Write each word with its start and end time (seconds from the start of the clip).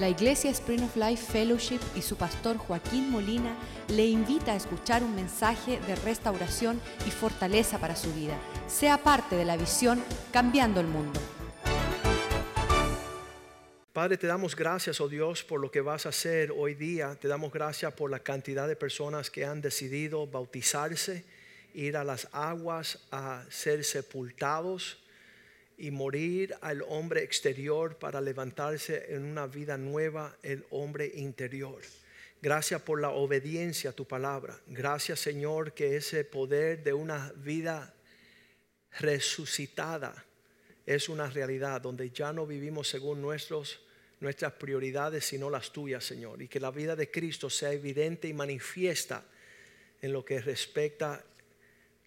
La 0.00 0.08
Iglesia 0.08 0.50
Spring 0.50 0.82
of 0.82 0.96
Life 0.96 1.30
Fellowship 1.30 1.80
y 1.94 2.00
su 2.00 2.16
pastor 2.16 2.56
Joaquín 2.56 3.10
Molina 3.10 3.54
le 3.88 4.06
invita 4.06 4.54
a 4.54 4.56
escuchar 4.56 5.02
un 5.02 5.14
mensaje 5.14 5.78
de 5.78 5.94
restauración 5.94 6.80
y 7.06 7.10
fortaleza 7.10 7.78
para 7.78 7.94
su 7.94 8.10
vida. 8.14 8.34
Sea 8.66 8.96
parte 8.96 9.36
de 9.36 9.44
la 9.44 9.58
visión 9.58 10.02
Cambiando 10.32 10.80
el 10.80 10.86
Mundo. 10.86 11.20
Padre, 13.92 14.16
te 14.16 14.26
damos 14.26 14.56
gracias, 14.56 15.02
oh 15.02 15.08
Dios, 15.08 15.44
por 15.44 15.60
lo 15.60 15.70
que 15.70 15.82
vas 15.82 16.06
a 16.06 16.08
hacer 16.08 16.50
hoy 16.50 16.72
día. 16.72 17.14
Te 17.20 17.28
damos 17.28 17.52
gracias 17.52 17.92
por 17.92 18.10
la 18.10 18.20
cantidad 18.20 18.66
de 18.66 18.76
personas 18.76 19.30
que 19.30 19.44
han 19.44 19.60
decidido 19.60 20.26
bautizarse, 20.26 21.26
ir 21.74 21.98
a 21.98 22.04
las 22.04 22.26
aguas 22.32 23.00
a 23.10 23.44
ser 23.50 23.84
sepultados 23.84 24.96
y 25.80 25.90
morir 25.90 26.54
al 26.60 26.82
hombre 26.82 27.22
exterior 27.22 27.96
para 27.96 28.20
levantarse 28.20 29.14
en 29.14 29.24
una 29.24 29.46
vida 29.46 29.78
nueva, 29.78 30.36
el 30.42 30.66
hombre 30.70 31.10
interior. 31.14 31.80
Gracias 32.42 32.82
por 32.82 33.00
la 33.00 33.10
obediencia 33.10 33.90
a 33.90 33.92
tu 33.94 34.06
palabra. 34.06 34.60
Gracias 34.66 35.20
Señor 35.20 35.72
que 35.72 35.96
ese 35.96 36.24
poder 36.24 36.84
de 36.84 36.92
una 36.92 37.32
vida 37.36 37.94
resucitada 38.98 40.24
es 40.84 41.08
una 41.08 41.30
realidad 41.30 41.80
donde 41.80 42.10
ya 42.10 42.32
no 42.32 42.46
vivimos 42.46 42.88
según 42.88 43.22
nuestros, 43.22 43.80
nuestras 44.20 44.52
prioridades, 44.52 45.24
sino 45.24 45.48
las 45.48 45.72
tuyas, 45.72 46.04
Señor. 46.04 46.42
Y 46.42 46.48
que 46.48 46.60
la 46.60 46.70
vida 46.70 46.94
de 46.94 47.10
Cristo 47.10 47.48
sea 47.48 47.72
evidente 47.72 48.28
y 48.28 48.34
manifiesta 48.34 49.24
en 50.02 50.12
lo 50.12 50.24
que 50.24 50.40
respecta 50.40 51.24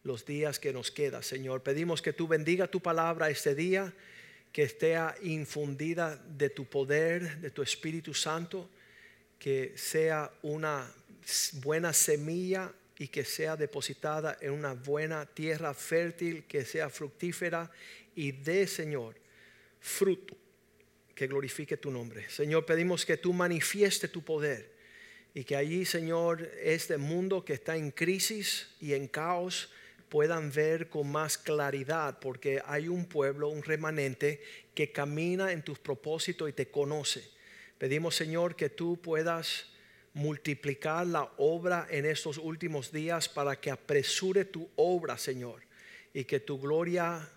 los 0.03 0.25
días 0.25 0.59
que 0.59 0.73
nos 0.73 0.91
quedan, 0.91 1.23
Señor. 1.23 1.63
Pedimos 1.63 2.02
que 2.02 2.13
tú 2.13 2.27
bendiga 2.27 2.67
tu 2.67 2.81
palabra 2.81 3.30
este 3.30 3.55
día, 3.55 3.93
que 4.52 4.63
esté 4.63 4.98
infundida 5.23 6.16
de 6.16 6.49
tu 6.49 6.66
poder, 6.66 7.39
de 7.39 7.49
tu 7.49 7.62
Espíritu 7.62 8.13
Santo, 8.13 8.70
que 9.39 9.73
sea 9.76 10.31
una 10.43 10.93
buena 11.63 11.93
semilla 11.93 12.71
y 12.98 13.07
que 13.07 13.26
sea 13.26 13.55
depositada 13.55 14.37
en 14.41 14.51
una 14.51 14.74
buena 14.74 15.26
tierra 15.26 15.74
fértil, 15.74 16.43
que 16.43 16.65
sea 16.65 16.90
fructífera 16.90 17.71
y 18.15 18.31
dé, 18.31 18.68
Señor, 18.68 19.15
fruto 19.79 20.37
que 21.15 21.27
glorifique 21.27 21.77
tu 21.77 21.91
nombre. 21.91 22.29
Señor, 22.29 22.65
pedimos 22.65 23.05
que 23.05 23.18
tú 23.18 23.34
manifieste 23.34 24.07
tu 24.07 24.24
poder 24.24 24.71
y 25.34 25.43
que 25.43 25.55
allí, 25.55 25.85
Señor, 25.85 26.49
este 26.62 26.98
mundo 26.98 27.43
que 27.43 27.54
está 27.54 27.76
en 27.76 27.91
crisis 27.91 28.68
y 28.79 28.93
en 28.93 29.07
caos, 29.07 29.71
puedan 30.13 30.51
ver 30.51 30.89
con 30.89 31.11
más 31.11 31.39
claridad, 31.39 32.19
porque 32.19 32.61
hay 32.67 32.87
un 32.87 33.07
pueblo, 33.07 33.49
un 33.49 33.63
remanente 33.63 34.43
que 34.75 34.91
camina 34.91 35.51
en 35.51 35.63
tus 35.63 35.79
propósitos 35.79 36.47
y 36.47 36.53
te 36.53 36.69
conoce. 36.69 37.27
Pedimos, 37.79 38.15
Señor, 38.15 38.55
que 38.55 38.69
tú 38.69 39.01
puedas 39.01 39.71
multiplicar 40.13 41.07
la 41.07 41.23
obra 41.37 41.87
en 41.89 42.05
estos 42.05 42.37
últimos 42.37 42.91
días 42.91 43.27
para 43.27 43.59
que 43.59 43.71
apresure 43.71 44.45
tu 44.45 44.69
obra, 44.75 45.17
Señor, 45.17 45.63
y 46.13 46.25
que 46.25 46.39
tu 46.39 46.61
gloria 46.61 47.27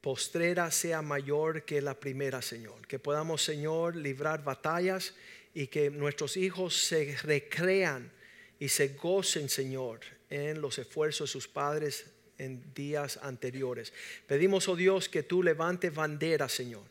postrera 0.00 0.70
sea 0.70 1.02
mayor 1.02 1.64
que 1.64 1.82
la 1.82 1.98
primera, 1.98 2.40
Señor. 2.42 2.86
Que 2.86 3.00
podamos, 3.00 3.42
Señor, 3.42 3.96
librar 3.96 4.44
batallas 4.44 5.16
y 5.52 5.66
que 5.66 5.90
nuestros 5.90 6.36
hijos 6.36 6.80
se 6.80 7.16
recrean 7.24 8.12
y 8.60 8.68
se 8.68 8.90
gocen, 8.90 9.48
Señor, 9.48 10.17
en 10.30 10.60
los 10.60 10.78
esfuerzos 10.78 11.28
de 11.28 11.32
sus 11.32 11.48
padres 11.48 12.06
en 12.38 12.72
días 12.74 13.18
anteriores. 13.22 13.92
Pedimos, 14.26 14.68
oh 14.68 14.76
Dios, 14.76 15.08
que 15.08 15.22
tú 15.22 15.42
levantes 15.42 15.94
bandera, 15.94 16.48
Señor, 16.48 16.84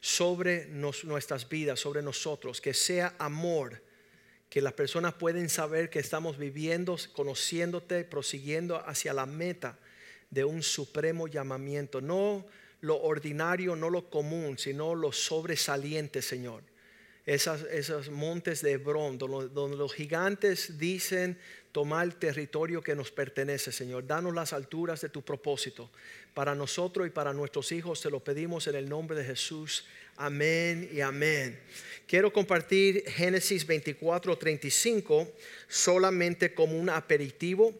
sobre 0.00 0.66
nuestras 0.66 1.48
vidas, 1.48 1.80
sobre 1.80 2.02
nosotros, 2.02 2.60
que 2.60 2.74
sea 2.74 3.14
amor, 3.18 3.82
que 4.50 4.62
las 4.62 4.72
personas 4.72 5.14
pueden 5.14 5.48
saber 5.48 5.90
que 5.90 5.98
estamos 5.98 6.38
viviendo, 6.38 6.96
conociéndote, 7.12 8.04
prosiguiendo 8.04 8.76
hacia 8.86 9.12
la 9.12 9.26
meta 9.26 9.78
de 10.30 10.44
un 10.44 10.62
supremo 10.62 11.28
llamamiento, 11.28 12.00
no 12.00 12.46
lo 12.80 13.00
ordinario, 13.00 13.76
no 13.76 13.90
lo 13.90 14.08
común, 14.08 14.58
sino 14.58 14.94
lo 14.94 15.12
sobresaliente, 15.12 16.22
Señor 16.22 16.62
esas, 17.28 17.62
esos 17.64 18.08
montes 18.08 18.62
de 18.62 18.72
Hebrón, 18.72 19.18
donde, 19.18 19.76
los 19.76 19.92
gigantes 19.92 20.78
dicen 20.78 21.38
tomar 21.78 22.12
territorio 22.14 22.82
que 22.82 22.96
nos 22.96 23.12
pertenece, 23.12 23.70
Señor. 23.70 24.04
Danos 24.04 24.34
las 24.34 24.52
alturas 24.52 25.00
de 25.00 25.10
tu 25.10 25.22
propósito. 25.22 25.88
Para 26.34 26.52
nosotros 26.52 27.06
y 27.06 27.10
para 27.10 27.32
nuestros 27.32 27.70
hijos 27.70 28.00
te 28.00 28.10
lo 28.10 28.18
pedimos 28.18 28.66
en 28.66 28.74
el 28.74 28.88
nombre 28.88 29.16
de 29.16 29.24
Jesús. 29.24 29.86
Amén 30.16 30.90
y 30.92 31.00
amén. 31.00 31.56
Quiero 32.08 32.32
compartir 32.32 33.04
Génesis 33.06 33.64
24, 33.64 34.36
35 34.36 35.32
solamente 35.68 36.52
como 36.52 36.76
un 36.76 36.90
aperitivo. 36.90 37.72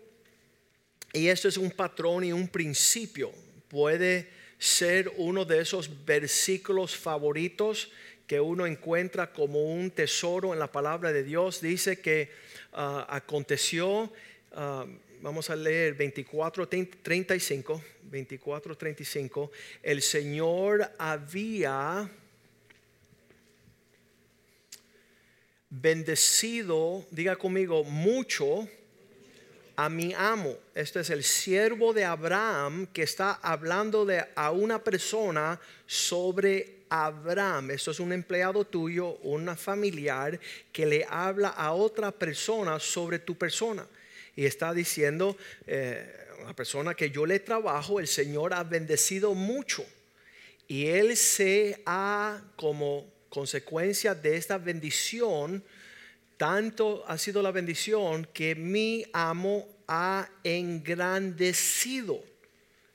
Y 1.12 1.26
esto 1.26 1.48
es 1.48 1.56
un 1.56 1.72
patrón 1.72 2.22
y 2.22 2.32
un 2.32 2.46
principio. 2.46 3.32
Puede 3.66 4.28
ser 4.58 5.12
uno 5.16 5.44
de 5.44 5.60
esos 5.60 6.04
versículos 6.04 6.96
favoritos 6.96 7.90
que 8.28 8.38
uno 8.38 8.66
encuentra 8.66 9.32
como 9.32 9.64
un 9.64 9.90
tesoro 9.90 10.52
en 10.52 10.60
la 10.60 10.70
palabra 10.70 11.12
de 11.12 11.24
Dios. 11.24 11.62
Dice 11.62 11.98
que 11.98 12.28
ah, 12.74 13.06
aconteció, 13.08 14.12
ah, 14.52 14.84
vamos 15.22 15.48
a 15.48 15.56
leer 15.56 15.94
24, 15.94 16.68
35, 16.68 17.82
24, 18.02 18.76
35, 18.76 19.50
el 19.82 20.02
Señor 20.02 20.92
había 20.98 22.08
bendecido, 25.70 27.06
diga 27.10 27.34
conmigo, 27.36 27.82
mucho 27.82 28.68
a 29.76 29.88
mi 29.88 30.12
amo. 30.12 30.54
Este 30.74 31.00
es 31.00 31.08
el 31.08 31.24
siervo 31.24 31.94
de 31.94 32.04
Abraham 32.04 32.88
que 32.88 33.04
está 33.04 33.32
hablando 33.32 34.04
de 34.04 34.22
a 34.34 34.50
una 34.50 34.84
persona 34.84 35.58
sobre 35.86 36.77
Abraham, 36.90 37.70
esto 37.70 37.90
es 37.90 38.00
un 38.00 38.12
empleado 38.12 38.64
tuyo, 38.64 39.18
una 39.22 39.56
familiar 39.56 40.38
que 40.72 40.86
le 40.86 41.06
habla 41.08 41.48
a 41.48 41.72
otra 41.72 42.12
persona 42.12 42.78
sobre 42.78 43.18
tu 43.18 43.36
persona. 43.36 43.86
Y 44.36 44.46
está 44.46 44.72
diciendo, 44.72 45.36
eh, 45.66 46.28
una 46.42 46.54
persona 46.54 46.94
que 46.94 47.10
yo 47.10 47.26
le 47.26 47.40
trabajo, 47.40 48.00
el 48.00 48.06
Señor 48.06 48.54
ha 48.54 48.62
bendecido 48.64 49.34
mucho. 49.34 49.84
Y 50.66 50.86
Él 50.86 51.16
se 51.16 51.82
ha, 51.86 52.40
como 52.56 53.10
consecuencia 53.28 54.14
de 54.14 54.36
esta 54.36 54.58
bendición, 54.58 55.64
tanto 56.36 57.04
ha 57.06 57.18
sido 57.18 57.42
la 57.42 57.50
bendición 57.50 58.28
que 58.32 58.54
mi 58.54 59.04
amo 59.12 59.66
ha 59.88 60.28
engrandecido. 60.44 62.22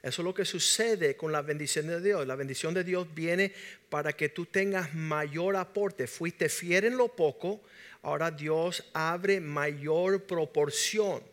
Eso 0.04 0.22
es 0.22 0.26
lo 0.26 0.34
que 0.34 0.44
sucede 0.44 1.16
con 1.16 1.32
la 1.32 1.42
bendición 1.42 1.88
de 1.88 2.02
Dios. 2.02 2.28
La 2.28 2.36
bendición 2.36 2.74
de 2.74 2.84
Dios 2.84 3.08
viene 3.16 3.54
para 3.90 4.12
que 4.12 4.28
tú 4.28 4.46
tengas 4.46 4.94
mayor 4.94 5.56
aporte. 5.56 6.08
Fuiste 6.08 6.50
fiel 6.50 6.84
en 6.84 6.98
lo 6.98 7.08
poco, 7.08 7.62
ahora 8.02 8.30
Dios 8.30 8.84
abre 8.92 9.40
mayor 9.40 10.24
proporción. 10.24 11.24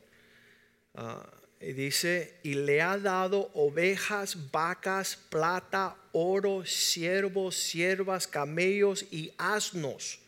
Ah, 0.94 1.28
y 1.60 1.72
dice, 1.72 2.38
y 2.44 2.54
le 2.54 2.80
ha 2.80 2.96
dado 2.96 3.50
ovejas, 3.54 4.50
vacas, 4.52 5.16
plata, 5.16 5.96
oro, 6.12 6.64
siervos, 6.64 7.56
siervas, 7.56 8.28
camellos 8.28 9.04
y 9.10 9.32
asnos. 9.36 10.20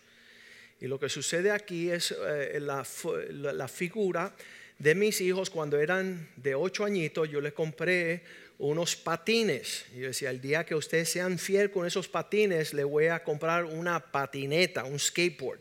Y 0.81 0.89
lo 0.89 0.99
que 0.99 1.09
sucede 1.09 1.53
aquí 1.53 1.93
es 1.93 2.11
eh, 2.11 2.59
la, 2.61 2.85
la 3.31 3.69
figura 3.69 4.35
de 4.83 4.97
mis 4.97 5.21
hijos 5.21 5.49
cuando 5.49 5.79
eran 5.79 6.29
de 6.35 6.57
ocho 6.57 6.85
añitos, 6.85 7.31
yo 7.31 7.41
les 7.41 7.53
compré 7.53 8.25
unos 8.59 8.97
patines. 8.97 9.85
Y 9.95 10.01
yo 10.01 10.09
decía, 10.09 10.31
el 10.31 10.41
día 10.41 10.67
que 10.67 10.75
ustedes 10.75 11.09
sean 11.09 11.39
fiel 11.39 11.71
con 11.71 11.87
esos 11.87 12.09
patines, 12.09 12.75
le 12.75 12.83
voy 12.83 13.07
a 13.07 13.23
comprar 13.23 13.65
una 13.65 14.01
patineta, 14.01 14.83
un 14.83 14.99
skateboard. 14.99 15.61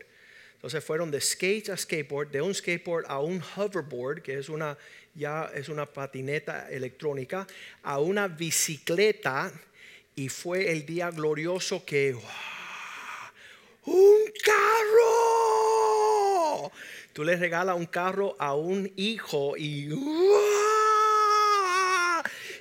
Entonces 0.54 0.82
fueron 0.82 1.12
de 1.12 1.20
skate 1.20 1.68
a 1.68 1.76
skateboard, 1.76 2.32
de 2.32 2.42
un 2.42 2.52
skateboard 2.52 3.04
a 3.06 3.20
un 3.20 3.40
hoverboard, 3.54 4.22
que 4.22 4.38
es 4.38 4.48
una, 4.48 4.76
ya 5.14 5.52
es 5.54 5.68
una 5.68 5.86
patineta 5.86 6.68
electrónica, 6.68 7.46
a 7.84 8.00
una 8.00 8.26
bicicleta. 8.26 9.52
Y 10.16 10.30
fue 10.30 10.72
el 10.72 10.84
día 10.84 11.12
glorioso 11.12 11.84
que, 11.84 12.16
¡un 13.84 14.32
carro! 14.44 15.91
Tú 17.12 17.24
le 17.24 17.36
regalas 17.36 17.76
un 17.76 17.86
carro 17.86 18.36
a 18.38 18.54
un 18.54 18.90
hijo 18.96 19.56
y 19.56 19.88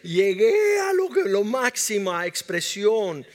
llegué 0.03 0.79
a 0.79 0.93
lo, 0.93 1.09
que, 1.09 1.23
lo 1.23 1.43
máxima 1.43 2.25
expresión, 2.25 3.25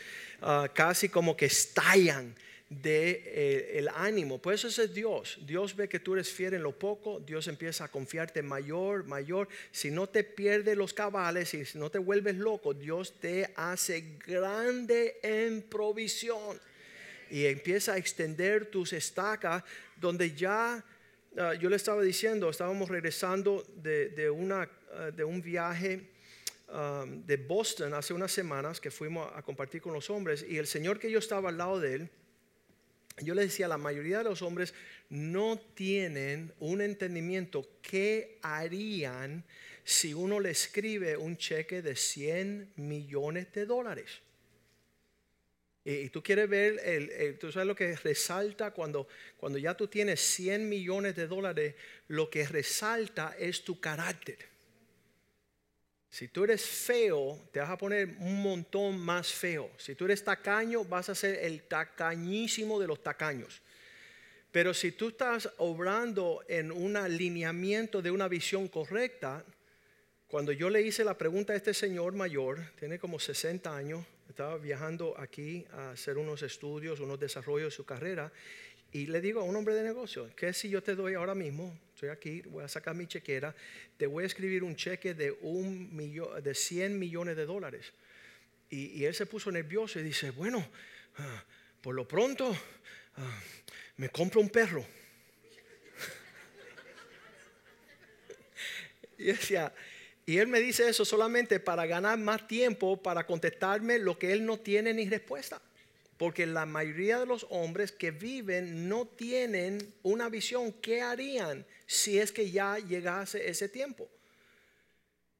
ah, 0.43 0.69
casi 0.73 1.09
como 1.09 1.37
que 1.37 1.47
estallan 1.47 2.35
de 2.69 3.23
eh, 3.27 3.79
el 3.79 3.89
ánimo. 3.89 4.39
Pues 4.39 4.65
eso 4.65 4.83
es 4.83 4.93
Dios. 4.93 5.39
Dios 5.47 5.77
ve 5.77 5.89
que 5.89 6.01
tú 6.01 6.15
eres 6.15 6.31
fiel 6.31 6.55
en 6.55 6.63
lo 6.63 6.73
poco, 6.73 7.21
Dios 7.21 7.47
empieza 7.49 7.85
a 7.85 7.89
confiarte 7.89 8.43
mayor, 8.43 9.05
mayor. 9.05 9.49
Si 9.71 9.91
no 9.91 10.09
te 10.09 10.25
pierdes 10.25 10.77
los 10.77 10.93
cabales 10.93 11.55
y 11.55 11.65
si 11.65 11.79
no 11.79 11.91
te 11.91 11.99
vuelves 11.99 12.37
loco, 12.37 12.75
Dios 12.75 13.15
te 13.21 13.53
hace 13.57 14.19
grande 14.27 15.19
en 15.23 15.63
provisión. 15.63 16.61
Y 17.31 17.47
empieza 17.47 17.95
a 17.95 17.97
extender 17.97 18.67
tus 18.67 18.93
estacas 18.93 19.63
donde 19.97 20.35
ya, 20.35 20.85
ah, 21.39 21.55
yo 21.55 21.69
le 21.69 21.77
estaba 21.77 22.03
diciendo, 22.03 22.51
estábamos 22.51 22.89
regresando 22.89 23.65
de, 23.77 24.31
una, 24.31 24.69
ah, 24.93 25.11
de 25.11 25.25
un 25.25 25.41
viaje 25.43 26.11
um, 26.69 27.25
de 27.25 27.37
Boston 27.37 27.95
hace 27.95 28.15
unas 28.15 28.33
semanas 28.33 28.81
que 28.81 28.91
fuimos 28.91 29.31
a 29.35 29.43
compartir 29.43 29.81
con 29.81 29.93
los 29.93 30.11
hombres 30.11 30.45
y 30.49 30.59
el 30.59 30.67
señor 30.67 30.99
que 30.99 31.11
yo 31.11 31.19
estaba 31.19 31.49
al 31.49 31.59
lado 31.59 31.81
de 31.81 31.95
él, 31.95 32.11
yo 33.23 33.35
le 33.35 33.43
decía, 33.43 33.67
la 33.67 33.79
mayoría 33.79 34.19
de 34.19 34.25
los 34.25 34.43
hombres 34.43 34.75
no 35.09 35.59
tienen 35.75 36.53
un 36.61 36.83
entendimiento 36.83 37.67
qué 37.81 38.39
harían 38.43 39.43
si 39.85 40.13
uno 40.13 40.39
le 40.39 40.51
escribe 40.51 41.17
un 41.17 41.37
cheque 41.37 41.81
de 41.81 41.97
100 41.97 42.73
millones 42.77 43.53
de 43.53 43.65
dólares. 43.65 44.21
Y, 45.89 46.11
tú 46.11 46.21
quieres 46.21 46.49
ver, 46.49 46.81
el, 46.85 47.39
tú 47.39 47.53
sabes 47.53 47.69
lo 47.69 47.77
que 47.77 47.95
resalta 47.95 48.73
cuando, 48.73 49.07
cuando 49.37 49.57
ya 49.57 49.75
tú 49.75 49.87
tienes 49.87 50.21
100 50.21 50.69
millones 50.69 51.15
de 51.15 51.29
dólares, 51.29 51.77
lo 52.09 52.29
que 52.29 52.45
resalta 52.45 53.37
es 53.39 53.63
tu 53.63 53.79
carácter. 53.79 54.37
Si 56.11 56.27
tú 56.27 56.43
eres 56.43 56.67
feo, 56.67 57.41
te 57.53 57.61
vas 57.61 57.71
a 57.71 57.79
poner 57.79 58.17
un 58.19 58.43
montón 58.43 58.99
más 58.99 59.33
feo. 59.33 59.71
Si 59.79 59.95
tú 59.95 60.07
eres 60.07 60.25
tacaño, 60.25 60.83
vas 60.83 61.09
a 61.09 61.15
ser 61.15 61.39
el 61.45 61.63
tacañísimo 61.63 62.81
de 62.81 62.89
los 62.89 63.01
tacaños. 63.01 63.63
Pero 64.51 64.75
si 64.75 64.91
tú 64.91 65.11
estás 65.11 65.49
obrando 65.59 66.43
en 66.49 66.73
un 66.73 66.97
alineamiento 66.97 68.03
de 68.03 68.11
una 68.11 68.27
visión 68.27 68.67
correcta, 68.67 69.45
cuando 70.27 70.51
yo 70.51 70.69
le 70.69 70.83
hice 70.83 71.05
la 71.05 71.17
pregunta 71.17 71.53
a 71.53 71.57
este 71.57 71.75
señor 71.75 72.15
mayor, 72.15 72.73
tiene 72.77 72.99
como 72.99 73.21
60 73.21 73.77
años, 73.77 74.05
estaba 74.29 74.59
viajando 74.59 75.19
aquí 75.19 75.65
a 75.73 75.91
hacer 75.91 76.19
unos 76.19 76.43
estudios, 76.43 77.01
unos 77.01 77.19
desarrollos 77.19 77.73
de 77.73 77.77
su 77.77 77.85
carrera, 77.85 78.31
y 78.93 79.07
le 79.07 79.21
digo 79.21 79.41
a 79.41 79.45
un 79.45 79.57
hombre 79.57 79.75
de 79.75 79.83
negocio, 79.83 80.31
¿qué 80.37 80.53
si 80.53 80.71
yo 80.71 80.83
te 80.83 80.95
doy 80.95 81.15
ahora 81.15 81.35
mismo? 81.35 81.79
Estoy 81.95 82.09
aquí, 82.09 82.41
voy 82.43 82.65
a 82.65 82.69
sacar 82.69 82.95
mi 82.95 83.07
chequera, 83.07 83.55
te 83.97 84.07
voy 84.07 84.25
a 84.25 84.27
escribir 84.27 84.63
un 84.63 84.77
cheque 84.77 85.13
de, 85.13 85.33
un 85.43 85.95
millón, 85.95 86.43
de 86.43 86.55
100 86.55 86.99
millones 86.99 87.37
de 87.37 87.47
dólares. 87.47 87.93
Y, 88.71 89.05
él 89.05 89.15
se 89.15 89.27
puso 89.27 89.51
nervioso 89.51 90.01
y 90.01 90.03
dice, 90.03 90.31
bueno, 90.31 90.67
ah, 91.19 91.45
por 91.81 91.95
lo 91.95 92.09
pronto 92.09 92.57
ah, 93.17 93.41
me 93.99 94.09
compro 94.09 94.41
un 94.41 94.51
perro. 94.51 94.83
y 99.19 99.25
decía, 99.25 99.73
y 100.27 100.39
él 100.39 100.49
me 100.49 100.59
dice 100.59 100.89
eso 100.89 101.05
solamente 101.05 101.61
para 101.61 101.87
ganar 101.87 102.19
más 102.19 102.49
tiempo 102.49 103.01
para 103.01 103.25
contestarme 103.25 104.01
lo 104.01 104.19
que 104.19 104.33
él 104.33 104.45
no 104.45 104.59
tiene 104.59 104.93
ni 104.93 105.09
respuesta. 105.09 105.63
Porque 106.17 106.47
la 106.47 106.67
mayoría 106.67 107.21
de 107.21 107.27
los 107.27 107.47
hombres 107.51 107.93
que 107.93 108.11
viven 108.11 108.89
no 108.89 109.07
tienen 109.07 109.95
una 110.03 110.29
visión. 110.29 110.73
¿Qué 110.73 111.01
harían 111.01 111.65
si 111.87 112.19
es 112.19 112.33
que 112.33 112.51
ya 112.51 112.79
llegase 112.79 113.49
ese 113.49 113.69
tiempo? 113.69 114.09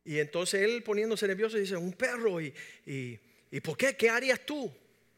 Y 0.05 0.21
entonces 0.21 0.63
él 0.63 0.85
poniéndose 0.85 1.27
nervioso 1.27 1.57
dice, 1.57 1.77
un 1.77 1.93
perro, 1.93 2.41
¿y, 2.41 2.55
y, 2.85 3.61
por 3.61 3.77
qué? 3.77 3.97
¿Qué 3.97 4.09
harías 4.09 4.47
tú? 4.47 4.71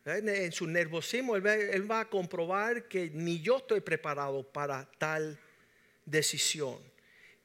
¿Eh? 0.06 0.22
En 0.24 0.52
su 0.52 0.66
nerviosismo 0.66 1.36
él 1.36 1.44
va, 1.44 1.54
él 1.54 1.90
va 1.90 2.00
a 2.00 2.08
comprobar 2.08 2.88
que 2.88 3.10
ni 3.12 3.42
yo 3.42 3.58
estoy 3.58 3.80
preparado 3.80 4.50
para 4.50 4.90
tal 4.96 5.38
decisión. 6.06 6.87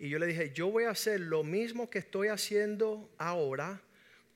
Y 0.03 0.09
yo 0.09 0.19
le 0.19 0.27
dije, 0.27 0.51
yo 0.53 0.67
voy 0.67 0.83
a 0.83 0.89
hacer 0.89 1.19
lo 1.19 1.43
mismo 1.43 1.89
que 1.89 1.99
estoy 1.99 2.27
haciendo 2.27 3.09
ahora 3.17 3.81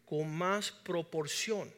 con 0.05 0.33
más 0.33 0.71
proporción 0.71 1.71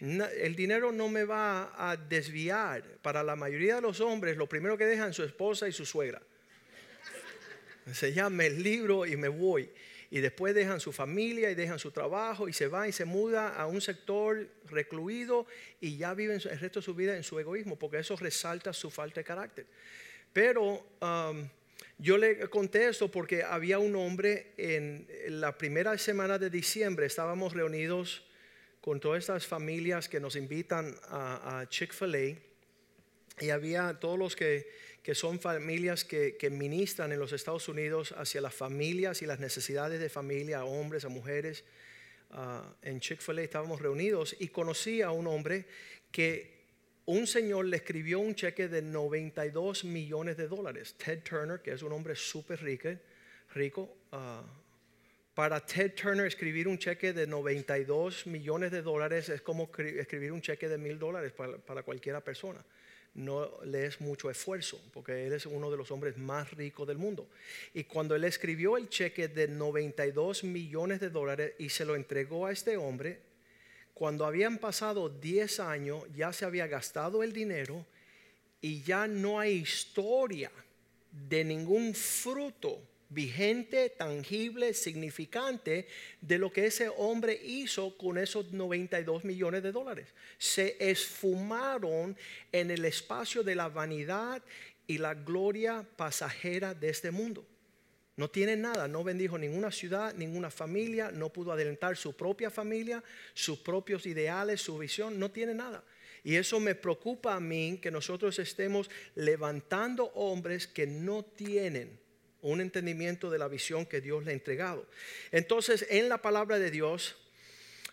el 0.00 0.54
dinero 0.54 0.92
no 0.92 1.08
me 1.08 1.24
va 1.24 1.72
a 1.76 1.96
desviar. 1.96 2.82
Para 3.00 3.22
la 3.22 3.34
mayoría 3.34 3.76
de 3.76 3.80
los 3.80 4.00
hombres, 4.00 4.36
lo 4.36 4.48
primero 4.48 4.76
que 4.76 4.84
dejan 4.84 5.14
su 5.14 5.22
esposa 5.22 5.68
y 5.68 5.72
su 5.72 5.86
suegra. 5.86 6.20
Se 7.92 8.12
llama 8.12 8.44
el 8.44 8.62
libro 8.62 9.06
y 9.06 9.16
me 9.16 9.28
voy. 9.28 9.70
Y 10.10 10.20
después 10.20 10.54
dejan 10.54 10.80
su 10.80 10.92
familia 10.92 11.50
y 11.50 11.54
dejan 11.54 11.78
su 11.78 11.90
trabajo 11.90 12.48
y 12.48 12.52
se 12.52 12.68
van 12.68 12.88
y 12.88 12.92
se 12.92 13.04
muda 13.04 13.48
a 13.56 13.66
un 13.66 13.80
sector 13.80 14.48
recluido 14.66 15.46
y 15.80 15.96
ya 15.96 16.14
viven 16.14 16.40
el 16.44 16.60
resto 16.60 16.80
de 16.80 16.84
su 16.84 16.94
vida 16.94 17.16
en 17.16 17.24
su 17.24 17.38
egoísmo, 17.40 17.76
porque 17.76 17.98
eso 17.98 18.16
resalta 18.16 18.72
su 18.72 18.90
falta 18.90 19.20
de 19.20 19.24
carácter. 19.24 19.66
Pero 20.32 20.86
um, 21.00 21.48
yo 21.98 22.18
le 22.18 22.48
conté 22.50 22.88
esto 22.88 23.10
porque 23.10 23.42
había 23.42 23.78
un 23.78 23.96
hombre 23.96 24.52
en 24.58 25.06
la 25.40 25.56
primera 25.56 25.96
semana 25.96 26.38
de 26.38 26.50
diciembre, 26.50 27.06
estábamos 27.06 27.54
reunidos 27.54 28.26
con 28.86 29.00
todas 29.00 29.20
estas 29.20 29.46
familias 29.46 30.08
que 30.08 30.20
nos 30.20 30.36
invitan 30.36 30.94
a, 31.08 31.66
Chick-fil-A. 31.68 32.38
Y 33.40 33.50
había 33.50 33.98
todos 33.98 34.18
los 34.18 34.36
que, 34.36 34.68
son 35.12 35.40
familias 35.40 36.04
que, 36.04 36.48
ministran 36.50 37.12
en 37.12 37.18
los 37.18 37.32
Estados 37.32 37.68
Unidos 37.68 38.14
hacia 38.16 38.40
las 38.40 38.54
familias 38.54 39.22
y 39.22 39.26
las 39.26 39.40
necesidades 39.40 39.98
de 39.98 40.08
familia, 40.08 40.60
a 40.60 40.64
hombres, 40.64 41.04
a 41.04 41.08
mujeres. 41.08 41.64
Ah, 42.30 42.76
en 42.82 43.00
Chick-fil-A 43.00 43.42
estábamos 43.42 43.80
reunidos 43.80 44.36
y 44.38 44.48
conocí 44.48 45.02
a 45.02 45.10
un 45.10 45.26
hombre 45.26 45.66
que 46.12 46.55
un 47.06 47.26
señor 47.26 47.66
le 47.66 47.76
escribió 47.76 48.20
un 48.20 48.34
cheque 48.34 48.68
de 48.68 48.82
92 48.82 49.84
millones 49.84 50.36
de 50.36 50.48
dólares. 50.48 50.94
Ted 50.98 51.22
Turner, 51.22 51.60
que 51.60 51.72
es 51.72 51.82
un 51.82 51.92
hombre 51.92 52.16
súper 52.16 52.62
rico, 52.62 52.90
rico 53.54 53.96
uh, 54.12 54.44
para 55.36 55.60
Ted 55.60 55.92
Turner 55.94 56.26
escribir 56.26 56.66
un 56.66 56.78
cheque 56.78 57.12
de 57.12 57.26
92 57.26 58.26
millones 58.26 58.70
de 58.72 58.80
dólares 58.80 59.28
es 59.28 59.42
como 59.42 59.70
escribir 59.76 60.32
un 60.32 60.40
cheque 60.40 60.66
de 60.66 60.78
mil 60.78 60.98
dólares 60.98 61.30
para, 61.32 61.58
para 61.58 61.82
cualquiera 61.82 62.22
persona. 62.22 62.64
No 63.14 63.50
le 63.64 63.84
es 63.84 64.00
mucho 64.00 64.30
esfuerzo, 64.30 64.80
porque 64.94 65.26
él 65.26 65.34
es 65.34 65.44
uno 65.44 65.70
de 65.70 65.76
los 65.76 65.90
hombres 65.90 66.16
más 66.16 66.50
ricos 66.52 66.88
del 66.88 66.96
mundo. 66.96 67.28
Y 67.74 67.84
cuando 67.84 68.14
él 68.14 68.24
escribió 68.24 68.78
el 68.78 68.88
cheque 68.88 69.28
de 69.28 69.46
92 69.46 70.42
millones 70.44 71.00
de 71.00 71.10
dólares 71.10 71.52
y 71.58 71.68
se 71.68 71.84
lo 71.84 71.96
entregó 71.96 72.46
a 72.46 72.52
este 72.52 72.78
hombre, 72.78 73.20
cuando 73.96 74.26
habían 74.26 74.58
pasado 74.58 75.08
10 75.08 75.58
años 75.60 76.04
ya 76.14 76.30
se 76.30 76.44
había 76.44 76.66
gastado 76.66 77.22
el 77.22 77.32
dinero 77.32 77.86
y 78.60 78.82
ya 78.82 79.06
no 79.06 79.40
hay 79.40 79.52
historia 79.54 80.52
de 81.10 81.42
ningún 81.42 81.94
fruto 81.94 82.82
vigente, 83.08 83.88
tangible, 83.88 84.74
significante 84.74 85.88
de 86.20 86.36
lo 86.36 86.52
que 86.52 86.66
ese 86.66 86.90
hombre 86.90 87.40
hizo 87.42 87.96
con 87.96 88.18
esos 88.18 88.52
92 88.52 89.24
millones 89.24 89.62
de 89.62 89.72
dólares. 89.72 90.08
Se 90.36 90.76
esfumaron 90.78 92.18
en 92.52 92.70
el 92.70 92.84
espacio 92.84 93.42
de 93.42 93.54
la 93.54 93.70
vanidad 93.70 94.42
y 94.86 94.98
la 94.98 95.14
gloria 95.14 95.86
pasajera 95.96 96.74
de 96.74 96.90
este 96.90 97.10
mundo. 97.10 97.46
No 98.16 98.30
tiene 98.30 98.56
nada, 98.56 98.88
no 98.88 99.04
bendijo 99.04 99.36
ninguna 99.36 99.70
ciudad, 99.70 100.14
ninguna 100.14 100.50
familia, 100.50 101.10
no 101.10 101.30
pudo 101.30 101.52
adelantar 101.52 101.96
su 101.98 102.16
propia 102.16 102.50
familia, 102.50 103.04
sus 103.34 103.58
propios 103.58 104.06
ideales, 104.06 104.62
su 104.62 104.78
visión, 104.78 105.18
no 105.18 105.30
tiene 105.30 105.52
nada. 105.52 105.84
Y 106.24 106.36
eso 106.36 106.58
me 106.58 106.74
preocupa 106.74 107.34
a 107.34 107.40
mí 107.40 107.78
que 107.80 107.90
nosotros 107.90 108.38
estemos 108.38 108.90
levantando 109.14 110.06
hombres 110.14 110.66
que 110.66 110.86
no 110.86 111.24
tienen 111.24 112.00
un 112.40 112.60
entendimiento 112.60 113.30
de 113.30 113.38
la 113.38 113.48
visión 113.48 113.84
que 113.84 114.00
Dios 114.00 114.24
le 114.24 114.30
ha 114.30 114.34
entregado. 114.34 114.86
Entonces, 115.30 115.86
en 115.90 116.08
la 116.08 116.22
palabra 116.22 116.58
de 116.58 116.70
Dios, 116.70 117.16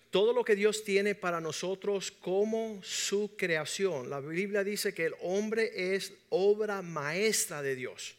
todo 0.09 0.31
lo 0.31 0.45
que 0.45 0.55
Dios 0.55 0.83
tiene 0.83 1.15
para 1.15 1.41
nosotros 1.41 2.11
como 2.11 2.79
su 2.81 3.35
creación. 3.35 4.09
La 4.09 4.19
Biblia 4.19 4.63
dice 4.63 4.93
que 4.93 5.07
el 5.07 5.15
hombre 5.21 5.95
es 5.95 6.13
obra 6.29 6.81
maestra 6.81 7.61
de 7.61 7.75
Dios. 7.75 8.15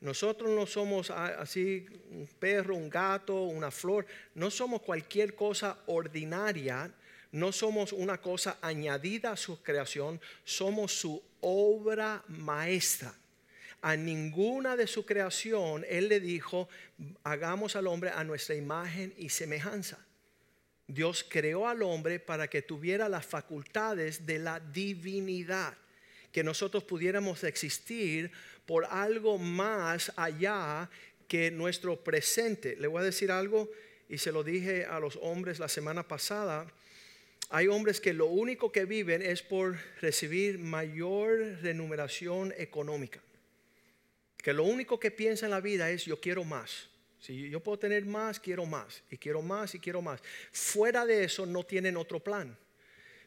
Nosotros 0.00 0.50
no 0.50 0.66
somos 0.66 1.10
así 1.10 1.86
un 2.10 2.26
perro, 2.38 2.76
un 2.76 2.90
gato, 2.90 3.42
una 3.44 3.70
flor. 3.70 4.06
No 4.34 4.50
somos 4.50 4.82
cualquier 4.82 5.34
cosa 5.34 5.78
ordinaria. 5.86 6.92
No 7.32 7.52
somos 7.52 7.92
una 7.92 8.20
cosa 8.20 8.58
añadida 8.60 9.32
a 9.32 9.36
su 9.36 9.62
creación. 9.62 10.20
Somos 10.44 10.92
su 10.92 11.22
obra 11.40 12.22
maestra 12.28 13.14
a 13.82 13.96
ninguna 13.96 14.76
de 14.76 14.88
su 14.88 15.06
creación 15.06 15.84
Él 15.88 16.08
le 16.08 16.18
dijo, 16.18 16.68
hagamos 17.22 17.76
al 17.76 17.86
hombre 17.86 18.10
a 18.10 18.24
nuestra 18.24 18.56
imagen 18.56 19.14
y 19.16 19.28
semejanza. 19.28 20.04
Dios 20.88 21.24
creó 21.28 21.68
al 21.68 21.82
hombre 21.82 22.18
para 22.18 22.48
que 22.48 22.62
tuviera 22.62 23.08
las 23.08 23.26
facultades 23.26 24.26
de 24.26 24.38
la 24.38 24.58
divinidad, 24.58 25.76
que 26.32 26.42
nosotros 26.44 26.82
pudiéramos 26.84 27.42
existir 27.44 28.32
por 28.66 28.84
algo 28.86 29.38
más 29.38 30.12
allá 30.16 30.90
que 31.28 31.50
nuestro 31.50 31.96
presente. 31.96 32.76
Le 32.76 32.88
voy 32.88 33.00
a 33.00 33.04
decir 33.04 33.30
algo 33.30 33.70
y 34.08 34.18
se 34.18 34.32
lo 34.32 34.44
dije 34.44 34.84
a 34.84 35.00
los 35.00 35.18
hombres 35.22 35.58
la 35.58 35.68
semana 35.68 36.06
pasada. 36.06 36.66
Hay 37.50 37.68
hombres 37.68 38.00
que 38.00 38.12
lo 38.12 38.26
único 38.26 38.72
que 38.72 38.84
viven 38.84 39.22
es 39.22 39.42
por 39.42 39.76
recibir 40.00 40.58
mayor 40.58 41.58
remuneración 41.62 42.52
económica 42.56 43.20
que 44.46 44.52
lo 44.52 44.62
único 44.62 45.00
que 45.00 45.10
piensa 45.10 45.46
en 45.46 45.50
la 45.50 45.60
vida 45.60 45.90
es 45.90 46.04
yo 46.04 46.20
quiero 46.20 46.44
más. 46.44 46.88
Si 47.18 47.50
yo 47.50 47.58
puedo 47.58 47.80
tener 47.80 48.06
más, 48.06 48.38
quiero 48.38 48.64
más, 48.64 49.02
y 49.10 49.16
quiero 49.16 49.42
más, 49.42 49.74
y 49.74 49.80
quiero 49.80 50.00
más. 50.00 50.20
Fuera 50.52 51.04
de 51.04 51.24
eso 51.24 51.46
no 51.46 51.64
tienen 51.64 51.96
otro 51.96 52.20
plan. 52.20 52.56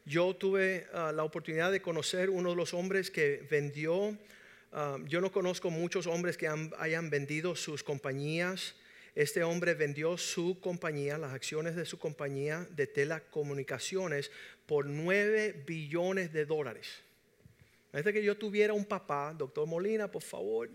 Yo 0.05 0.33
tuve 0.33 0.87
ah, 0.93 1.11
la 1.13 1.25
oportunidad 1.25 1.73
de 1.73 1.81
conocer 1.81 2.29
uno 2.29 2.51
de 2.51 2.55
los 2.55 2.73
hombres 2.73 3.11
que 3.11 3.45
vendió, 3.51 4.17
yo 5.07 5.21
no 5.21 5.31
conozco 5.31 5.69
muchos 5.69 6.07
hombres 6.07 6.37
que 6.37 6.47
hayan 6.47 7.09
vendido 7.09 7.55
sus 7.55 7.83
compañías. 7.83 8.75
Este 9.15 9.43
hombre 9.43 9.73
vendió 9.73 10.17
su 10.17 10.59
compañía, 10.59 11.17
las 11.17 11.33
acciones 11.33 11.75
de 11.75 11.85
su 11.85 11.97
compañía 11.97 12.67
de 12.71 12.87
telecomunicaciones 12.87 14.31
por 14.65 14.85
9 14.85 15.63
billones 15.65 16.31
de 16.31 16.45
dólares. 16.45 17.01
Parece 17.91 18.13
que 18.13 18.23
yo 18.23 18.37
tuviera 18.37 18.73
un 18.73 18.85
papá, 18.85 19.33
doctor 19.35 19.67
Molina, 19.67 20.09
por 20.09 20.21
favor. 20.21 20.69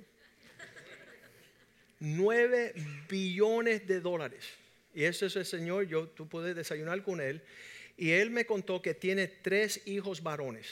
9 2.01 2.75
billones 3.09 3.87
de 3.87 4.01
dólares. 4.01 4.45
Y 4.93 5.05
ese 5.05 5.27
es 5.27 5.37
el 5.37 5.47
Señor, 5.47 5.87
yo, 5.87 6.09
tú 6.09 6.29
puedes 6.29 6.55
desayunar 6.55 7.03
con 7.03 7.21
él. 7.21 7.43
Y 7.97 8.11
él 8.11 8.31
me 8.31 8.45
contó 8.45 8.83
que 8.83 8.95
tiene 8.95 9.29
tres 9.29 9.87
hijos 9.87 10.23
varones. 10.23 10.67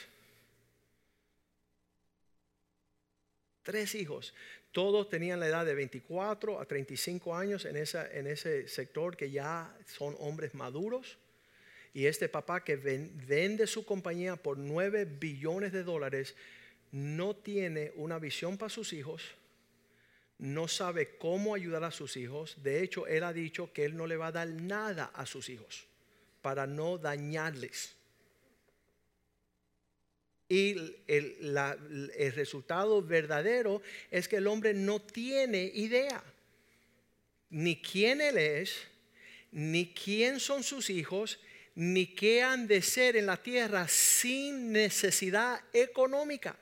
Tres 3.62 3.94
hijos. 3.94 4.34
Todos 4.72 5.08
tenían 5.08 5.40
la 5.40 5.48
edad 5.48 5.66
de 5.66 5.74
24 5.74 6.60
a 6.60 6.64
35 6.64 7.36
años 7.36 7.64
en, 7.64 7.76
esa, 7.76 8.10
en 8.10 8.26
ese 8.26 8.68
sector 8.68 9.16
que 9.16 9.30
ya 9.30 9.76
son 9.86 10.16
hombres 10.18 10.54
maduros. 10.54 11.18
Y 11.94 12.06
este 12.06 12.28
papá 12.28 12.64
que 12.64 12.76
vende 12.76 13.66
su 13.66 13.84
compañía 13.84 14.36
por 14.36 14.56
9 14.56 15.04
billones 15.04 15.72
de 15.72 15.84
dólares 15.84 16.34
no 16.90 17.36
tiene 17.36 17.92
una 17.96 18.18
visión 18.18 18.56
para 18.56 18.70
sus 18.70 18.92
hijos, 18.92 19.22
no 20.38 20.68
sabe 20.68 21.16
cómo 21.16 21.54
ayudar 21.54 21.84
a 21.84 21.90
sus 21.90 22.16
hijos. 22.16 22.62
De 22.62 22.82
hecho, 22.82 23.06
él 23.06 23.24
ha 23.24 23.32
dicho 23.32 23.72
que 23.72 23.84
él 23.84 23.96
no 23.96 24.06
le 24.06 24.16
va 24.16 24.28
a 24.28 24.32
dar 24.32 24.48
nada 24.48 25.10
a 25.14 25.24
sus 25.24 25.48
hijos 25.48 25.86
para 26.42 26.66
no 26.66 26.98
dañarles. 26.98 27.94
Y 30.52 30.76
el, 31.06 32.32
resultado 32.34 33.00
verdadero 33.00 33.80
es 34.10 34.28
que 34.28 34.36
el 34.36 34.46
hombre 34.46 34.74
no 34.74 35.00
tiene 35.00 35.62
idea 35.72 36.22
ni 37.48 37.80
quién 37.80 38.20
él 38.20 38.36
es, 38.36 38.76
ni 39.50 39.94
quién 39.94 40.38
son 40.38 40.62
sus 40.62 40.90
hijos, 40.90 41.40
ni 41.74 42.04
qué 42.04 42.42
han 42.42 42.66
de 42.66 42.82
ser 42.82 43.16
en 43.16 43.24
la 43.24 43.38
tierra 43.38 43.88
sin 43.88 44.72
necesidad 44.72 45.58
económica. 45.72 46.54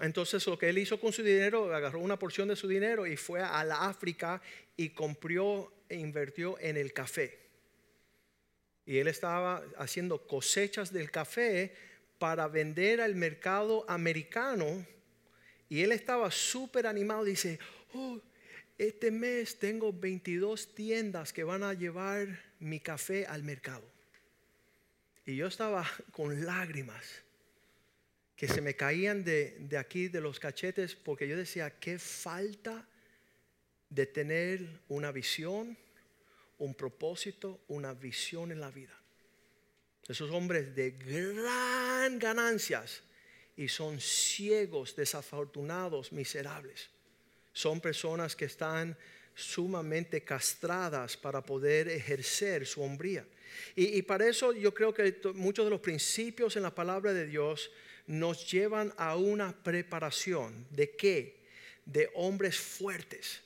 Entonces 0.00 0.46
lo 0.46 0.56
que 0.56 0.70
él 0.70 0.78
hizo 0.78 0.98
con 0.98 1.12
su 1.12 1.22
dinero, 1.22 1.74
agarró 1.74 1.98
una 1.98 2.18
porción 2.18 2.48
de 2.48 2.56
su 2.56 2.66
dinero 2.66 3.06
y 3.06 3.18
fue 3.18 3.42
a 3.42 3.62
la 3.62 3.86
África 3.86 4.40
y 4.74 4.88
compró 4.88 5.84
e 5.86 5.96
invirtió 5.96 6.58
en 6.60 6.78
el 6.78 6.94
café. 6.94 7.40
Y 8.86 8.96
él 8.96 9.08
estaba 9.08 9.62
haciendo 9.76 10.26
cosechas 10.26 10.94
del 10.94 11.10
café 11.10 11.91
para 12.22 12.46
vender 12.46 13.00
al 13.00 13.16
mercado 13.16 13.84
americano. 13.88 14.86
Y 15.68 15.80
él 15.80 15.90
estaba 15.90 16.30
súper 16.30 16.86
animado. 16.86 17.24
Dice, 17.24 17.58
oh, 17.94 18.20
este 18.78 19.10
mes 19.10 19.58
tengo 19.58 19.92
22 19.92 20.72
tiendas 20.72 21.32
que 21.32 21.42
van 21.42 21.64
a 21.64 21.74
llevar 21.74 22.28
mi 22.60 22.78
café 22.78 23.26
al 23.26 23.42
mercado. 23.42 23.82
Y 25.26 25.34
yo 25.34 25.48
estaba 25.48 25.84
con 26.12 26.46
lágrimas 26.46 27.04
que 28.36 28.46
se 28.46 28.60
me 28.60 28.76
caían 28.76 29.24
de, 29.24 29.56
de 29.58 29.76
aquí, 29.76 30.06
de 30.06 30.20
los 30.20 30.38
cachetes, 30.38 30.94
porque 30.94 31.26
yo 31.26 31.36
decía, 31.36 31.76
qué 31.80 31.98
falta 31.98 32.86
de 33.90 34.06
tener 34.06 34.80
una 34.86 35.10
visión 35.10 35.76
un 36.58 36.74
propósito, 36.74 37.64
una 37.66 37.92
visión 37.92 38.52
en 38.52 38.60
la 38.60 38.70
vida. 38.70 39.01
Esos 40.08 40.30
hombres 40.30 40.74
de 40.74 40.92
gran 40.92 42.18
ganancias 42.18 43.02
y 43.56 43.68
son 43.68 44.00
ciegos, 44.00 44.96
desafortunados, 44.96 46.12
miserables. 46.12 46.90
Son 47.52 47.80
personas 47.80 48.34
que 48.34 48.46
están 48.46 48.96
sumamente 49.34 50.22
castradas 50.22 51.16
para 51.16 51.42
poder 51.42 51.88
ejercer 51.88 52.66
su 52.66 52.82
hombría. 52.82 53.26
Y, 53.76 54.00
para 54.02 54.28
eso 54.28 54.52
yo 54.52 54.72
creo 54.72 54.94
que 54.94 55.20
muchos 55.34 55.66
de 55.66 55.70
los 55.70 55.80
principios 55.80 56.56
en 56.56 56.62
la 56.62 56.74
palabra 56.74 57.12
de 57.12 57.26
Dios 57.26 57.70
nos 58.06 58.50
llevan 58.50 58.92
a 58.96 59.16
una 59.16 59.52
preparación. 59.62 60.66
¿De 60.70 60.96
qué? 60.96 61.42
De 61.84 62.10
hombres 62.14 62.58
fuertes. 62.58 63.40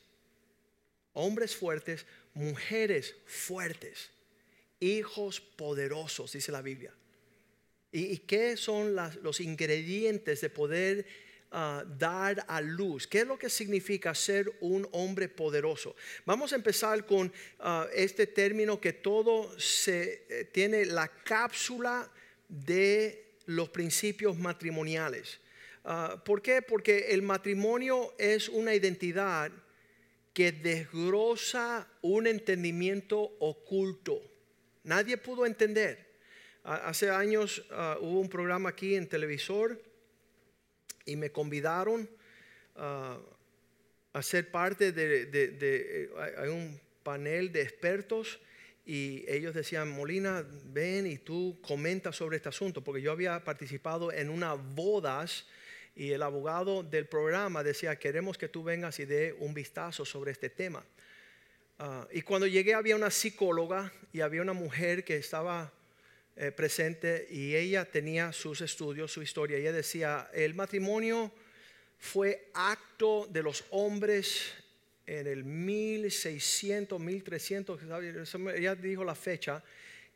Hombres 1.12 1.56
fuertes 1.56 2.06
mujeres 2.36 3.14
fuertes, 3.24 4.10
hijos 4.80 5.40
poderosos, 5.40 6.32
dice 6.32 6.52
la 6.52 6.62
Biblia. 6.62 6.92
¿Y, 7.92 8.18
qué 8.18 8.56
son 8.56 8.94
los 9.22 9.40
ingredientes 9.40 10.40
de 10.40 10.50
poder 10.50 11.06
ah, 11.52 11.84
dar 11.98 12.44
a 12.48 12.60
luz? 12.60 13.06
¿Qué 13.06 13.20
es 13.20 13.26
lo 13.26 13.38
que 13.38 13.48
significa 13.48 14.14
ser 14.14 14.52
un 14.60 14.86
hombre 14.92 15.28
poderoso? 15.28 15.96
Vamos 16.24 16.52
a 16.52 16.56
empezar 16.56 17.06
con 17.06 17.32
ah, 17.60 17.86
este 17.94 18.26
término 18.26 18.80
que 18.80 18.92
todo 18.92 19.58
se 19.58 20.26
eh, 20.28 20.44
tiene 20.52 20.84
la 20.84 21.08
cápsula 21.08 22.10
de 22.48 23.38
los 23.46 23.68
principios 23.70 24.36
matrimoniales. 24.36 25.40
Ah, 25.84 26.20
¿Por 26.22 26.42
qué? 26.42 26.62
Porque 26.62 27.06
el 27.10 27.22
matrimonio 27.22 28.14
es 28.18 28.48
una 28.48 28.74
identidad 28.74 29.52
que 30.34 30.52
desgrosa 30.52 31.88
un 32.02 32.26
entendimiento 32.26 33.36
oculto. 33.38 34.35
Nadie 34.86 35.16
pudo 35.16 35.46
entender. 35.46 35.98
Hace 36.62 37.10
años 37.10 37.66
ah, 37.72 37.98
hubo 38.00 38.20
un 38.20 38.28
programa 38.28 38.68
aquí 38.68 38.94
en 38.94 39.08
televisor 39.08 39.82
y 41.04 41.16
me 41.16 41.30
convidaron 41.32 42.08
ah, 42.76 43.18
a 44.12 44.22
ser 44.22 44.48
parte 44.48 44.92
de, 44.92 46.08
hay 46.38 46.48
un 46.48 46.80
panel 47.02 47.50
de 47.50 47.62
expertos 47.62 48.38
y 48.84 49.24
ellos 49.26 49.54
decían, 49.54 49.90
Molina, 49.90 50.46
ven 50.66 51.08
y 51.08 51.18
tú 51.18 51.58
comenta 51.66 52.12
sobre 52.12 52.36
este 52.36 52.50
asunto, 52.50 52.84
porque 52.84 53.02
yo 53.02 53.10
había 53.10 53.42
participado 53.42 54.12
en 54.12 54.30
unas 54.30 54.56
bodas 54.76 55.46
y 55.96 56.12
el 56.12 56.22
abogado 56.22 56.84
del 56.84 57.08
programa 57.08 57.64
decía, 57.64 57.98
queremos 57.98 58.38
que 58.38 58.48
tú 58.48 58.62
vengas 58.62 59.00
y 59.00 59.04
dé 59.04 59.34
un 59.40 59.52
vistazo 59.52 60.04
sobre 60.04 60.30
este 60.30 60.48
tema. 60.48 60.84
Ah, 61.78 62.08
y 62.10 62.22
cuando 62.22 62.46
llegué 62.46 62.72
había 62.72 62.96
una 62.96 63.10
psicóloga 63.10 63.92
y 64.10 64.22
había 64.22 64.40
una 64.40 64.54
mujer 64.54 65.04
que 65.04 65.16
estaba 65.16 65.70
eh, 66.34 66.50
presente 66.50 67.26
y 67.30 67.54
ella 67.54 67.84
tenía 67.84 68.32
sus 68.32 68.62
estudios, 68.62 69.12
su 69.12 69.22
historia. 69.22 69.58
Ella 69.58 69.72
decía, 69.72 70.30
el 70.32 70.54
matrimonio 70.54 71.30
fue 71.98 72.50
acto 72.54 73.26
de 73.30 73.42
los 73.42 73.64
hombres 73.70 74.54
en 75.06 75.26
el 75.26 75.44
1600, 75.44 76.98
1300, 76.98 77.80
ella 78.56 78.74
dijo 78.74 79.04
la 79.04 79.14
fecha, 79.14 79.62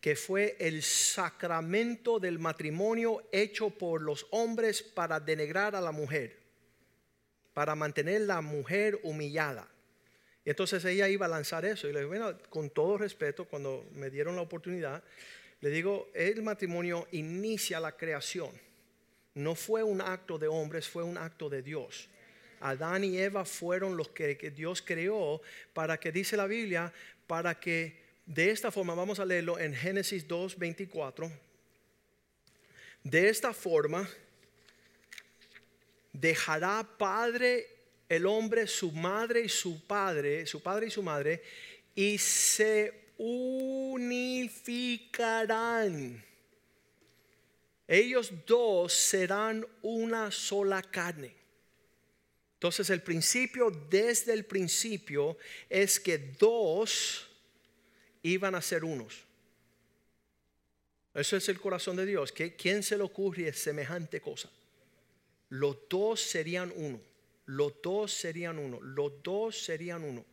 que 0.00 0.16
fue 0.16 0.56
el 0.58 0.82
sacramento 0.82 2.18
del 2.18 2.38
matrimonio 2.38 3.28
hecho 3.30 3.70
por 3.70 4.00
los 4.00 4.26
hombres 4.30 4.82
para 4.82 5.20
denegrar 5.20 5.76
a 5.76 5.80
la 5.80 5.92
mujer, 5.92 6.38
para 7.52 7.74
mantener 7.74 8.22
la 8.22 8.40
mujer 8.40 8.98
humillada. 9.04 9.69
Y 10.44 10.50
entonces 10.50 10.84
ella 10.84 11.08
iba 11.08 11.26
a 11.26 11.28
lanzar 11.28 11.64
eso. 11.64 11.88
Y 11.88 11.92
le 11.92 12.00
digo, 12.00 12.10
bueno, 12.10 12.36
con 12.48 12.70
todo 12.70 12.98
respeto, 12.98 13.44
cuando 13.44 13.86
me 13.92 14.10
dieron 14.10 14.36
la 14.36 14.42
oportunidad, 14.42 15.02
le 15.60 15.70
digo, 15.70 16.08
el 16.14 16.42
matrimonio 16.42 17.06
inicia 17.12 17.80
la 17.80 17.92
creación. 17.92 18.50
No 19.34 19.54
fue 19.54 19.82
un 19.82 20.00
acto 20.00 20.38
de 20.38 20.48
hombres, 20.48 20.88
fue 20.88 21.02
un 21.02 21.18
acto 21.18 21.48
de 21.48 21.62
Dios. 21.62 22.08
Adán 22.60 23.04
y 23.04 23.18
Eva 23.18 23.44
fueron 23.44 23.96
los 23.96 24.08
que, 24.08 24.36
que 24.36 24.50
Dios 24.50 24.82
creó 24.82 25.40
para 25.72 25.98
que, 25.98 26.12
dice 26.12 26.36
la 26.36 26.46
Biblia, 26.46 26.92
para 27.26 27.58
que 27.58 28.00
de 28.30 28.50
esta 28.50 28.70
forma, 28.70 28.94
vamos 28.94 29.18
a 29.18 29.24
leerlo 29.24 29.58
en 29.58 29.74
Génesis 29.74 30.28
2, 30.28 30.56
24. 30.56 31.32
De 33.02 33.28
esta 33.28 33.52
forma, 33.52 34.08
dejará 36.12 36.86
padre 36.96 37.66
el 38.10 38.26
hombre, 38.26 38.66
su 38.66 38.92
madre 38.92 39.40
y 39.42 39.48
su 39.48 39.86
padre, 39.86 40.44
su 40.44 40.60
padre 40.60 40.88
y 40.88 40.90
su 40.90 41.02
madre, 41.02 41.42
y 41.94 42.18
se 42.18 43.12
unificarán. 43.16 44.10
Ellos 47.86 48.32
dos 48.44 48.92
serán 48.92 49.64
una 49.82 50.32
sola 50.32 50.82
carne. 50.82 51.32
Entonces 52.54 52.90
el 52.90 53.00
principio 53.00 53.70
desde 53.88 54.32
el 54.32 54.44
principio 54.44 55.38
es 55.68 56.00
que 56.00 56.18
dos 56.18 57.28
iban 58.24 58.56
a 58.56 58.60
ser 58.60 58.84
unos. 58.84 59.22
Eso 61.14 61.36
es 61.36 61.48
el 61.48 61.60
corazón 61.60 61.94
de 61.94 62.06
Dios. 62.06 62.32
¿Quién 62.32 62.82
se 62.82 62.96
le 62.96 63.04
ocurre 63.04 63.52
semejante 63.52 64.20
cosa? 64.20 64.50
Los 65.48 65.76
dos 65.88 66.20
serían 66.20 66.72
uno. 66.74 67.09
Los 67.50 67.82
dos 67.82 68.12
serían 68.12 68.58
uno. 68.58 68.80
Los 68.80 69.22
dos 69.22 69.64
serían 69.64 70.04
uno. 70.04 70.24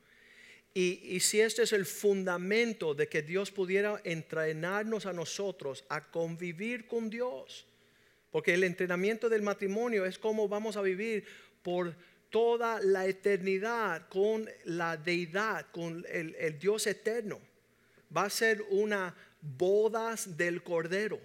Y, 0.74 1.02
y 1.04 1.20
si 1.20 1.42
este 1.42 1.64
es 1.64 1.74
el 1.74 1.86
fundamento 1.86 2.94
de 2.94 3.08
que 3.08 3.24
Dios 3.24 3.52
pudiera 3.52 4.00
entrenarnos 4.04 5.08
a 5.08 5.14
nosotros 5.14 5.84
a 5.90 6.12
convivir 6.12 6.86
con 6.86 7.10
Dios, 7.10 7.66
porque 8.32 8.54
el 8.54 8.64
entrenamiento 8.64 9.30
del 9.30 9.42
matrimonio 9.42 10.06
es 10.06 10.20
cómo 10.20 10.48
vamos 10.48 10.78
a 10.78 10.82
vivir 10.82 11.26
por 11.64 11.96
toda 12.30 12.80
la 12.82 13.08
eternidad 13.08 14.08
con 14.10 14.48
la 14.66 14.96
deidad, 14.96 15.72
con 15.72 16.06
el, 16.10 16.36
el 16.36 16.60
Dios 16.60 16.86
eterno. 16.86 17.40
Va 18.16 18.26
a 18.26 18.30
ser 18.30 18.64
una 18.70 19.16
bodas 19.42 20.38
del 20.38 20.62
Cordero. 20.62 21.20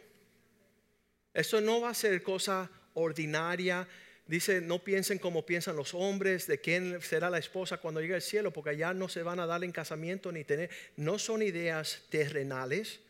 Eso 1.35 1.61
no 1.61 1.83
va 1.83 1.91
a 1.91 1.95
ser 1.95 2.23
cosa 2.23 2.71
ordinaria. 2.95 3.87
Dice, 4.33 4.63
no 4.63 4.83
piensen 4.83 5.19
como 5.19 5.45
piensan 5.45 5.77
los 5.77 5.93
hombres, 5.93 6.47
de 6.47 6.59
quién 6.59 7.03
será 7.03 7.29
la 7.29 7.37
esposa 7.37 7.77
cuando 7.77 8.01
llegue 8.01 8.15
al 8.15 8.23
cielo, 8.23 8.51
porque 8.51 8.71
allá 8.71 8.95
no 8.95 9.07
se 9.11 9.23
van 9.23 9.39
a 9.41 9.47
dar 9.47 9.63
en 9.63 9.73
casamiento 9.73 10.33
ni 10.33 10.43
tener. 10.43 10.71
No 10.97 11.19
son 11.19 11.43
ideas 11.43 12.01
terrenales. 12.09 13.01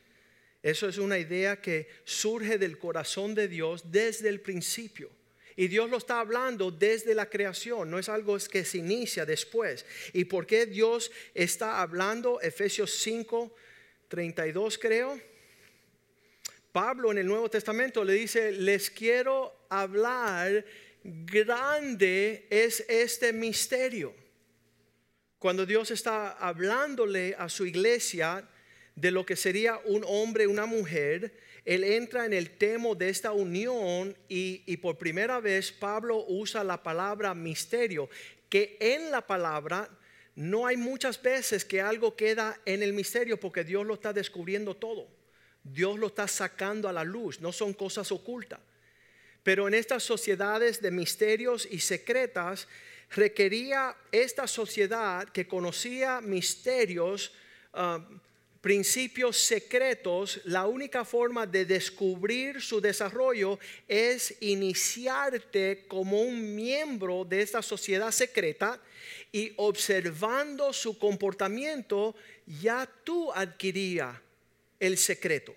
Eso 0.65 0.89
es 0.89 0.99
una 0.99 1.21
idea 1.21 1.61
que 1.61 1.87
surge 2.03 2.59
del 2.59 2.77
corazón 2.77 3.37
de 3.37 3.47
Dios 3.47 3.93
desde 3.93 4.31
el 4.31 4.41
principio. 4.41 5.11
Y 5.55 5.69
Dios 5.69 5.89
lo 5.89 5.99
está 5.99 6.19
hablando 6.19 6.73
desde 6.73 7.15
la 7.15 7.31
creación, 7.31 7.89
no 7.89 8.01
es 8.01 8.09
algo 8.09 8.37
que 8.51 8.65
se 8.65 8.79
inicia 8.79 9.25
después. 9.25 9.87
¿Y 10.13 10.25
por 10.25 10.45
qué 10.45 10.67
Dios 10.67 11.13
está 11.35 11.83
hablando? 11.83 12.41
Efesios 12.41 12.91
5, 12.99 13.55
32 14.09 14.77
creo. 14.77 15.21
Pablo 16.73 17.13
en 17.13 17.19
el 17.19 17.29
Nuevo 17.29 17.49
Testamento 17.49 18.03
le 18.03 18.15
dice, 18.15 18.51
les 18.51 18.91
quiero 18.91 19.67
hablar, 19.69 20.65
grande 21.05 22.47
es 22.51 22.85
este 22.89 23.33
misterio. 23.33 24.15
Cuando 25.39 25.67
Dios 25.67 25.91
está 25.91 26.33
hablándole 26.33 27.35
a 27.37 27.49
su 27.49 27.67
iglesia 27.67 28.49
de 28.95 29.11
lo 29.11 29.27
que 29.27 29.37
sería 29.37 29.81
un 29.85 30.05
hombre, 30.07 30.47
una 30.47 30.67
mujer, 30.67 31.37
él 31.65 31.85
entra 31.85 32.27
en 32.27 32.33
el 32.33 32.51
tema 32.51 32.95
de 32.95 33.09
esta 33.09 33.33
unión 33.33 34.17
y, 34.29 34.63
y, 34.67 34.77
por 34.77 34.99
primera 34.99 35.41
vez 35.41 35.73
Pablo 35.73 36.25
usa 36.29 36.63
la 36.63 36.83
palabra 36.83 37.35
misterio, 37.35 38.09
que 38.49 38.77
en 38.81 39.11
la 39.11 39.27
palabra 39.27 39.89
no 40.35 40.67
hay 40.67 40.77
muchas 40.77 41.21
veces 41.21 41.65
que 41.65 41.81
algo 41.81 42.17
queda 42.17 42.61
en 42.65 42.83
el 42.83 42.93
misterio 42.93 43.39
porque 43.39 43.65
Dios 43.65 43.87
lo 43.87 43.95
está 43.95 44.13
descubriendo 44.13 44.77
todo. 44.77 45.09
Dios 45.63 45.99
lo 45.99 46.09
está 46.09 46.27
sacando 46.27 46.89
a 46.89 46.93
la 46.93 47.05
luz, 47.05 47.41
no 47.41 47.53
son 47.53 47.73
cosas 47.73 48.11
ocultas. 48.11 48.61
Pero 49.43 49.67
en 49.67 49.75
estas 49.75 50.03
sociedades 50.03 50.81
de 50.81 50.91
misterios 50.91 51.67
y 51.71 51.81
secretas, 51.81 52.69
requería 53.11 53.97
esta 54.11 54.47
sociedad 54.47 55.29
que 55.29 55.47
conocía 55.47 56.21
misterios, 56.21 57.33
uh, 57.75 57.99
principios 58.63 59.39
secretos, 59.39 60.41
la 60.45 60.67
única 60.69 61.05
forma 61.05 61.47
de 61.47 61.65
descubrir 61.65 62.63
su 62.63 62.81
desarrollo 62.81 63.59
es 63.89 64.37
iniciarte 64.41 65.85
como 65.89 66.23
un 66.23 66.55
miembro 66.55 67.25
de 67.25 67.43
esta 67.43 67.61
sociedad 67.61 68.13
secreta 68.13 68.81
y 69.33 69.53
observando 69.57 70.73
su 70.73 70.97
comportamiento, 70.97 72.15
ya 72.47 72.89
tú 73.03 73.33
adquirías 73.33 74.17
el 74.79 74.97
secreto. 74.97 75.53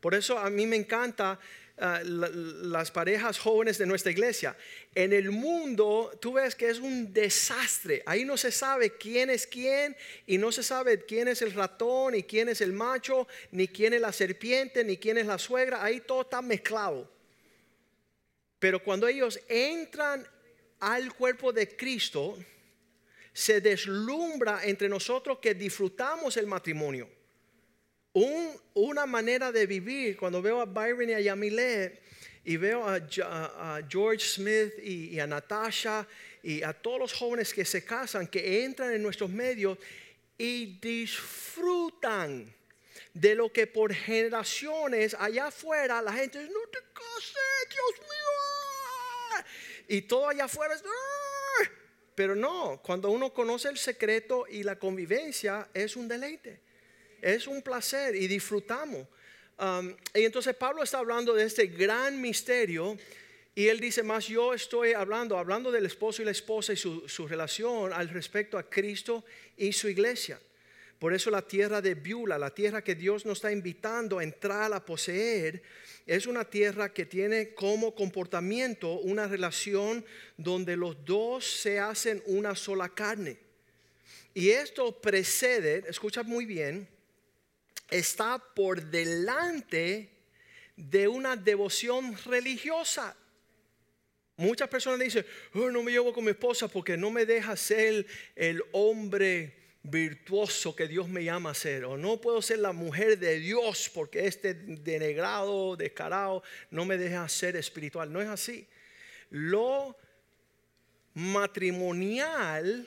Por 0.00 0.14
eso 0.14 0.36
a 0.36 0.50
mí 0.50 0.66
me 0.66 0.76
encanta 0.76 1.38
uh, 1.80 2.04
las 2.04 2.90
parejas 2.90 3.38
jóvenes 3.38 3.78
de 3.78 3.86
nuestra 3.86 4.10
iglesia. 4.12 4.56
En 4.94 5.12
el 5.12 5.30
mundo 5.30 6.16
tú 6.20 6.34
ves 6.34 6.54
que 6.54 6.68
es 6.68 6.78
un 6.78 7.12
desastre. 7.12 8.02
Ahí 8.06 8.24
no 8.24 8.36
se 8.36 8.52
sabe 8.52 8.96
quién 8.96 9.30
es 9.30 9.46
quién 9.46 9.96
y 10.26 10.38
no 10.38 10.52
se 10.52 10.62
sabe 10.62 11.04
quién 11.04 11.28
es 11.28 11.42
el 11.42 11.52
ratón 11.52 12.14
y 12.14 12.22
quién 12.22 12.48
es 12.48 12.60
el 12.60 12.72
macho, 12.72 13.26
ni 13.50 13.68
quién 13.68 13.94
es 13.94 14.00
la 14.00 14.12
serpiente, 14.12 14.84
ni 14.84 14.96
quién 14.96 15.18
es 15.18 15.26
la 15.26 15.38
suegra. 15.38 15.82
Ahí 15.82 16.00
todo 16.00 16.22
está 16.22 16.42
mezclado. 16.42 17.10
Pero 18.58 18.82
cuando 18.82 19.06
ellos 19.06 19.38
entran 19.48 20.26
al 20.80 21.14
cuerpo 21.14 21.52
de 21.52 21.76
Cristo, 21.76 22.36
se 23.32 23.60
deslumbra 23.60 24.64
entre 24.64 24.88
nosotros 24.88 25.38
que 25.38 25.54
disfrutamos 25.54 26.36
el 26.36 26.46
matrimonio. 26.46 27.17
Un, 28.12 28.60
una 28.74 29.06
manera 29.06 29.52
de 29.52 29.66
vivir, 29.66 30.16
cuando 30.16 30.40
veo 30.40 30.60
a 30.60 30.64
Byron 30.64 31.10
y 31.10 31.12
a 31.12 31.20
Yamile 31.20 32.00
y 32.44 32.56
veo 32.56 32.88
a, 32.88 33.80
George 33.88 34.24
Smith 34.24 34.72
y, 34.82 35.18
a 35.20 35.26
Natasha 35.26 36.06
y 36.42 36.62
a 36.62 36.72
todos 36.72 36.98
los 36.98 37.12
jóvenes 37.12 37.52
que 37.52 37.64
se 37.64 37.84
casan, 37.84 38.26
que 38.26 38.64
entran 38.64 38.92
en 38.92 39.02
nuestros 39.02 39.28
medios 39.28 39.76
y 40.38 40.78
disfrutan 40.80 42.54
de 43.12 43.34
lo 43.34 43.52
que 43.52 43.66
por 43.66 43.92
generaciones 43.92 45.14
allá 45.18 45.48
afuera 45.48 46.00
la 46.00 46.12
gente 46.12 46.38
dice, 46.38 46.52
no 46.52 46.66
te 46.70 46.78
cases, 46.94 47.68
Dios 47.68 48.08
mío. 48.08 49.44
Y 49.88 50.02
todo 50.02 50.28
allá 50.28 50.44
afuera 50.44 50.74
es... 50.74 50.82
Pero 52.14 52.34
no, 52.34 52.80
cuando 52.82 53.10
uno 53.10 53.32
conoce 53.32 53.68
el 53.68 53.78
secreto 53.78 54.46
y 54.48 54.62
la 54.62 54.78
convivencia 54.78 55.68
es 55.74 55.96
un 55.96 56.08
deleite, 56.08 56.60
es 57.22 57.46
un 57.46 57.62
placer 57.62 58.14
y 58.14 58.26
disfrutamos. 58.26 59.06
Um, 59.58 59.94
y 60.14 60.24
entonces 60.24 60.54
Pablo 60.54 60.82
está 60.82 60.98
hablando 60.98 61.34
de 61.34 61.44
este 61.44 61.66
gran 61.66 62.20
misterio 62.20 62.96
y 63.54 63.66
él 63.66 63.80
dice 63.80 64.04
más, 64.04 64.28
yo 64.28 64.54
estoy 64.54 64.92
hablando, 64.92 65.36
hablando 65.36 65.72
del 65.72 65.86
esposo 65.86 66.22
y 66.22 66.24
la 66.24 66.30
esposa 66.30 66.72
y 66.72 66.76
su, 66.76 67.08
su 67.08 67.26
relación 67.26 67.92
al 67.92 68.08
respecto 68.08 68.56
a 68.56 68.62
Cristo 68.62 69.24
y 69.56 69.72
su 69.72 69.88
iglesia. 69.88 70.38
Por 70.98 71.12
eso 71.12 71.30
la 71.30 71.42
tierra 71.42 71.80
de 71.80 71.94
Biula, 71.94 72.38
la 72.38 72.54
tierra 72.54 72.82
que 72.82 72.94
Dios 72.94 73.24
nos 73.24 73.38
está 73.38 73.52
invitando 73.52 74.18
a 74.18 74.24
entrar 74.24 74.72
a 74.72 74.84
poseer, 74.84 75.62
es 76.06 76.26
una 76.26 76.44
tierra 76.44 76.92
que 76.92 77.04
tiene 77.04 77.54
como 77.54 77.94
comportamiento 77.94 78.94
una 79.00 79.28
relación 79.28 80.04
donde 80.36 80.76
los 80.76 81.04
dos 81.04 81.44
se 81.44 81.78
hacen 81.78 82.22
una 82.26 82.56
sola 82.56 82.88
carne. 82.88 83.38
Y 84.34 84.50
esto 84.50 85.00
precede, 85.00 85.84
escucha 85.88 86.22
muy 86.22 86.46
bien, 86.46 86.88
está 87.90 88.38
por 88.38 88.82
delante 88.82 90.10
de 90.76 91.08
una 91.08 91.36
devoción 91.36 92.16
religiosa. 92.24 93.16
Muchas 94.36 94.68
personas 94.68 95.00
dicen, 95.00 95.26
oh, 95.54 95.70
no 95.70 95.82
me 95.82 95.90
llevo 95.90 96.12
con 96.12 96.24
mi 96.24 96.30
esposa 96.30 96.68
porque 96.68 96.96
no 96.96 97.10
me 97.10 97.26
deja 97.26 97.56
ser 97.56 98.06
el 98.36 98.62
hombre 98.70 99.56
virtuoso 99.82 100.76
que 100.76 100.86
Dios 100.86 101.08
me 101.08 101.24
llama 101.24 101.50
a 101.50 101.54
ser. 101.54 101.84
O 101.84 101.96
no 101.96 102.20
puedo 102.20 102.40
ser 102.40 102.60
la 102.60 102.72
mujer 102.72 103.18
de 103.18 103.40
Dios 103.40 103.90
porque 103.92 104.26
este 104.26 104.54
denegrado, 104.54 105.76
descarado, 105.76 106.44
no 106.70 106.84
me 106.84 106.96
deja 106.96 107.28
ser 107.28 107.56
espiritual. 107.56 108.12
No 108.12 108.20
es 108.20 108.28
así. 108.28 108.68
Lo 109.30 109.96
matrimonial 111.14 112.86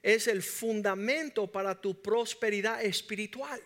es 0.00 0.28
el 0.28 0.42
fundamento 0.42 1.50
para 1.50 1.80
tu 1.80 2.00
prosperidad 2.00 2.84
espiritual. 2.84 3.60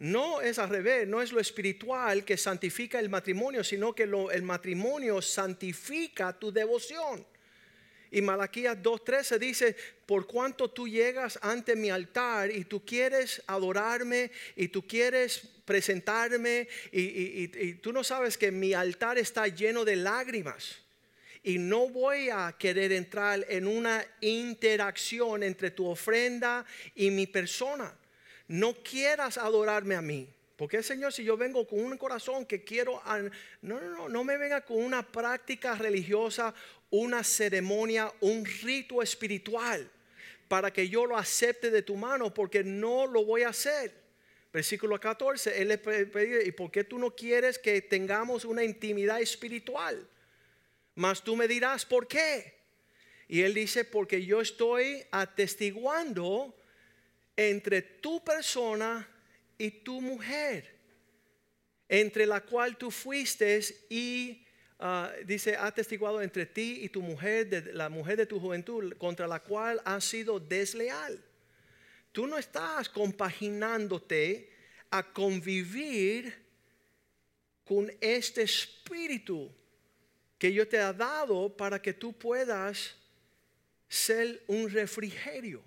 No 0.00 0.40
es 0.40 0.58
al 0.58 0.70
revés, 0.70 1.06
no 1.06 1.20
es 1.20 1.30
lo 1.30 1.40
espiritual 1.40 2.24
que 2.24 2.36
santifica 2.36 2.98
el 2.98 3.10
matrimonio, 3.10 3.62
sino 3.62 3.94
que 3.94 4.06
lo, 4.06 4.30
el 4.30 4.42
matrimonio 4.42 5.20
santifica 5.20 6.38
tu 6.38 6.50
devoción. 6.50 7.24
Y 8.10 8.22
Malaquías 8.22 8.78
2.13 8.78 9.38
dice, 9.38 9.76
por 10.06 10.26
cuanto 10.26 10.70
tú 10.70 10.88
llegas 10.88 11.38
ante 11.42 11.76
mi 11.76 11.90
altar 11.90 12.50
y 12.50 12.64
tú 12.64 12.84
quieres 12.84 13.40
adorarme 13.46 14.32
y 14.56 14.68
tú 14.68 14.86
quieres 14.86 15.42
presentarme 15.64 16.66
y, 16.90 17.74
tú 17.74 17.92
no 17.92 18.02
sabes 18.02 18.36
que 18.36 18.50
mi 18.50 18.72
altar 18.72 19.18
está 19.18 19.46
lleno 19.46 19.84
de 19.84 19.96
lágrimas. 19.96 20.78
Y 21.42 21.58
no 21.58 21.88
voy 21.88 22.28
a 22.30 22.54
querer 22.58 22.92
entrar 22.92 23.46
en 23.48 23.66
una 23.66 24.04
interacción 24.20 25.42
entre 25.42 25.70
tu 25.70 25.86
ofrenda 25.86 26.66
y 26.94 27.10
mi 27.10 27.26
persona. 27.26 27.94
No 28.50 28.74
quieras 28.74 29.38
adorarme 29.38 29.94
a 29.94 30.02
mí. 30.02 30.28
Porque 30.56 30.82
Señor, 30.82 31.12
si 31.12 31.22
yo 31.22 31.36
vengo 31.36 31.66
con 31.66 31.78
un 31.78 31.96
corazón 31.96 32.44
que 32.44 32.64
quiero, 32.64 33.00
no, 33.62 33.80
no, 33.80 33.90
no, 33.90 34.08
no 34.08 34.24
me 34.24 34.36
venga 34.36 34.64
con 34.64 34.82
una 34.82 35.06
práctica 35.06 35.74
religiosa 35.76 36.52
una 36.90 37.22
ceremonia, 37.22 38.12
un 38.20 38.44
rito 38.44 39.02
espiritual 39.02 39.88
para 40.48 40.72
que 40.72 40.88
yo 40.88 41.06
lo 41.06 41.16
acepte 41.16 41.70
de 41.70 41.82
tu 41.82 41.94
mano, 41.94 42.34
porque 42.34 42.64
no 42.64 43.06
lo 43.06 43.24
voy 43.24 43.42
a 43.42 43.50
hacer. 43.50 43.94
Versículo 44.52 44.98
14, 44.98 45.62
él 45.62 45.68
le 45.68 45.78
pide, 45.78 46.44
¿y 46.44 46.50
por 46.50 46.72
qué 46.72 46.82
tú 46.82 46.98
no 46.98 47.14
quieres 47.14 47.56
que 47.56 47.80
tengamos 47.82 48.44
una 48.44 48.64
intimidad 48.64 49.20
espiritual? 49.20 50.08
Mas 50.96 51.22
tú 51.22 51.36
me 51.36 51.46
dirás, 51.46 51.86
¿por 51.86 52.08
qué? 52.08 52.58
Y 53.28 53.42
él 53.42 53.54
dice, 53.54 53.84
porque 53.84 54.26
yo 54.26 54.40
estoy 54.40 55.04
atestiguando 55.12 56.52
entre 57.48 57.82
tu 57.82 58.22
persona 58.22 59.08
y 59.56 59.70
tu 59.70 60.00
mujer, 60.00 60.76
entre 61.88 62.26
la 62.26 62.40
cual 62.40 62.76
tú 62.76 62.90
fuiste 62.90 63.60
y 63.88 64.44
Ah, 64.82 65.12
dice, 65.26 65.56
ha 65.56 65.70
testiguado 65.70 66.22
entre 66.22 66.46
ti 66.46 66.78
y 66.80 66.88
tu 66.88 67.02
mujer, 67.02 67.70
la 67.74 67.90
mujer 67.90 68.16
de 68.16 68.24
tu 68.24 68.40
juventud, 68.40 68.94
contra 68.96 69.28
la 69.28 69.38
cual 69.38 69.80
has 69.84 70.04
sido 70.04 70.40
desleal. 70.40 71.22
tú 72.12 72.26
no 72.26 72.38
estás 72.38 72.88
compaginándote 72.88 74.50
a 74.90 75.02
convivir 75.12 76.34
con 77.62 77.92
este 78.00 78.42
espíritu 78.42 79.52
que 80.38 80.52
yo 80.52 80.66
te 80.66 80.78
he 80.78 80.92
dado 80.94 81.54
para 81.54 81.80
que 81.80 81.92
tú 81.92 82.12
puedas 82.12 82.96
ser 83.86 84.42
un 84.48 84.68
refrigerio. 84.70 85.62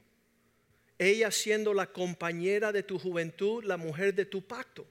Ella 0.98 1.32
siendo 1.32 1.74
la 1.74 1.88
compañera 1.88 2.72
de 2.72 2.84
tu 2.84 3.00
juventud, 3.00 3.64
la 3.64 3.78
mujer 3.78 4.14
de 4.14 4.26
tu 4.26 4.46
pacto. 4.46 4.86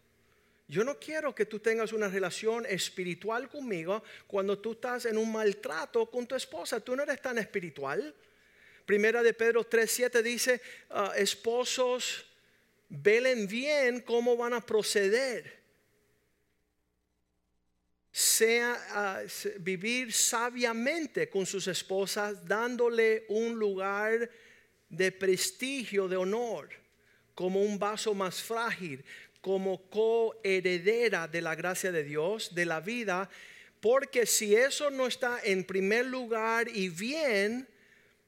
Yo 0.68 0.84
no 0.84 0.98
quiero 0.98 1.34
que 1.34 1.44
tú 1.44 1.58
tengas 1.58 1.92
una 1.92 2.08
relación 2.08 2.64
espiritual 2.66 3.48
conmigo 3.48 4.02
cuando 4.26 4.58
tú 4.58 4.72
estás 4.72 5.04
en 5.04 5.18
un 5.18 5.30
maltrato 5.30 6.10
con 6.10 6.26
tu 6.26 6.34
esposa. 6.34 6.80
Tú 6.80 6.96
no 6.96 7.02
eres 7.02 7.20
tan 7.20 7.36
espiritual. 7.38 8.14
Primera 8.86 9.22
de 9.22 9.34
Pedro 9.34 9.68
3:7 9.68 10.22
dice, 10.22 10.60
ah, 10.90 11.12
esposos, 11.16 12.24
velen 12.88 13.46
bien 13.46 14.00
cómo 14.00 14.36
van 14.36 14.54
a 14.54 14.64
proceder. 14.64 15.60
Sea 18.10 18.74
ah, 18.90 19.22
vivir 19.60 20.12
sabiamente 20.12 21.28
con 21.28 21.46
sus 21.46 21.66
esposas, 21.68 22.46
dándole 22.46 23.26
un 23.28 23.58
lugar 23.58 24.30
de 24.92 25.10
prestigio, 25.10 26.06
de 26.06 26.16
honor, 26.16 26.68
como 27.34 27.62
un 27.62 27.78
vaso 27.78 28.14
más 28.14 28.42
frágil, 28.42 29.02
como 29.40 29.88
coheredera 29.90 31.26
de 31.26 31.40
la 31.40 31.54
gracia 31.54 31.90
de 31.90 32.04
Dios, 32.04 32.54
de 32.54 32.66
la 32.66 32.80
vida, 32.80 33.28
porque 33.80 34.26
si 34.26 34.54
eso 34.54 34.90
no 34.90 35.06
está 35.06 35.40
en 35.42 35.64
primer 35.64 36.06
lugar 36.06 36.68
y 36.68 36.90
bien, 36.90 37.66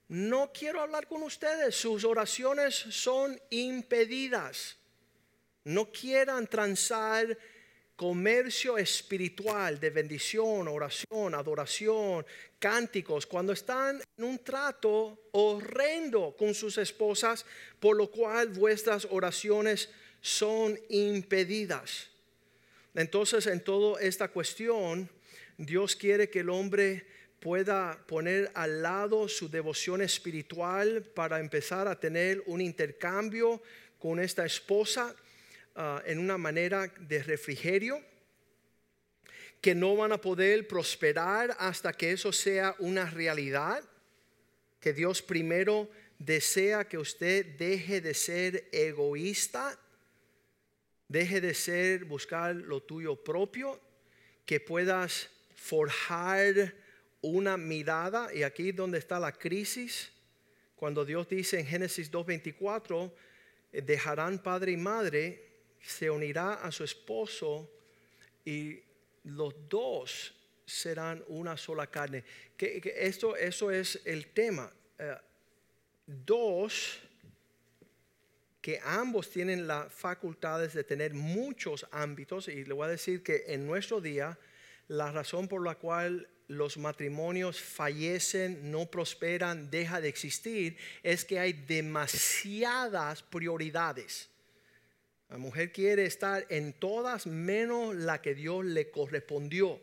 no 0.08 0.50
quiero 0.52 0.80
hablar 0.80 1.06
con 1.06 1.22
ustedes, 1.22 1.76
sus 1.76 2.02
oraciones 2.02 2.74
son 2.74 3.40
impedidas. 3.50 4.76
No 5.64 5.92
quieran 5.92 6.46
transar 6.46 7.38
comercio 7.96 8.76
espiritual 8.76 9.78
de 9.78 9.90
bendición, 9.90 10.66
oración, 10.68 11.34
adoración, 11.34 12.26
cánticos, 12.58 13.26
cuando 13.26 13.52
están 13.52 14.00
en 14.16 14.24
un 14.24 14.38
trato 14.38 15.28
horrendo 15.32 16.34
con 16.36 16.54
sus 16.54 16.78
esposas, 16.78 17.46
por 17.78 17.96
lo 17.96 18.10
cual 18.10 18.48
vuestras 18.48 19.06
oraciones 19.10 19.90
son 20.20 20.78
impedidas. 20.88 22.08
Entonces, 22.94 23.46
en 23.46 23.62
toda 23.62 24.00
esta 24.00 24.28
cuestión, 24.28 25.08
Dios 25.56 25.94
quiere 25.94 26.30
que 26.30 26.40
el 26.40 26.50
hombre 26.50 27.06
pueda 27.38 27.98
poner 28.06 28.50
al 28.54 28.82
lado 28.82 29.28
su 29.28 29.50
devoción 29.50 30.00
espiritual 30.00 31.02
para 31.14 31.40
empezar 31.40 31.86
a 31.86 32.00
tener 32.00 32.42
un 32.46 32.60
intercambio 32.60 33.62
con 33.98 34.18
esta 34.18 34.46
esposa 34.46 35.14
ah, 35.74 36.02
en 36.06 36.18
una 36.18 36.38
manera 36.38 36.86
de 36.86 37.22
refrigerio, 37.22 38.00
que 39.60 39.74
no 39.74 39.96
van 39.96 40.12
a 40.12 40.20
poder 40.20 40.68
prosperar 40.68 41.56
hasta 41.58 41.92
que 41.92 42.12
eso 42.12 42.32
sea 42.32 42.74
una 42.78 43.08
realidad, 43.08 43.82
que 44.78 44.92
Dios 44.92 45.22
primero 45.22 45.88
desea 46.18 46.86
que 46.86 46.98
usted 46.98 47.56
deje 47.56 48.00
de 48.00 48.12
ser 48.12 48.68
egoísta, 48.72 49.78
deje 51.08 51.40
de 51.40 51.54
ser 51.54 52.04
buscar 52.04 52.54
lo 52.54 52.82
tuyo 52.82 53.16
propio, 53.16 53.80
que 54.44 54.60
puedas 54.60 55.30
forjar 55.54 56.74
una 57.22 57.56
mirada, 57.56 58.34
y 58.34 58.42
aquí 58.42 58.72
donde 58.72 58.98
está 58.98 59.18
la 59.18 59.32
crisis, 59.32 60.12
cuando 60.76 61.04
Dios 61.04 61.26
dice 61.28 61.58
en 61.58 61.66
Génesis 61.66 62.12
2.24, 62.12 63.10
eh, 63.72 63.80
dejarán 63.80 64.42
padre 64.42 64.72
y 64.72 64.76
madre, 64.76 65.43
se 65.84 66.10
unirá 66.10 66.54
a 66.54 66.72
su 66.72 66.84
esposo 66.84 67.70
y 68.44 68.80
los 69.24 69.54
dos 69.68 70.34
serán 70.66 71.22
una 71.28 71.56
sola 71.56 71.86
carne. 71.86 72.24
Que, 72.56 72.80
esto, 72.96 73.36
eso 73.36 73.70
es 73.70 74.00
el 74.04 74.28
tema. 74.28 74.70
Eh, 74.98 75.16
dos, 76.06 77.00
que 78.60 78.80
ambos 78.82 79.30
tienen 79.30 79.66
las 79.66 79.92
facultades 79.92 80.72
de 80.72 80.84
tener 80.84 81.12
muchos 81.12 81.86
ámbitos, 81.90 82.48
y 82.48 82.64
le 82.64 82.72
voy 82.72 82.86
a 82.86 82.90
decir 82.90 83.22
que 83.22 83.44
en 83.48 83.66
nuestro 83.66 84.00
día, 84.00 84.38
la 84.88 85.12
razón 85.12 85.48
por 85.48 85.64
la 85.64 85.74
cual 85.74 86.28
los 86.48 86.76
matrimonios 86.76 87.60
fallecen, 87.60 88.70
no 88.70 88.86
prosperan, 88.86 89.70
deja 89.70 90.00
de 90.00 90.08
existir, 90.08 90.76
es 91.02 91.24
que 91.24 91.38
hay 91.38 91.52
demasiadas 91.52 93.22
prioridades. 93.22 94.28
La 95.30 95.38
mujer 95.38 95.72
quiere 95.72 96.04
estar 96.04 96.46
en 96.48 96.72
todas 96.74 97.26
menos 97.26 97.94
la 97.94 98.20
que 98.20 98.34
Dios 98.34 98.64
le 98.64 98.90
correspondió. 98.90 99.80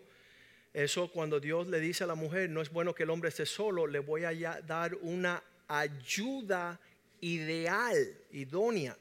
Eso 0.73 1.11
cuando 1.11 1.39
Dios 1.39 1.67
le 1.67 1.79
dice 1.79 2.03
a 2.03 2.07
la 2.07 2.15
mujer, 2.15 2.49
no 2.49 2.61
es 2.61 2.69
bueno 2.69 2.95
que 2.95 3.03
el 3.03 3.09
hombre 3.09 3.29
esté 3.29 3.45
solo, 3.45 3.87
le 3.87 3.99
voy 3.99 4.23
a 4.23 4.61
dar 4.61 4.95
una 5.01 5.43
ayuda 5.67 6.79
ideal, 7.19 8.15
idónea. 8.31 8.97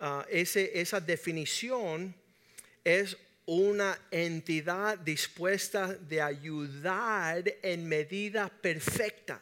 Ah, 0.00 0.26
esa 0.28 1.00
definición 1.00 2.14
es 2.82 3.16
una 3.46 3.98
entidad 4.10 4.98
dispuesta 4.98 5.94
de 5.94 6.20
ayudar 6.20 7.44
en 7.62 7.86
medida 7.86 8.48
perfecta. 8.48 9.40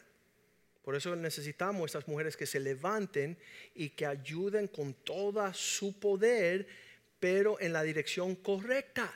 Por 0.82 0.96
eso 0.96 1.14
necesitamos 1.14 1.86
estas 1.86 2.08
mujeres 2.08 2.36
que 2.36 2.46
se 2.46 2.58
levanten 2.58 3.38
y 3.74 3.90
que 3.90 4.04
ayuden 4.04 4.66
con 4.68 4.94
todo 4.94 5.52
su 5.54 5.98
poder, 5.98 6.66
pero 7.20 7.60
en 7.60 7.72
la 7.72 7.82
dirección 7.82 8.34
correcta. 8.36 9.12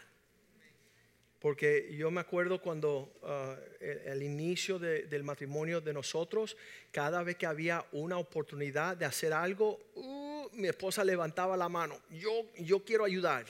Porque 1.40 1.94
yo 1.96 2.10
me 2.10 2.20
acuerdo 2.20 2.60
cuando 2.62 3.12
uh, 3.22 3.84
el, 3.84 4.22
inicio 4.22 4.78
del 4.78 5.22
matrimonio 5.22 5.80
de 5.80 5.92
nosotros, 5.92 6.56
cada 6.90 7.22
vez 7.22 7.36
que 7.36 7.46
había 7.46 7.84
una 7.92 8.18
oportunidad 8.18 8.96
de 8.96 9.04
hacer 9.04 9.32
algo, 9.32 9.78
uh, 9.94 10.48
mi 10.52 10.68
esposa 10.68 11.04
levantaba 11.04 11.56
la 11.56 11.68
mano, 11.68 12.00
yo, 12.10 12.46
yo 12.58 12.84
quiero 12.84 13.04
ayudar 13.04 13.44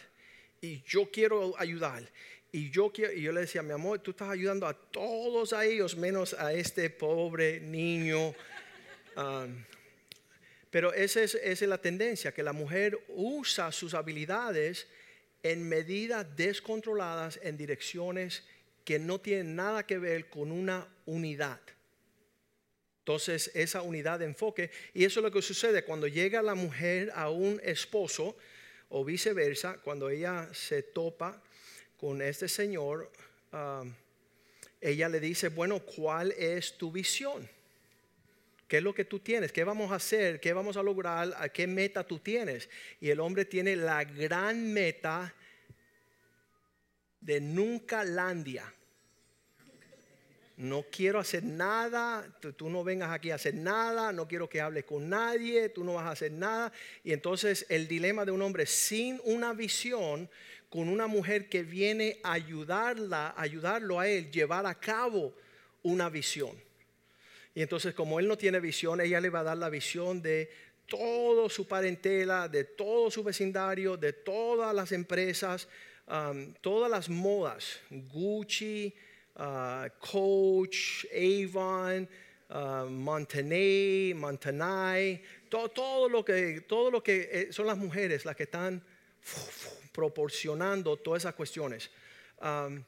y 0.60 0.82
yo 0.82 1.10
quiero 1.10 1.54
ayudar. 1.58 2.02
Y 2.56 2.70
yo, 2.70 2.90
y 3.14 3.20
yo 3.20 3.32
le 3.32 3.42
decía, 3.42 3.60
mi 3.60 3.74
amor, 3.74 3.98
tú 3.98 4.12
estás 4.12 4.30
ayudando 4.30 4.66
a 4.66 4.72
todos 4.72 5.52
a 5.52 5.66
ellos, 5.66 5.94
menos 5.94 6.32
a 6.32 6.54
este 6.54 6.88
pobre 6.88 7.60
niño. 7.60 8.34
Pero 10.70 10.94
esa 10.94 11.22
es, 11.22 11.34
esa 11.34 11.64
es 11.66 11.68
la 11.68 11.76
tendencia, 11.76 12.32
que 12.32 12.42
la 12.42 12.54
mujer 12.54 12.98
usa 13.08 13.70
sus 13.72 13.92
habilidades 13.92 14.86
en 15.42 15.68
medidas 15.68 16.34
descontroladas 16.34 17.38
en 17.42 17.58
direcciones 17.58 18.42
que 18.86 18.98
no 18.98 19.20
tienen 19.20 19.54
nada 19.54 19.84
que 19.84 19.98
ver 19.98 20.30
con 20.30 20.50
una 20.50 20.88
unidad. 21.04 21.60
Entonces, 23.00 23.50
esa 23.52 23.82
unidad 23.82 24.20
de 24.20 24.24
enfoque, 24.24 24.70
y 24.94 25.04
eso 25.04 25.20
es 25.20 25.24
lo 25.24 25.30
que 25.30 25.42
sucede 25.42 25.84
cuando 25.84 26.06
llega 26.06 26.40
la 26.40 26.54
mujer 26.54 27.12
a 27.14 27.28
un 27.28 27.60
esposo, 27.62 28.34
o 28.88 29.04
viceversa, 29.04 29.76
cuando 29.84 30.08
ella 30.08 30.48
se 30.54 30.82
topa 30.82 31.42
con 31.96 32.22
este 32.22 32.48
señor, 32.48 33.10
ella 34.80 35.08
le 35.08 35.20
dice, 35.20 35.48
bueno, 35.48 35.80
¿cuál 35.80 36.32
es 36.32 36.76
tu 36.76 36.92
visión? 36.92 37.48
¿Qué 38.68 38.78
es 38.78 38.82
lo 38.82 38.94
que 38.94 39.04
tú 39.04 39.20
tienes? 39.20 39.52
¿Qué 39.52 39.62
vamos 39.64 39.92
a 39.92 39.96
hacer? 39.96 40.40
¿Qué 40.40 40.52
vamos 40.52 40.76
a 40.76 40.82
lograr? 40.82 41.32
¿A 41.38 41.48
qué 41.48 41.66
meta 41.66 42.04
tú 42.04 42.18
tienes? 42.18 42.68
Y 43.00 43.10
el 43.10 43.20
hombre 43.20 43.44
tiene 43.44 43.76
la 43.76 44.04
gran 44.04 44.72
meta 44.72 45.32
de 47.20 47.40
nunca 47.40 48.04
landia. 48.04 48.72
No 50.56 50.86
quiero 50.90 51.18
hacer 51.18 51.44
nada, 51.44 52.26
tú, 52.56 52.70
no 52.70 52.82
vengas 52.82 53.10
aquí 53.10 53.30
a 53.30 53.34
hacer 53.34 53.54
nada, 53.54 54.10
no 54.10 54.26
quiero 54.26 54.48
que 54.48 54.62
hables 54.62 54.84
con 54.84 55.08
nadie, 55.08 55.68
tú 55.68 55.84
no 55.84 55.94
vas 55.94 56.06
a 56.06 56.12
hacer 56.12 56.32
nada. 56.32 56.72
Y 57.04 57.12
entonces 57.12 57.66
el 57.68 57.86
dilema 57.86 58.24
de 58.24 58.32
un 58.32 58.40
hombre 58.40 58.64
sin 58.64 59.20
una 59.24 59.52
visión, 59.52 60.30
con 60.70 60.88
una 60.88 61.06
mujer 61.06 61.48
que 61.50 61.62
viene 61.62 62.18
a 62.22 62.32
ayudarla, 62.32 63.34
ayudarlo 63.36 64.00
a 64.00 64.08
él, 64.08 64.30
llevar 64.30 64.64
a 64.64 64.74
cabo 64.74 65.34
una 65.82 66.08
visión. 66.08 66.52
Y 67.54 67.60
entonces 67.60 67.94
como 67.94 68.18
él 68.18 68.26
no 68.26 68.38
tiene 68.38 68.58
visión, 68.58 69.00
ella 69.00 69.20
le 69.20 69.28
va 69.28 69.40
a 69.40 69.44
dar 69.44 69.58
la 69.58 69.68
visión 69.68 70.22
de 70.22 70.50
todo 70.86 71.50
su 71.50 71.66
parentela, 71.66 72.48
de 72.48 72.64
todo 72.64 73.10
su 73.10 73.22
vecindario, 73.22 73.96
de 73.96 74.12
todas 74.14 74.74
las 74.74 74.92
empresas, 74.92 75.68
todas 76.60 76.90
las 76.90 77.08
modas, 77.08 77.80
Gucci, 77.90 78.94
uh, 79.36 79.88
Coach, 79.98 81.06
Avon, 81.12 82.08
uh, 82.50 82.88
Montanay, 82.88 84.14
todo, 85.48 85.68
todo, 85.68 86.08
lo 86.08 86.24
que, 86.24 86.62
todo 86.62 86.90
lo 86.90 87.02
que 87.02 87.28
eh, 87.30 87.52
son 87.52 87.66
las 87.66 87.76
mujeres 87.76 88.24
las 88.24 88.36
que 88.36 88.44
están 88.44 88.82
proporcionando 89.92 90.96
todas 90.96 91.22
esas 91.22 91.34
cuestiones. 91.34 91.90
Um, 92.40 92.82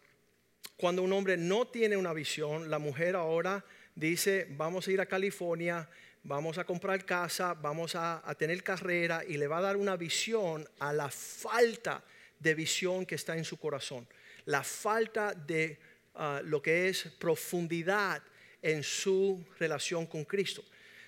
cuando 0.77 1.03
un 1.03 1.13
hombre 1.13 1.37
no 1.37 1.67
tiene 1.67 1.97
una 1.97 2.13
visión, 2.13 2.71
la 2.71 2.79
mujer 2.79 3.17
ahora 3.17 3.65
dice, 3.95 4.47
vamos 4.51 4.87
a 4.87 4.93
ir 4.93 5.01
a 5.01 5.07
California, 5.07 5.89
vamos 6.23 6.59
a 6.59 6.65
comprar 6.65 7.05
casa, 7.05 7.55
vamos 7.55 7.97
a, 7.97 8.23
a 8.29 8.35
tener 8.35 8.63
carrera 8.63 9.25
y 9.27 9.37
le 9.39 9.49
va 9.49 9.59
a 9.59 9.63
dar 9.63 9.77
una 9.77 9.97
visión 9.97 10.69
a 10.79 10.93
la 10.93 11.09
falta 11.11 12.05
de 12.39 12.55
visión 12.55 13.05
que 13.05 13.17
está 13.17 13.37
en 13.37 13.45
su 13.45 13.57
corazón, 13.57 14.07
la 14.45 14.63
falta 14.63 15.35
de 15.35 15.79
ah, 16.19 16.43
lo 16.45 16.61
que 16.61 16.89
es 16.89 17.05
profundidad 17.19 18.23
en 18.61 18.83
su 18.83 19.43
relación 19.59 20.07
con 20.07 20.25
Cristo. 20.25 20.63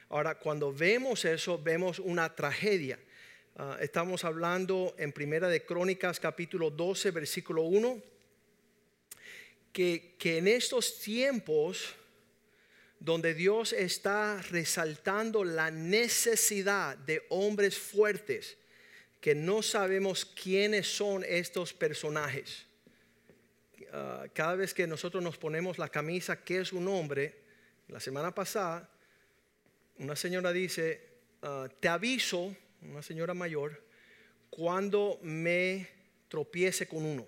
Ahora, 0.08 0.36
cuando 0.36 0.72
vemos 0.72 1.24
eso, 1.24 1.58
vemos 1.58 1.98
una 1.98 2.34
tragedia. 2.34 2.98
Ah, 3.56 3.76
estamos 3.80 4.24
hablando 4.24 4.94
en 4.96 5.12
Primera 5.12 5.48
de 5.48 5.64
Crónicas 5.64 6.18
capítulo 6.18 6.70
12, 6.70 7.10
versículo 7.10 7.62
1, 7.64 8.02
que, 9.72 10.14
que 10.18 10.38
en 10.38 10.48
estos 10.48 10.98
tiempos 10.98 11.94
donde 12.98 13.34
Dios 13.34 13.72
está 13.72 14.42
resaltando 14.50 15.42
la 15.42 15.70
necesidad 15.70 16.96
de 16.96 17.24
hombres 17.30 17.78
fuertes, 17.78 18.56
que 19.20 19.34
no 19.34 19.62
sabemos 19.62 20.24
quiénes 20.24 20.86
son 20.86 21.24
estos 21.26 21.72
personajes. 21.72 22.66
Ah, 23.92 24.26
cada 24.32 24.54
vez 24.56 24.74
que 24.74 24.86
nosotros 24.86 25.22
nos 25.22 25.38
ponemos 25.38 25.78
la 25.78 25.88
camisa, 25.88 26.42
¿qué 26.44 26.60
es 26.60 26.72
un 26.72 26.86
hombre? 26.88 27.40
La 27.88 28.00
semana 28.00 28.34
pasada, 28.34 28.88
una 29.98 30.16
señora 30.16 30.52
dice, 30.52 31.08
ah, 31.42 31.68
te 31.80 31.88
aviso, 31.88 32.54
una 32.82 33.02
señora 33.02 33.34
mayor, 33.34 33.82
cuando 34.48 35.18
me 35.22 35.88
tropiece 36.28 36.86
con 36.86 37.04
uno. 37.04 37.26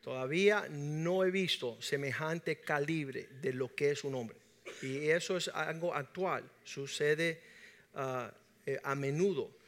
Todavía 0.00 0.66
no 0.68 1.24
he 1.24 1.30
visto 1.30 1.80
semejante 1.80 2.60
calibre 2.60 3.28
de 3.40 3.52
lo 3.52 3.74
que 3.74 3.92
es 3.92 4.02
un 4.02 4.16
hombre. 4.16 4.36
Y 4.82 5.08
eso 5.08 5.36
es 5.36 5.48
algo 5.48 5.94
actual, 5.94 6.48
sucede 6.64 7.40
ah, 7.94 8.32
eh, 8.66 8.80
a 8.82 8.94
menudo. 8.94 9.61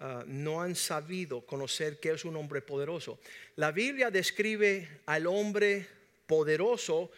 Ah, 0.00 0.24
no 0.26 0.60
han 0.60 0.74
sabido 0.74 1.42
conocer 1.42 2.00
qué 2.00 2.12
es 2.12 2.24
un 2.24 2.36
hombre 2.36 2.62
poderoso. 2.62 3.20
La 3.56 3.70
Biblia 3.70 4.10
describe 4.10 4.88
al 5.06 5.26
hombre 5.26 5.86
poderoso, 6.26 7.10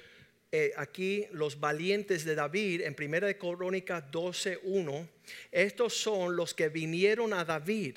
eh, 0.50 0.72
aquí 0.76 1.26
los 1.32 1.58
valientes 1.58 2.24
de 2.24 2.34
David, 2.34 2.82
en 2.82 2.96
1 2.98 3.26
de 3.26 3.38
Crónicas 3.38 4.04
12.1, 4.10 5.08
estos 5.50 5.94
son 5.94 6.36
los 6.36 6.52
que 6.52 6.68
vinieron 6.68 7.32
a 7.32 7.44
David 7.44 7.96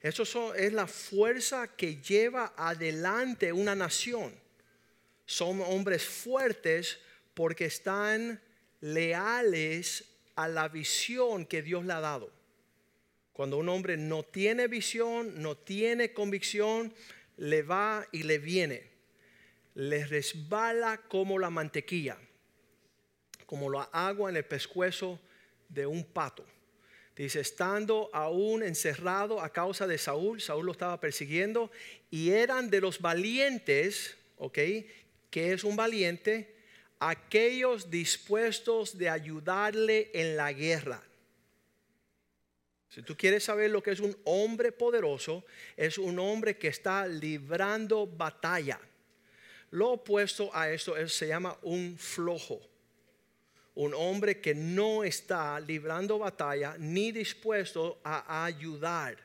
eso 0.00 0.54
es 0.54 0.72
la 0.72 0.86
fuerza 0.86 1.68
que 1.76 1.96
lleva 1.96 2.54
adelante 2.56 3.52
una 3.52 3.74
nación. 3.74 4.32
Son 5.26 5.60
hombres 5.60 6.04
fuertes 6.04 6.98
porque 7.34 7.64
están 7.64 8.40
leales 8.80 10.04
a 10.36 10.46
la 10.46 10.68
visión 10.68 11.44
que 11.46 11.62
Dios 11.62 11.84
le 11.84 11.92
ha 11.92 12.00
dado. 12.00 12.30
Cuando 13.38 13.58
un 13.58 13.68
hombre 13.68 13.96
no 13.96 14.24
tiene 14.24 14.66
visión, 14.66 15.40
no 15.40 15.56
tiene 15.56 16.12
convicción, 16.12 16.92
le 17.36 17.62
va 17.62 18.04
y 18.10 18.24
le 18.24 18.40
viene. 18.40 18.82
Le 19.76 20.04
resbala 20.04 21.02
como 21.06 21.38
la 21.38 21.48
mantequilla, 21.48 22.18
como 23.46 23.70
la 23.70 23.82
agua 23.92 24.28
en 24.28 24.38
el 24.38 24.44
pescuezo 24.44 25.20
de 25.68 25.86
un 25.86 26.02
pato. 26.02 26.44
Dice, 27.14 27.38
estando 27.38 28.10
aún 28.12 28.64
encerrado 28.64 29.40
a 29.40 29.52
causa 29.52 29.86
de 29.86 29.98
Saúl, 29.98 30.40
Saúl 30.40 30.66
lo 30.66 30.72
estaba 30.72 30.98
persiguiendo, 30.98 31.70
y 32.10 32.30
eran 32.30 32.70
de 32.70 32.80
los 32.80 33.00
valientes, 33.00 34.16
¿ok? 34.38 34.58
¿Qué 35.30 35.52
es 35.52 35.62
un 35.62 35.76
valiente? 35.76 36.56
Aquellos 36.98 37.88
dispuestos 37.88 38.98
de 38.98 39.08
ayudarle 39.08 40.10
en 40.12 40.36
la 40.36 40.52
guerra. 40.52 41.04
Si 42.88 43.02
tú 43.02 43.16
quieres 43.16 43.44
saber 43.44 43.70
lo 43.70 43.82
que 43.82 43.90
es 43.90 44.00
un 44.00 44.16
hombre 44.24 44.72
poderoso, 44.72 45.44
es 45.76 45.98
un 45.98 46.18
hombre 46.18 46.56
que 46.56 46.68
está 46.68 47.06
librando 47.06 48.06
batalla. 48.06 48.80
Lo 49.70 49.90
opuesto 49.90 50.50
a 50.54 50.70
esto 50.70 50.94
se 51.08 51.28
llama 51.28 51.56
un 51.62 51.98
flojo 51.98 52.60
un 53.78 53.94
hombre 53.94 54.40
que 54.40 54.56
no 54.56 55.04
está 55.04 55.60
librando 55.60 56.18
batalla 56.18 56.74
ni 56.80 57.12
dispuesto 57.12 58.00
a 58.02 58.44
ayudar. 58.44 59.16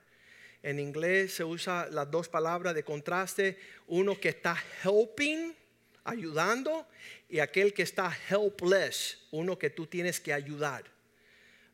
En 0.61 0.79
inglés 0.79 1.33
se 1.33 1.43
usa 1.43 1.87
las 1.89 2.09
dos 2.11 2.29
palabras 2.29 2.75
de 2.75 2.83
contraste, 2.83 3.57
uno 3.87 4.19
que 4.19 4.29
está 4.29 4.55
helping, 4.83 5.55
ayudando, 6.03 6.87
y 7.27 7.39
aquel 7.39 7.73
que 7.73 7.81
está 7.81 8.15
helpless, 8.29 9.25
uno 9.31 9.57
que 9.57 9.71
tú 9.71 9.87
tienes 9.87 10.19
que 10.19 10.31
ayudar. 10.31 10.83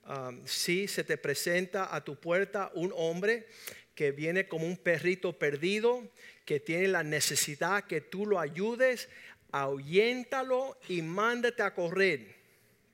Um, 0.09 0.41
si 0.45 0.87
se 0.87 1.03
te 1.03 1.17
presenta 1.17 1.95
a 1.95 2.03
tu 2.03 2.19
puerta 2.19 2.71
un 2.73 2.91
hombre 2.95 3.47
que 3.93 4.11
viene 4.11 4.47
como 4.47 4.65
un 4.65 4.75
perrito 4.75 5.37
perdido, 5.37 6.09
que 6.45 6.59
tiene 6.59 6.87
la 6.87 7.03
necesidad 7.03 7.83
que 7.83 8.01
tú 8.01 8.25
lo 8.25 8.39
ayudes, 8.39 9.07
ahuyéntalo 9.51 10.77
y 10.87 11.03
mándate 11.03 11.61
a 11.61 11.73
correr 11.75 12.39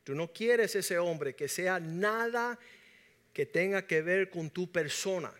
Tú 0.06 0.14
no 0.14 0.32
quieres 0.32 0.76
ese 0.76 1.00
hombre 1.00 1.34
que 1.34 1.48
sea 1.48 1.80
nada 1.80 2.60
que 3.34 3.48
tenga 3.48 3.88
que 3.88 4.04
ver 4.04 4.30
con 4.30 4.52
tu 4.52 4.72
persona. 4.72 5.34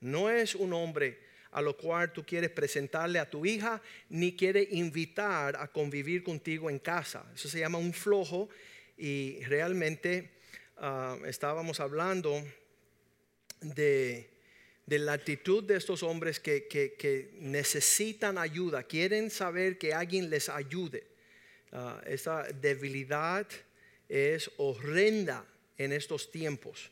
No 0.00 0.30
es 0.30 0.54
un 0.54 0.72
hombre 0.72 1.18
a 1.50 1.60
lo 1.60 1.76
cual 1.76 2.12
tú 2.12 2.24
quieres 2.24 2.50
presentarle 2.50 3.18
a 3.18 3.28
tu 3.28 3.44
hija, 3.44 3.82
ni 4.10 4.36
quiere 4.36 4.68
invitar 4.70 5.56
a 5.56 5.66
convivir 5.66 6.22
contigo 6.22 6.70
en 6.70 6.78
casa. 6.78 7.28
Eso 7.34 7.48
se 7.48 7.58
llama 7.58 7.78
un 7.78 7.92
flojo 7.92 8.48
y 8.96 9.40
realmente 9.46 10.37
ah, 10.80 11.16
estábamos 11.26 11.80
hablando 11.80 12.42
de, 13.60 14.30
la 14.86 15.12
actitud 15.12 15.64
de 15.64 15.76
estos 15.76 16.02
hombres 16.02 16.40
que, 16.40 17.30
necesitan 17.40 18.38
ayuda, 18.38 18.82
quieren 18.82 19.30
saber 19.30 19.78
que 19.78 19.94
alguien 19.94 20.30
les 20.30 20.48
ayude. 20.48 21.06
Ah, 21.72 22.00
esa 22.06 22.44
debilidad 22.44 23.46
es 24.08 24.50
horrenda 24.56 25.44
en 25.76 25.92
estos 25.92 26.30
tiempos. 26.30 26.90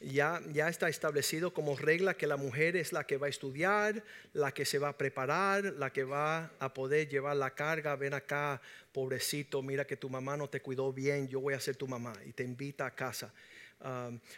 Ya, 0.00 0.40
ya 0.52 0.68
está 0.68 0.88
establecido 0.88 1.52
como 1.52 1.76
regla 1.76 2.14
que 2.14 2.26
la 2.26 2.36
mujer 2.36 2.76
es 2.76 2.92
la 2.92 3.04
que 3.04 3.18
va 3.18 3.26
a 3.26 3.30
estudiar, 3.30 4.02
la 4.32 4.52
que 4.52 4.64
se 4.64 4.78
va 4.78 4.88
a 4.88 4.98
preparar, 4.98 5.64
la 5.64 5.92
que 5.92 6.04
va 6.04 6.50
a 6.58 6.72
poder 6.72 7.08
llevar 7.08 7.36
la 7.36 7.54
carga. 7.54 7.96
Ven 7.96 8.14
acá, 8.14 8.60
pobrecito, 8.92 9.62
mira 9.62 9.86
que 9.86 9.96
tu 9.96 10.08
mamá 10.08 10.36
no 10.36 10.48
te 10.48 10.60
cuidó 10.60 10.92
bien, 10.92 11.28
yo 11.28 11.40
voy 11.40 11.54
a 11.54 11.60
ser 11.60 11.76
tu 11.76 11.86
mamá 11.86 12.14
y 12.24 12.32
te 12.32 12.42
invita 12.42 12.86
a 12.86 12.94
casa. 12.94 13.32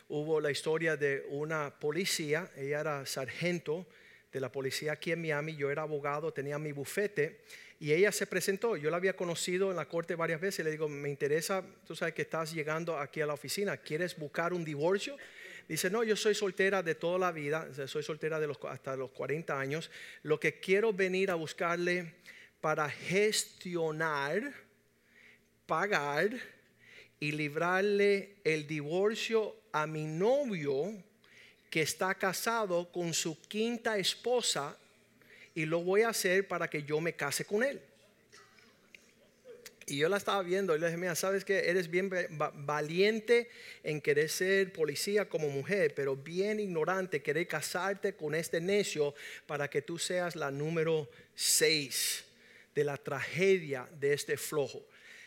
hubo 0.09 0.41
la 0.41 0.51
historia 0.51 0.97
de 0.97 1.27
una 1.31 1.71
policía, 1.79 2.51
ella 2.57 2.81
era 2.81 3.07
sargento 3.07 3.87
de 4.33 4.41
la 4.41 4.51
policía 4.51 4.93
aquí 4.93 5.13
en 5.13 5.21
Miami, 5.21 5.55
yo 5.55 5.71
era 5.71 5.83
abogado, 5.83 6.33
tenía 6.33 6.59
mi 6.59 6.73
bufete 6.73 7.41
y 7.79 7.93
ella 7.93 8.13
se 8.13 8.27
presentó, 8.27 8.77
yo 8.77 8.91
la 8.91 8.97
había 8.97 9.15
conocido 9.15 9.71
en 9.71 9.77
la 9.77 9.87
corte 9.87 10.15
varias 10.15 10.41
veces, 10.41 10.65
le 10.65 10.71
digo, 10.71 10.89
me 10.89 11.09
interesa, 11.09 11.65
tú 11.87 11.95
sabes 11.95 12.15
que 12.15 12.23
estás 12.23 12.53
llegando 12.53 12.99
aquí 12.99 13.21
a 13.21 13.27
la 13.27 13.35
oficina, 13.35 13.77
¿quieres 13.77 14.17
buscar 14.17 14.53
un 14.53 14.65
divorcio? 14.65 15.17
Dice, 15.69 15.91
no, 15.91 16.05
yo 16.05 16.17
soy 16.17 16.35
soltera 16.35 16.83
de 16.83 16.95
toda 16.95 17.19
la 17.19 17.33
vida, 17.33 17.69
soy 17.87 18.03
soltera 18.03 18.39
de 18.41 18.47
los, 18.47 18.59
hasta 18.69 18.97
los 18.97 19.11
40 19.11 19.59
años, 19.59 19.91
lo 20.23 20.39
que 20.39 20.61
quiero 20.61 20.93
venir 20.93 21.31
a 21.31 21.35
buscarle 21.35 22.15
para 22.61 22.89
gestionar, 22.89 24.53
pagar 25.67 26.31
y 27.19 27.33
librarle 27.33 28.37
el 28.45 28.67
divorcio 28.67 29.57
a 29.73 29.87
mi 29.87 30.05
novio 30.05 30.93
que 31.71 31.83
está 31.83 32.15
casado 32.15 32.91
con 32.93 33.15
su 33.15 33.41
quinta 33.43 33.97
esposa 33.97 34.77
y 35.55 35.65
lo 35.65 35.81
voy 35.81 36.03
a 36.03 36.11
hacer 36.11 36.47
para 36.47 36.69
que 36.69 36.83
yo 36.83 37.01
me 37.01 37.15
case 37.15 37.45
con 37.45 37.63
él. 37.63 37.81
Y 39.93 39.99
yo 39.99 40.09
la 40.09 40.17
estaba 40.17 40.43
viendo 40.43 40.75
y 40.75 40.79
le 40.79 40.87
dije, 40.87 40.97
mira, 40.97 41.15
sabes 41.15 41.45
que 41.45 41.69
eres 41.69 41.91
bien 41.91 42.11
valiente 42.65 43.51
en 43.83 44.01
querer 44.01 44.31
ser 44.31 44.73
policía 44.73 45.29
como 45.29 45.51
mujer, 45.51 45.93
pero 45.95 46.17
bien 46.17 46.61
ignorante 46.61 47.21
querer 47.21 47.47
casarte 47.47 48.15
con 48.15 48.35
este 48.35 48.59
necio 48.59 49.15
para 49.47 49.69
que 49.69 49.83
tú 49.83 49.99
seas 49.99 50.35
la 50.35 50.51
número 50.51 51.11
seis 51.35 52.25
de 52.75 52.85
la 52.85 52.97
tragedia 52.97 53.87
de 54.01 54.15
este 54.15 54.39
flojo. 54.39 54.83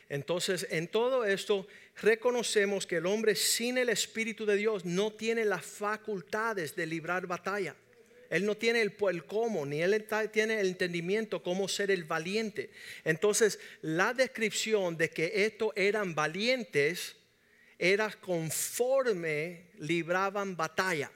Entonces, 0.10 0.66
en 0.72 0.88
todo 0.88 1.26
esto, 1.26 1.68
reconocemos 2.02 2.88
que 2.88 2.96
el 2.96 3.06
hombre 3.06 3.36
sin 3.36 3.78
el 3.78 3.90
Espíritu 3.90 4.48
de 4.48 4.56
Dios 4.56 4.84
no 4.84 5.14
tiene 5.14 5.46
las 5.46 5.64
facultades 5.64 6.76
de 6.76 6.88
librar 6.88 7.28
batalla. 7.28 7.76
Él 8.30 8.46
no 8.46 8.56
tiene 8.56 8.82
el, 8.82 8.96
el 9.10 9.26
cómo, 9.26 9.66
ni 9.66 9.82
él 9.82 10.06
tiene 10.32 10.60
el 10.60 10.68
entendimiento 10.68 11.44
cómo 11.44 11.68
ser 11.68 11.92
el 11.92 12.04
valiente. 12.04 12.70
Entonces, 13.04 13.60
la 13.82 14.14
descripción 14.14 14.98
de 14.98 15.10
que 15.10 15.46
estos 15.46 15.72
eran 15.76 16.16
valientes 16.16 17.16
era 17.78 18.12
conforme 18.12 19.72
libraban 19.80 20.56
batalla. 20.56 21.12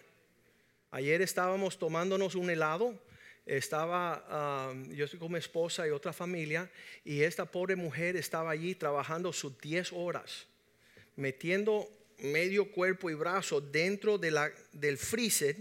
Ayer 0.92 1.22
estábamos 1.22 1.78
tomándonos 1.78 2.36
un 2.36 2.50
helado 2.50 3.00
estaba, 3.58 4.74
yo 4.90 5.06
estoy 5.06 5.20
con 5.20 5.32
mi 5.32 5.40
esposa 5.40 5.88
y 5.88 5.92
otra 5.92 6.14
familia, 6.14 6.70
y 7.04 7.22
esta 7.22 7.46
pobre 7.46 7.76
mujer 7.76 8.16
estaba 8.16 8.52
allí 8.52 8.76
trabajando 8.76 9.34
sus 9.34 9.60
10 9.60 9.92
horas, 9.94 10.46
metiendo 11.16 11.90
medio 12.20 12.72
cuerpo 12.72 13.10
y 13.10 13.16
brazo 13.16 13.60
dentro 13.60 14.18
de 14.18 14.32
la, 14.32 14.52
del 14.72 14.98
freezer 14.98 15.56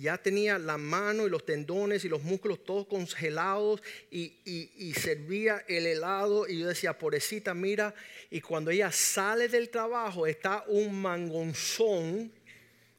ya 0.00 0.16
tenía 0.16 0.58
la 0.58 0.78
mano 0.78 1.26
y 1.26 1.30
los 1.30 1.44
tendones 1.44 2.04
y 2.06 2.08
los 2.08 2.22
músculos 2.22 2.64
todos 2.64 2.86
congelados 2.86 3.82
y, 4.10 4.94
servía 4.94 5.64
el 5.68 5.86
helado 5.86 6.48
y 6.48 6.60
yo 6.60 6.68
decía, 6.68 6.98
pobrecita, 6.98 7.52
mira, 7.52 7.94
y 8.30 8.40
cuando 8.40 8.70
ella 8.70 8.90
sale 8.90 9.48
del 9.48 9.68
trabajo 9.68 10.26
está 10.26 10.64
un 10.68 11.00
mangonzón 11.00 12.32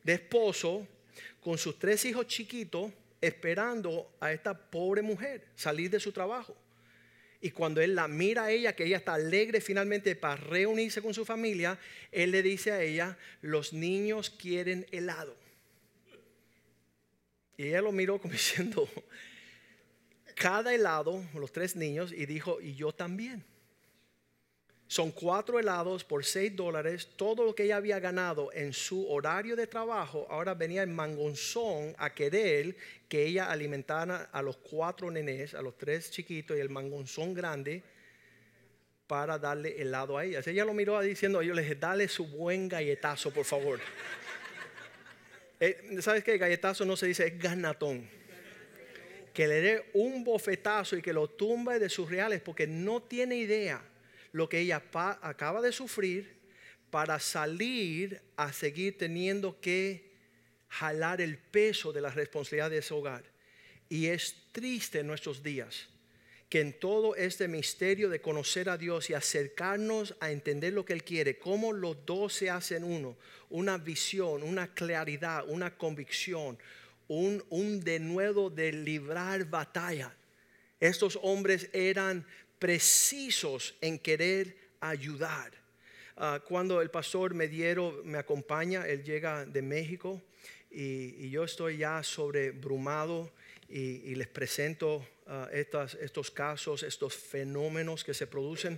de 0.03 0.13
esposo 0.13 0.87
con 1.41 1.57
sus 1.57 1.77
tres 1.79 2.05
hijos 2.05 2.27
chiquitos 2.27 2.91
esperando 3.19 4.13
a 4.19 4.31
esta 4.31 4.53
pobre 4.53 5.01
mujer 5.01 5.47
salir 5.55 5.89
de 5.89 5.99
su 5.99 6.11
trabajo. 6.11 6.55
Y 7.41 7.49
cuando 7.49 7.81
él 7.81 7.95
la 7.95 8.07
mira 8.07 8.45
a 8.45 8.51
ella, 8.51 8.75
que 8.75 8.85
ella 8.85 8.97
está 8.97 9.15
alegre 9.15 9.59
finalmente 9.59 10.15
para 10.15 10.35
reunirse 10.35 11.01
con 11.01 11.15
su 11.15 11.25
familia, 11.25 11.79
él 12.11 12.29
le 12.29 12.43
dice 12.43 12.71
a 12.71 12.81
ella, 12.83 13.17
los 13.41 13.73
niños 13.73 14.29
quieren 14.29 14.85
helado. 14.91 15.40
Y 17.57 17.67
ella 17.67 17.81
lo 17.81 17.91
miró 17.91 18.19
como 18.19 18.33
diciendo, 18.33 18.87
cada 20.35 20.73
helado, 20.73 21.23
los 21.33 21.51
tres 21.51 21.75
niños, 21.75 22.11
y 22.11 22.25
dijo, 22.25 22.61
y 22.61 22.75
yo 22.75 22.91
también. 22.91 23.43
Son 24.91 25.11
cuatro 25.11 25.57
helados 25.57 26.03
por 26.03 26.25
seis 26.25 26.53
dólares. 26.53 27.07
Todo 27.15 27.45
lo 27.45 27.55
que 27.55 27.63
ella 27.63 27.77
había 27.77 27.97
ganado 28.01 28.51
en 28.51 28.73
su 28.73 29.09
horario 29.09 29.55
de 29.55 29.65
trabajo, 29.65 30.27
ahora 30.29 30.53
venía 30.53 30.83
en 30.83 30.93
mangonzón 30.93 31.95
a 31.97 32.13
querer 32.13 32.75
que 33.07 33.25
ella 33.25 33.49
alimentara 33.49 34.29
a 34.33 34.41
los 34.41 34.57
cuatro 34.57 35.09
nenes, 35.09 35.53
a 35.53 35.61
los 35.61 35.77
tres 35.77 36.11
chiquitos 36.11 36.57
y 36.57 36.59
el 36.59 36.69
mangonzón 36.69 37.33
grande 37.33 37.83
para 39.07 39.39
darle 39.39 39.81
helado 39.81 40.17
a 40.17 40.25
ella. 40.25 40.41
Ella 40.45 40.65
lo 40.65 40.73
miró 40.73 40.99
diciendo, 40.99 41.41
yo 41.41 41.53
le 41.53 41.61
dije, 41.61 41.75
dale 41.75 42.09
su 42.09 42.27
buen 42.27 42.67
galletazo, 42.67 43.31
por 43.31 43.45
favor. 43.45 43.79
Eh, 45.61 46.01
¿Sabes 46.01 46.23
qué? 46.23 46.39
Galletazo 46.39 46.85
no 46.85 46.97
se 46.97 47.05
dice, 47.05 47.27
es 47.27 47.37
ganatón. 47.37 48.09
Que 49.31 49.47
le 49.47 49.61
dé 49.61 49.91
un 49.93 50.23
bofetazo 50.23 50.97
y 50.97 51.03
que 51.03 51.13
lo 51.13 51.29
tumbe 51.29 51.77
de 51.77 51.87
sus 51.87 52.09
reales 52.09 52.41
porque 52.41 52.65
no 52.65 53.03
tiene 53.03 53.37
idea 53.37 53.79
lo 54.31 54.49
que 54.49 54.59
ella 54.59 54.83
acaba 55.21 55.61
de 55.61 55.71
sufrir 55.71 56.35
para 56.89 57.19
salir 57.19 58.21
a 58.35 58.51
seguir 58.51 58.97
teniendo 58.97 59.61
que 59.61 60.11
jalar 60.67 61.21
el 61.21 61.37
peso 61.37 61.93
de 61.93 62.01
la 62.01 62.09
responsabilidad 62.09 62.71
de 62.71 62.79
ese 62.79 62.95
hogar. 62.95 63.23
Y 63.87 64.07
es 64.07 64.35
triste 64.51 64.99
en 64.99 65.07
nuestros 65.07 65.43
días 65.43 65.87
que 66.51 66.59
en 66.59 66.73
todo 66.73 67.15
este 67.15 67.47
misterio 67.47 68.09
de 68.09 68.19
conocer 68.19 68.69
a 68.69 68.77
Dios 68.77 69.09
y 69.09 69.13
acercarnos 69.13 70.17
a 70.19 70.31
entender 70.31 70.73
lo 70.73 70.83
que 70.83 70.91
Él 70.91 71.05
quiere, 71.05 71.39
cómo 71.39 71.71
los 71.71 72.05
dos 72.05 72.33
se 72.33 72.49
hacen 72.49 72.83
uno, 72.83 73.15
una 73.49 73.77
visión, 73.77 74.43
una 74.43 74.67
claridad, 74.73 75.45
una 75.47 75.77
convicción, 75.77 76.59
un, 77.07 77.41
un 77.49 77.79
denuedo 77.79 78.49
de 78.49 78.73
librar 78.73 79.45
batalla. 79.45 80.13
Estos 80.77 81.17
hombres 81.21 81.69
eran 81.71 82.27
precisos 82.59 83.73
en 83.79 83.97
querer 83.97 84.57
ayudar. 84.81 85.53
Ah, 86.17 86.41
cuando 86.45 86.81
el 86.81 86.91
pastor 86.91 87.33
Mediero 87.33 88.01
me 88.03 88.17
acompaña, 88.17 88.85
él 88.85 89.05
llega 89.05 89.45
de 89.45 89.61
México 89.61 90.21
y, 90.69 91.29
yo 91.29 91.45
estoy 91.45 91.77
ya 91.77 92.03
sobrebrumado 92.03 93.31
y, 93.71 94.11
y 94.11 94.15
les 94.15 94.27
presento 94.27 95.05
Ah, 95.33 95.47
estos 95.53 96.29
casos, 96.29 96.83
estos 96.83 97.15
fenómenos 97.15 98.03
que 98.03 98.13
se 98.13 98.27
producen. 98.27 98.77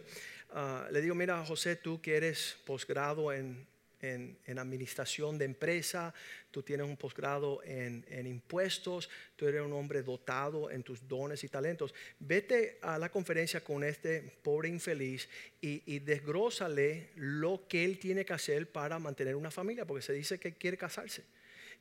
Ah, 0.52 0.88
le 0.92 1.02
digo, 1.02 1.16
mira 1.16 1.44
José, 1.44 1.78
tú 1.78 2.00
que 2.00 2.16
eres 2.16 2.58
posgrado 2.64 3.34
en, 3.34 3.66
en, 4.02 4.60
administración 4.60 5.40
de 5.40 5.46
empresa, 5.46 6.14
tú 6.52 6.62
tienes 6.62 6.86
un 6.86 6.96
posgrado 6.96 7.64
en, 7.64 8.06
en, 8.08 8.28
impuestos, 8.28 9.10
tú 9.36 9.48
eres 9.48 9.64
un 9.64 9.74
hombre 9.74 10.04
dotado 10.04 10.70
en 10.70 10.84
tus 10.84 11.08
dones 11.08 11.44
y 11.44 11.50
talentos. 11.50 11.92
Vete 12.20 12.78
a 12.84 13.00
la 13.00 13.10
conferencia 13.10 13.64
con 13.64 13.84
este 13.84 14.22
pobre 14.44 14.70
infeliz 14.70 15.28
y, 15.60 15.82
y 15.88 16.00
desgrósale 16.00 17.10
lo 17.16 17.68
que 17.68 17.84
él 17.84 17.98
tiene 17.98 18.26
que 18.26 18.34
hacer 18.34 18.72
para 18.72 19.00
mantener 19.00 19.36
una 19.36 19.50
familia, 19.50 19.86
porque 19.86 20.04
se 20.04 20.14
dice 20.14 20.40
que 20.40 20.54
quiere 20.54 20.78
casarse. 20.78 21.24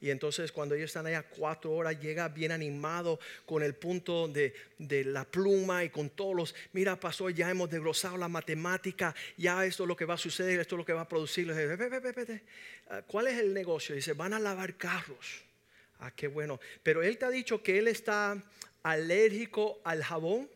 Y 0.02 0.10
entonces 0.10 0.50
cuando 0.50 0.74
ellos 0.74 0.86
están 0.86 1.06
allá 1.06 1.22
cuatro 1.22 1.70
horas, 1.70 1.98
llega 2.00 2.28
bien 2.28 2.50
animado 2.50 3.20
con 3.46 3.62
el 3.62 3.76
punto 3.76 4.26
de, 4.26 4.52
la 5.04 5.24
pluma 5.24 5.84
y 5.84 5.90
con 5.90 6.10
todos 6.10 6.34
los, 6.34 6.54
mira 6.72 6.98
pastor, 6.98 7.32
ya 7.32 7.48
hemos 7.48 7.70
desglosado 7.70 8.16
la 8.16 8.26
matemática, 8.26 9.14
ya 9.36 9.64
esto 9.64 9.84
es 9.84 9.88
lo 9.88 9.96
que 9.96 10.04
va 10.04 10.14
a 10.14 10.18
suceder, 10.18 10.58
esto 10.58 10.74
es 10.74 10.78
lo 10.78 10.84
que 10.84 10.92
va 10.92 11.02
a 11.02 11.08
producir. 11.08 11.48
Ah, 12.90 13.02
¿Cuál 13.06 13.28
es 13.28 13.38
el 13.38 13.54
negocio? 13.54 13.94
Dice, 13.94 14.12
van 14.14 14.34
a 14.34 14.40
lavar 14.40 14.76
carros. 14.76 15.44
Ah, 16.00 16.10
qué 16.10 16.26
bueno. 16.26 16.58
Pero 16.82 17.04
él 17.04 17.16
te 17.16 17.26
ha 17.26 17.30
dicho 17.30 17.62
que 17.62 17.78
él 17.78 17.86
está 17.86 18.42
alérgico 18.82 19.80
al 19.84 20.02
jabón. 20.02 20.50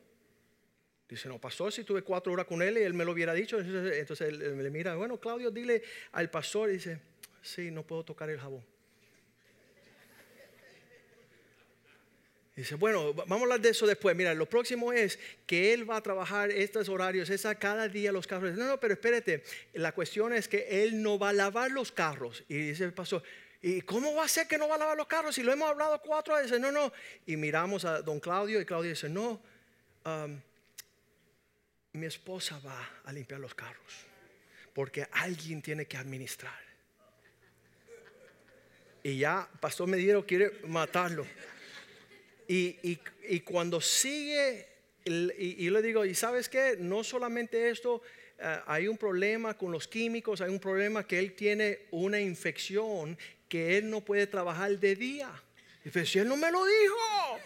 Dice, 1.09 1.28
no, 1.28 1.38
pastor, 1.38 1.72
si 1.72 1.85
tuve 1.85 2.02
cuatro 2.02 2.32
horas 2.32 2.46
con 2.46 2.62
él 2.62 2.78
y 2.78 2.82
él 2.82 2.94
me 2.94 3.04
lo 3.04 3.12
hubiera 3.12 3.32
dicho. 3.32 3.61
Entonces, 3.61 4.28
él, 4.28 4.61
le 4.61 4.70
mira, 4.70 4.96
bueno, 4.96 5.20
Claudio, 5.20 5.52
dile 5.52 5.85
al 6.11 6.30
pastor. 6.30 6.68
dice, 6.68 6.98
sí, 7.42 7.70
no 7.70 7.85
puedo 7.85 8.04
tocar 8.04 8.28
el 8.28 8.40
jabón. 8.40 8.75
Dice, 12.56 12.74
bueno, 12.74 13.12
vamos 13.12 13.40
a 13.40 13.42
hablar 13.42 13.60
de 13.60 13.68
eso 13.68 13.86
después. 13.86 14.16
Mira, 14.16 14.32
lo 14.32 14.48
próximo 14.48 14.90
es 14.90 15.18
que 15.46 15.74
él 15.74 15.88
va 15.88 15.98
a 15.98 16.00
trabajar 16.00 16.50
estos 16.50 16.88
horarios, 16.88 17.28
esa 17.28 17.54
cada 17.54 17.86
día 17.86 18.10
los 18.12 18.26
carros. 18.26 18.56
No, 18.56 18.66
no, 18.66 18.80
pero 18.80 18.94
espérate, 18.94 19.44
la 19.74 19.92
cuestión 19.92 20.32
es 20.32 20.48
que 20.48 20.66
él 20.82 21.02
no 21.02 21.18
va 21.18 21.28
a 21.28 21.32
lavar 21.34 21.70
los 21.70 21.92
carros. 21.92 22.44
Y 22.48 22.54
dice 22.56 22.84
el 22.84 22.94
pastor, 22.94 23.22
¿y 23.60 23.82
cómo 23.82 24.14
va 24.14 24.24
a 24.24 24.28
ser 24.28 24.48
que 24.48 24.56
no 24.56 24.68
va 24.68 24.76
a 24.76 24.78
lavar 24.78 24.96
los 24.96 25.06
carros 25.06 25.34
si 25.34 25.42
lo 25.42 25.52
hemos 25.52 25.68
hablado 25.68 26.00
cuatro 26.00 26.34
veces? 26.36 26.58
No, 26.58 26.72
no. 26.72 26.90
Y 27.26 27.36
miramos 27.36 27.84
a 27.84 28.00
don 28.00 28.20
Claudio 28.20 28.58
y 28.58 28.64
Claudio 28.64 28.88
dice, 28.88 29.10
no, 29.10 29.38
mi 31.92 32.06
esposa 32.06 32.58
va 32.64 32.88
a 33.04 33.12
limpiar 33.12 33.38
los 33.38 33.54
carros 33.54 34.06
porque 34.72 35.06
alguien 35.12 35.60
tiene 35.60 35.84
que 35.84 35.98
administrar. 35.98 36.58
Y 39.02 39.18
ya, 39.18 39.46
Pastor 39.60 39.88
Mediero 39.88 40.24
quiere 40.24 40.52
matarlo. 40.66 41.26
Y, 42.48 43.40
cuando 43.44 43.80
sigue, 43.80 44.66
y, 45.04 45.64
yo 45.64 45.72
le 45.72 45.82
digo, 45.82 46.04
¿y 46.04 46.14
sabes 46.14 46.48
qué? 46.48 46.76
No 46.78 47.02
solamente 47.02 47.70
esto, 47.70 48.02
eh, 48.38 48.61
hay 48.66 48.88
un 48.88 48.96
problema 48.96 49.54
con 49.54 49.72
los 49.72 49.88
químicos, 49.88 50.40
hay 50.40 50.50
un 50.50 50.61
problema 50.61 51.06
que 51.06 51.18
él 51.18 51.35
tiene 51.35 51.80
una 51.90 52.20
infección 52.20 53.18
que 53.48 53.78
él 53.78 53.90
no 53.90 54.00
puede 54.00 54.26
trabajar 54.26 54.78
de 54.78 54.96
día. 54.96 55.30
Y 55.82 55.88
dice, 55.88 56.04
si 56.04 56.18
él 56.18 56.28
no 56.28 56.37
me 56.37 56.50
lo 56.50 56.64
dijo, 56.64 56.96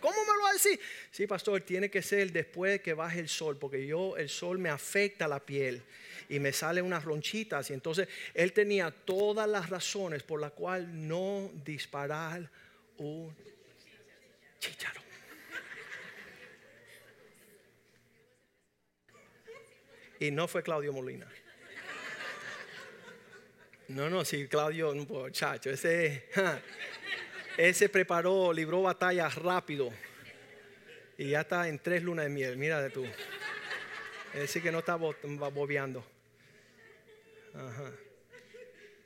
¿cómo 0.00 0.16
me 0.24 0.34
lo 0.34 0.42
va 0.44 0.50
a 0.50 0.52
decir? 0.54 0.80
Sí, 1.10 1.26
pastor, 1.26 1.60
tiene 1.60 1.90
que 1.90 2.00
ser 2.00 2.32
después 2.32 2.72
de 2.72 2.80
que 2.80 2.94
baje 2.94 3.20
el 3.20 3.28
sol, 3.28 3.58
porque 3.58 3.86
yo, 3.86 4.16
el 4.16 4.28
sol 4.28 4.58
me 4.58 4.70
afecta 4.70 5.28
la 5.28 5.40
piel 5.40 5.82
y 6.28 6.38
me 6.38 6.52
salen 6.52 6.86
unas 6.86 7.04
ronchitas. 7.04 7.68
Y 7.70 7.74
entonces 7.74 8.08
él 8.32 8.52
tenía 8.52 8.90
todas 8.90 9.48
las 9.48 9.68
razones 9.68 10.22
por 10.22 10.40
las 10.40 10.52
cuales 10.52 10.88
no 10.88 11.50
disparar 11.64 12.50
un 12.96 13.34
Chicharo. 14.60 15.00
Y 20.20 20.30
no 20.30 20.46
fue 20.46 20.62
Claudio 20.62 20.92
Molina. 20.92 21.26
No, 23.88 24.08
no, 24.08 24.24
sí, 24.24 24.46
Claudio, 24.46 24.90
un 24.90 25.06
muchacho, 25.08 25.70
ese, 25.70 26.28
ese 27.56 27.88
preparó, 27.88 28.52
libró 28.52 28.82
batallas 28.82 29.34
rápido. 29.34 29.90
Y 31.18 31.30
ya 31.30 31.40
está 31.40 31.66
en 31.66 31.78
tres 31.78 32.02
lunas 32.04 32.26
de 32.26 32.30
miel, 32.30 32.56
mira 32.56 32.80
de 32.80 32.90
tú. 32.90 33.04
Es 34.34 34.40
decir, 34.42 34.62
que 34.62 34.70
no 34.70 34.78
está 34.78 34.94
bobeando. 34.94 36.04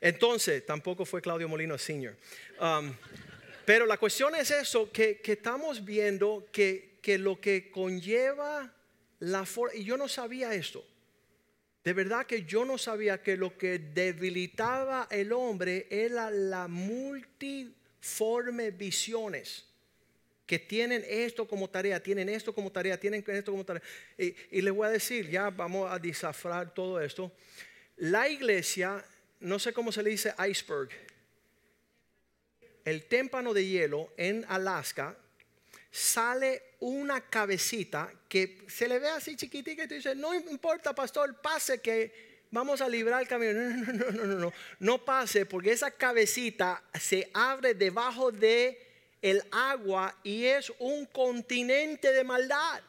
Entonces, 0.01 0.65
tampoco 0.65 1.03
fue 1.03 1.21
Claudio 1.21 1.49
Molina 1.49 1.77
Senior. 1.77 2.15
Um, 2.59 2.93
pero 3.65 3.85
la 3.85 3.97
cuestión 3.97 4.35
es 4.35 4.51
eso, 4.51 4.91
que, 4.91 5.21
estamos 5.23 5.83
viendo 5.83 6.47
que, 6.51 6.99
lo 7.19 7.41
que 7.41 7.71
conlleva 7.71 8.71
la 9.19 9.45
forma, 9.45 9.75
y 9.75 9.83
yo 9.83 9.97
no 9.97 10.07
sabía 10.07 10.53
esto, 10.53 10.85
de 11.83 11.93
verdad 11.93 12.25
que 12.25 12.43
yo 12.43 12.63
no 12.65 12.77
sabía 12.77 13.21
que 13.21 13.37
lo 13.37 13.57
que 13.57 13.79
debilitaba 13.79 15.07
el 15.11 15.33
hombre 15.33 15.87
era 15.89 16.29
la 16.31 16.67
multiforme 16.67 17.51
visiones 18.71 19.65
que 20.45 20.59
tienen 20.59 21.03
esto 21.07 21.47
como 21.47 21.67
tarea, 21.69 22.01
tienen 22.01 22.29
esto 22.29 22.53
como 22.53 22.71
tarea, 22.71 22.99
tienen 22.99 23.23
esto 23.27 23.51
como 23.51 23.65
tarea. 23.65 23.81
Y, 24.17 24.35
y 24.51 24.61
les 24.61 24.73
voy 24.73 24.87
a 24.87 24.91
decir, 24.91 25.27
ya 25.29 25.49
vamos 25.49 25.91
a 25.91 25.97
desafrar 25.97 26.71
todo 26.71 27.01
esto. 27.01 27.31
La 27.97 28.29
iglesia, 28.29 29.03
no 29.39 29.57
sé 29.57 29.73
cómo 29.73 29.91
se 29.91 30.03
le 30.03 30.11
dice 30.11 30.35
iceberg, 30.47 30.89
el 32.85 33.05
témpano 33.05 33.53
de 33.53 33.65
hielo 33.65 34.13
en 34.15 34.45
Alaska 34.47 35.17
sale 35.91 36.61
una 36.79 37.21
cabecita 37.21 38.11
que 38.29 38.65
se 38.67 38.87
le 38.87 38.99
ve 38.99 39.09
así 39.09 39.35
chiquitica 39.35 39.83
y 39.83 39.87
tú 39.87 39.95
dices, 39.95 40.15
no 40.15 40.33
importa, 40.33 40.93
pastor, 40.93 41.41
pase 41.41 41.79
que 41.79 42.35
vamos 42.51 42.81
a 42.81 42.87
librar 42.89 43.21
el 43.21 43.27
camino. 43.27 43.53
No, 43.59 43.93
no, 43.93 43.93
no, 43.93 44.11
no, 44.11 44.25
no, 44.25 44.35
no, 44.39 44.53
no 44.79 45.05
pase 45.05 45.45
porque 45.45 45.71
esa 45.71 45.91
cabecita 45.91 46.83
se 46.99 47.29
abre 47.33 47.73
debajo 47.73 48.31
de 48.31 48.79
el 49.21 49.41
agua 49.51 50.15
y 50.23 50.45
es 50.45 50.71
un 50.79 51.05
continente 51.05 52.11
de 52.11 52.23
maldad. 52.23 52.81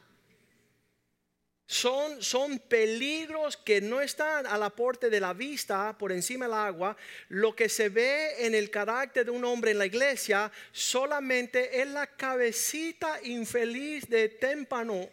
Son, 1.69 2.23
son 2.23 2.61
peligros 2.61 3.57
que 3.57 3.81
no 3.81 4.01
están 4.01 4.47
al 4.47 4.63
aporte 4.63 5.11
de 5.11 5.19
la 5.19 5.33
vista 5.33 5.97
por 5.99 6.13
encima 6.13 6.45
del 6.45 6.55
agua. 6.55 6.97
Lo 7.29 7.57
que 7.57 7.69
se 7.69 7.89
ve 7.89 8.47
en 8.47 8.55
el 8.55 8.71
carácter 8.71 9.25
de 9.25 9.33
un 9.33 9.45
hombre 9.45 9.73
en 9.73 9.79
la 9.79 9.87
iglesia 9.87 10.53
solamente 10.71 11.81
es 11.81 11.89
la 11.89 12.07
cabecita 12.07 13.21
infeliz 13.25 14.09
de 14.09 14.29
témpano 14.29 15.09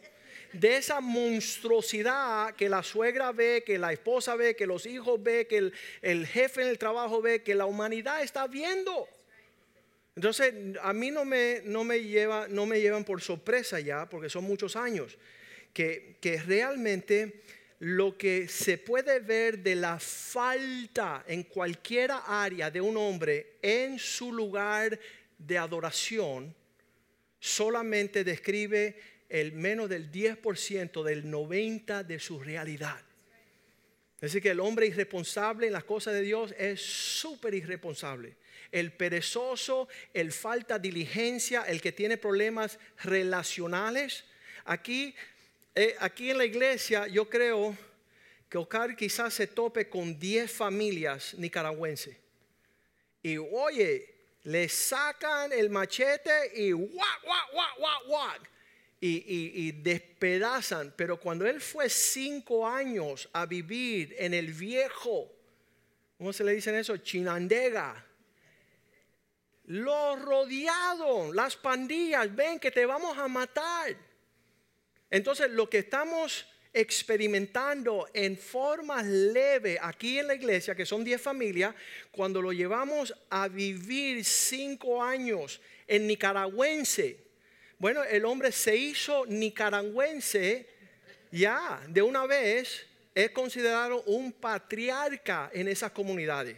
de 0.51 0.77
esa 0.77 1.01
monstruosidad 1.01 2.53
que 2.53 2.69
la 2.69 2.83
suegra 2.83 3.31
ve, 3.31 3.63
que 3.65 3.79
la 3.79 3.91
esposa 3.91 4.35
ve, 4.35 4.55
que 4.55 4.67
los 4.67 4.85
hijos 4.85 5.21
ve, 5.23 5.47
que 5.47 5.57
el, 5.57 5.73
el 6.03 6.27
jefe 6.27 6.61
en 6.61 6.67
el 6.67 6.77
trabajo 6.77 7.19
ve, 7.19 7.41
que 7.41 7.55
la 7.55 7.65
humanidad 7.65 8.21
está 8.21 8.45
viendo. 8.45 9.09
Entonces, 10.15 10.53
a 10.83 10.93
mí 10.93 11.09
no 11.09 11.25
me, 11.25 11.61
no 11.65 11.83
me, 11.83 12.03
lleva, 12.03 12.47
no 12.47 12.67
me 12.67 12.79
llevan 12.79 13.03
por 13.03 13.19
sorpresa 13.21 13.79
ya, 13.79 14.07
porque 14.07 14.29
son 14.29 14.43
muchos 14.43 14.75
años 14.75 15.17
que, 15.73 16.41
realmente 16.45 17.41
lo 17.79 18.17
que 18.17 18.47
se 18.47 18.77
puede 18.77 19.19
ver 19.19 19.59
de 19.59 19.75
la 19.75 19.99
falta 19.99 21.25
en 21.27 21.43
cualquier 21.43 22.11
área 22.25 22.71
de 22.71 22.79
un 22.79 22.95
hombre 22.95 23.57
en 23.61 23.99
su 23.99 24.31
lugar 24.31 24.97
de 25.37 25.57
adoración 25.57 26.55
solamente 27.39 28.23
describe 28.23 28.95
el 29.27 29.51
menos 29.51 29.89
del 29.89 30.09
10% 30.09 31.03
del 31.03 31.25
90% 31.25 32.05
de 32.05 32.19
su 32.19 32.39
realidad. 32.39 33.01
Es 34.15 34.31
decir, 34.31 34.41
que 34.41 34.51
el 34.51 34.61
hombre 34.61 34.87
irresponsable 34.87 35.67
en 35.67 35.73
las 35.73 35.83
cosas 35.83 36.13
de 36.13 36.21
Dios 36.21 36.55
es 36.57 36.81
súper 36.81 37.53
irresponsable. 37.53 38.37
El 38.71 38.93
perezoso, 38.93 39.89
el 40.13 40.31
falta 40.31 40.79
diligencia, 40.79 41.63
el 41.63 41.81
que 41.81 41.91
tiene 41.91 42.15
problemas 42.15 42.79
relacionales. 43.03 44.23
Aquí 44.63 45.13
eh, 45.75 45.95
aquí 45.99 46.29
en 46.29 46.37
la 46.37 46.45
iglesia 46.45 47.07
yo 47.07 47.29
creo 47.29 47.75
que 48.47 48.57
Oscar 48.57 48.95
quizás 48.95 49.33
se 49.33 49.47
tope 49.47 49.89
con 49.89 50.19
10 50.19 50.51
familias 50.51 51.33
nicaragüenses. 51.35 52.15
Y 53.23 53.37
oye, 53.37 54.13
le 54.43 54.69
sacan 54.69 55.51
el 55.51 55.69
machete 55.69 56.51
y 56.53 56.71
guac, 56.71 57.23
guac, 57.23 57.51
guac, 57.51 57.77
guac, 57.77 58.05
guac. 58.05 58.49
Y, 59.01 59.23
y, 59.27 59.71
despedazan. 59.71 60.93
Pero 60.95 61.19
cuando 61.19 61.45
él 61.45 61.59
fue 61.59 61.89
cinco 61.89 62.65
años 62.65 63.27
a 63.33 63.45
vivir 63.45 64.15
en 64.17 64.33
el 64.33 64.53
viejo, 64.53 65.29
¿cómo 66.17 66.31
se 66.31 66.43
le 66.45 66.53
dicen 66.53 66.75
eso? 66.75 66.95
Chinandega. 66.97 68.05
Lo 69.65 70.15
rodearon, 70.15 71.35
las 71.35 71.57
pandillas, 71.57 72.33
ven 72.33 72.59
que 72.59 72.71
te 72.71 72.85
vamos 72.85 73.17
a 73.17 73.27
matar. 73.27 73.97
Entonces, 75.13 75.51
lo 75.51 75.69
que 75.69 75.77
estamos 75.77 76.47
experimentando 76.73 78.09
en 78.15 78.35
forma 78.35 79.03
leve 79.03 79.77
aquí 79.79 80.17
en 80.17 80.25
la 80.25 80.33
iglesia, 80.33 80.73
que 80.73 80.87
son 80.87 81.03
10 81.03 81.21
familias, 81.21 81.75
cuando 82.09 82.41
lo 82.41 82.51
llevamos 82.51 83.13
a 83.29 83.47
vivir 83.47 84.25
cinco 84.25 85.03
años 85.03 85.61
en 85.87 86.07
nicaragüense, 86.07 87.19
bueno, 87.77 88.03
el 88.03 88.25
hombre 88.25 88.51
se 88.51 88.75
hizo 88.75 89.27
nicaragüense 89.27 90.67
ya 91.31 91.79
de 91.89 92.01
una 92.01 92.25
vez, 92.25 92.87
es 93.13 93.29
considerado 93.29 94.01
un 94.05 94.31
patriarca 94.31 95.51
en 95.53 95.67
esas 95.67 95.91
comunidades. 95.91 96.57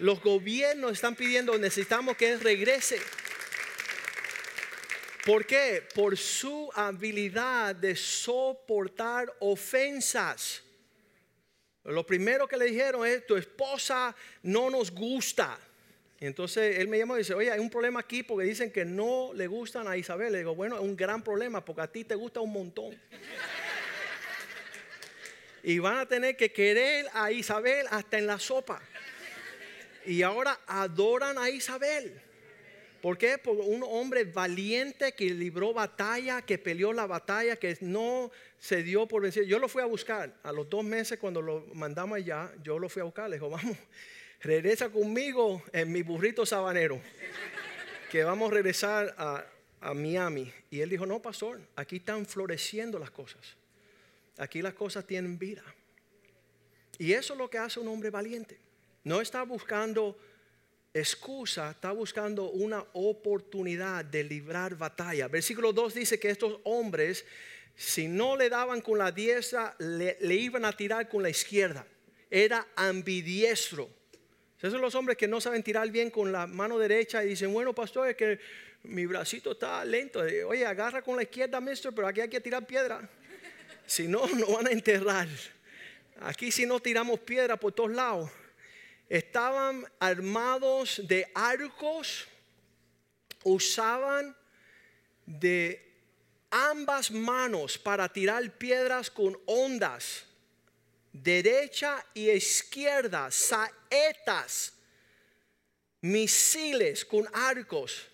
Los 0.00 0.20
gobiernos 0.20 0.92
están 0.92 1.16
pidiendo, 1.16 1.56
necesitamos 1.56 2.14
que 2.18 2.32
él 2.32 2.40
regrese. 2.40 2.98
¿Por 5.24 5.46
qué? 5.46 5.86
Por 5.94 6.16
su 6.16 6.70
habilidad 6.74 7.74
de 7.74 7.94
soportar 7.94 9.32
ofensas. 9.40 10.62
Lo 11.84 12.06
primero 12.06 12.46
que 12.46 12.56
le 12.56 12.66
dijeron 12.66 13.06
es, 13.06 13.26
tu 13.26 13.36
esposa 13.36 14.14
no 14.42 14.70
nos 14.70 14.90
gusta. 14.90 15.58
Y 16.18 16.26
entonces 16.26 16.78
él 16.78 16.88
me 16.88 16.98
llamó 16.98 17.16
y 17.16 17.20
dice, 17.20 17.34
oye, 17.34 17.50
hay 17.50 17.58
un 17.58 17.70
problema 17.70 18.00
aquí 18.00 18.22
porque 18.22 18.46
dicen 18.46 18.70
que 18.70 18.84
no 18.84 19.32
le 19.34 19.46
gustan 19.46 19.88
a 19.88 19.96
Isabel. 19.96 20.32
Le 20.32 20.38
digo, 20.38 20.54
bueno, 20.54 20.76
es 20.76 20.82
un 20.82 20.96
gran 20.96 21.22
problema 21.22 21.64
porque 21.64 21.82
a 21.82 21.90
ti 21.90 22.04
te 22.04 22.14
gusta 22.14 22.40
un 22.40 22.52
montón. 22.52 22.98
y 25.62 25.78
van 25.78 25.98
a 25.98 26.06
tener 26.06 26.36
que 26.36 26.52
querer 26.52 27.06
a 27.12 27.32
Isabel 27.32 27.86
hasta 27.90 28.18
en 28.18 28.26
la 28.26 28.38
sopa. 28.38 28.82
Y 30.06 30.22
ahora 30.22 30.60
adoran 30.66 31.38
a 31.38 31.50
Isabel. 31.50 32.22
¿Por 33.00 33.16
qué? 33.16 33.38
Por 33.38 33.56
un 33.56 33.82
hombre 33.82 34.24
valiente 34.24 35.12
que 35.12 35.30
libró 35.30 35.72
batalla, 35.72 36.42
que 36.42 36.58
peleó 36.58 36.92
la 36.92 37.06
batalla, 37.06 37.56
que 37.56 37.76
no 37.80 38.30
se 38.58 38.82
dio 38.82 39.06
por 39.06 39.22
vencido. 39.22 39.46
Yo 39.46 39.58
lo 39.58 39.68
fui 39.68 39.82
a 39.82 39.86
buscar. 39.86 40.34
A 40.42 40.52
los 40.52 40.68
dos 40.68 40.84
meses 40.84 41.18
cuando 41.18 41.40
lo 41.40 41.66
mandamos 41.72 42.16
allá, 42.16 42.52
yo 42.62 42.78
lo 42.78 42.88
fui 42.88 43.00
a 43.00 43.04
buscar. 43.04 43.30
Le 43.30 43.36
dijo, 43.36 43.48
vamos, 43.48 43.76
regresa 44.40 44.90
conmigo 44.90 45.62
en 45.72 45.90
mi 45.90 46.02
burrito 46.02 46.44
sabanero, 46.44 47.00
que 48.10 48.22
vamos 48.22 48.50
a 48.50 48.54
regresar 48.54 49.14
a, 49.16 49.46
a 49.80 49.94
Miami. 49.94 50.52
Y 50.70 50.80
él 50.80 50.90
dijo, 50.90 51.06
no, 51.06 51.22
pastor, 51.22 51.60
aquí 51.76 51.96
están 51.96 52.26
floreciendo 52.26 52.98
las 52.98 53.10
cosas. 53.10 53.56
Aquí 54.36 54.60
las 54.60 54.74
cosas 54.74 55.06
tienen 55.06 55.38
vida. 55.38 55.62
Y 56.98 57.14
eso 57.14 57.32
es 57.32 57.38
lo 57.38 57.48
que 57.48 57.56
hace 57.56 57.80
un 57.80 57.88
hombre 57.88 58.10
valiente. 58.10 58.58
No 59.04 59.22
está 59.22 59.42
buscando 59.42 60.18
excusa, 60.92 61.70
está 61.70 61.92
buscando 61.92 62.50
una 62.50 62.84
oportunidad 62.92 64.04
de 64.04 64.24
librar 64.24 64.76
batalla. 64.76 65.28
Versículo 65.28 65.72
2 65.72 65.94
dice 65.94 66.18
que 66.18 66.30
estos 66.30 66.58
hombres, 66.64 67.24
si 67.76 68.08
no 68.08 68.36
le 68.36 68.48
daban 68.48 68.80
con 68.80 68.98
la 68.98 69.12
diestra, 69.12 69.74
le, 69.78 70.16
iban 70.34 70.64
a 70.64 70.76
tirar 70.76 71.08
con 71.08 71.22
la 71.22 71.30
izquierda. 71.30 71.86
Era 72.30 72.66
ambidiestro. 72.76 73.88
Esos 74.58 74.72
son 74.72 74.80
los 74.80 74.94
hombres 74.94 75.16
que 75.16 75.28
no 75.28 75.40
saben 75.40 75.62
tirar 75.62 75.90
bien 75.90 76.10
con 76.10 76.32
la 76.32 76.46
mano 76.46 76.78
derecha 76.78 77.24
y 77.24 77.28
dicen, 77.28 77.52
bueno, 77.52 77.74
pastor, 77.74 78.08
es 78.08 78.16
que 78.16 78.38
mi 78.82 79.06
bracito 79.06 79.52
está 79.52 79.84
lento. 79.84 80.20
Oye, 80.20 80.66
agarra 80.66 81.02
con 81.02 81.16
la 81.16 81.22
izquierda, 81.22 81.60
mister, 81.60 81.92
pero 81.94 82.08
aquí 82.08 82.20
hay 82.20 82.28
que 82.28 82.40
tirar 82.40 82.66
piedra. 82.66 83.08
Si 83.86 84.06
no, 84.06 84.26
no 84.34 84.46
van 84.48 84.66
a 84.66 84.70
enterrar. 84.70 85.28
Aquí 86.20 86.50
si 86.50 86.66
no 86.66 86.80
tiramos 86.80 87.20
piedra 87.20 87.56
por 87.56 87.72
todos 87.72 87.92
lados 87.92 88.30
estaban 89.10 89.84
armados 89.98 91.02
de 91.04 91.28
arcos, 91.34 92.28
usaban 93.42 94.36
de 95.26 95.84
ambas 96.48 97.10
manos 97.10 97.76
para 97.76 98.08
tirar 98.08 98.56
piedras 98.56 99.10
con 99.10 99.36
ondas, 99.46 100.24
derecha 101.12 102.06
y 102.14 102.30
izquierda, 102.30 103.32
saetas, 103.32 104.74
misiles 106.00 107.04
con 107.04 107.28
arcos. 107.32 108.06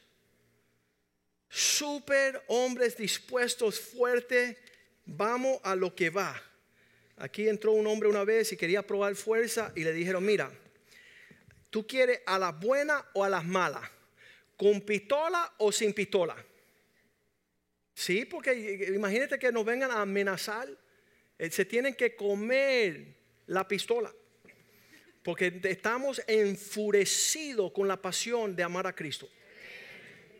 Super 1.51 2.42
hombres 2.49 2.97
dispuestos, 2.97 3.78
fuerte, 3.78 4.59
vamos 5.05 5.61
a 5.62 5.76
lo 5.76 5.94
que 5.94 6.09
va. 6.09 6.42
Aquí 7.18 7.49
entró 7.49 7.72
un 7.72 7.86
hombre 7.86 8.09
una 8.09 8.24
vez 8.24 8.53
y 8.53 8.57
quería 8.57 8.86
probar 8.86 9.14
fuerza 9.14 9.72
y 9.74 9.84
le 9.84 9.92
dijeron, 9.92 10.24
mira, 10.24 10.51
¿Tú 11.77 11.87
quieres 11.87 12.22
a 12.24 12.39
las 12.39 12.59
buenas 12.59 13.05
o 13.12 13.22
a 13.22 13.29
las 13.29 13.45
malas? 13.45 13.83
¿Con 14.57 14.81
pistola 14.81 15.53
o 15.59 15.70
sin 15.70 15.93
pistola? 15.93 16.35
Sí, 17.93 18.24
porque 18.24 18.93
imagínate 18.95 19.39
que 19.39 19.53
nos 19.53 19.62
vengan 19.62 19.91
a 19.91 20.01
amenazar. 20.01 20.70
Eh, 21.39 21.51
se 21.51 21.66
tienen 21.66 21.95
que 21.95 22.16
comer 22.16 23.09
la 23.49 23.68
pistola. 23.68 24.11
Porque 25.22 25.61
estamos 25.64 26.22
enfurecidos 26.27 27.70
con 27.72 27.87
la 27.87 28.01
pasión 28.01 28.57
de 28.57 28.62
amar 28.62 28.87
a 28.87 28.95
Cristo. 28.95 29.29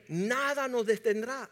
Nada 0.09 0.67
nos 0.69 0.87
detendrá. 0.87 1.51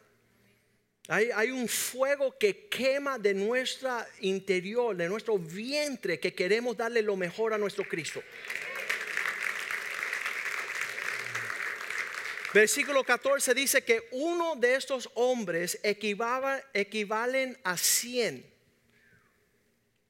Hay, 1.09 1.51
un 1.51 1.69
fuego 1.69 2.39
que 2.39 2.69
quema 2.69 3.19
de 3.19 3.35
nuestra 3.35 4.09
interior, 4.23 4.97
de 4.97 5.11
nuestro 5.11 5.39
vientre, 5.39 6.19
que 6.19 6.33
queremos 6.33 6.75
darle 6.75 7.03
lo 7.03 7.15
mejor 7.17 7.53
a 7.53 7.59
nuestro 7.59 7.85
Cristo. 7.85 8.23
Versículo 12.55 13.03
14 13.03 13.53
dice 13.53 13.83
que 13.83 14.07
uno 14.13 14.55
de 14.55 14.77
estos 14.77 15.11
hombres 15.15 15.81
equivalen 15.83 17.59
a 17.65 17.77
100. 17.77 18.47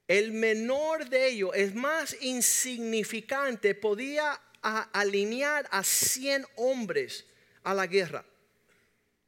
El 0.07 0.33
menor 0.33 1.09
de 1.09 1.29
ellos, 1.29 1.53
es 1.55 1.75
más 1.75 2.15
insignificante, 2.21 3.75
podía 3.75 4.39
alinear 4.61 5.67
a 5.71 5.83
100 5.83 6.45
hombres 6.57 7.25
a 7.63 7.73
la 7.73 7.87
guerra. 7.87 8.27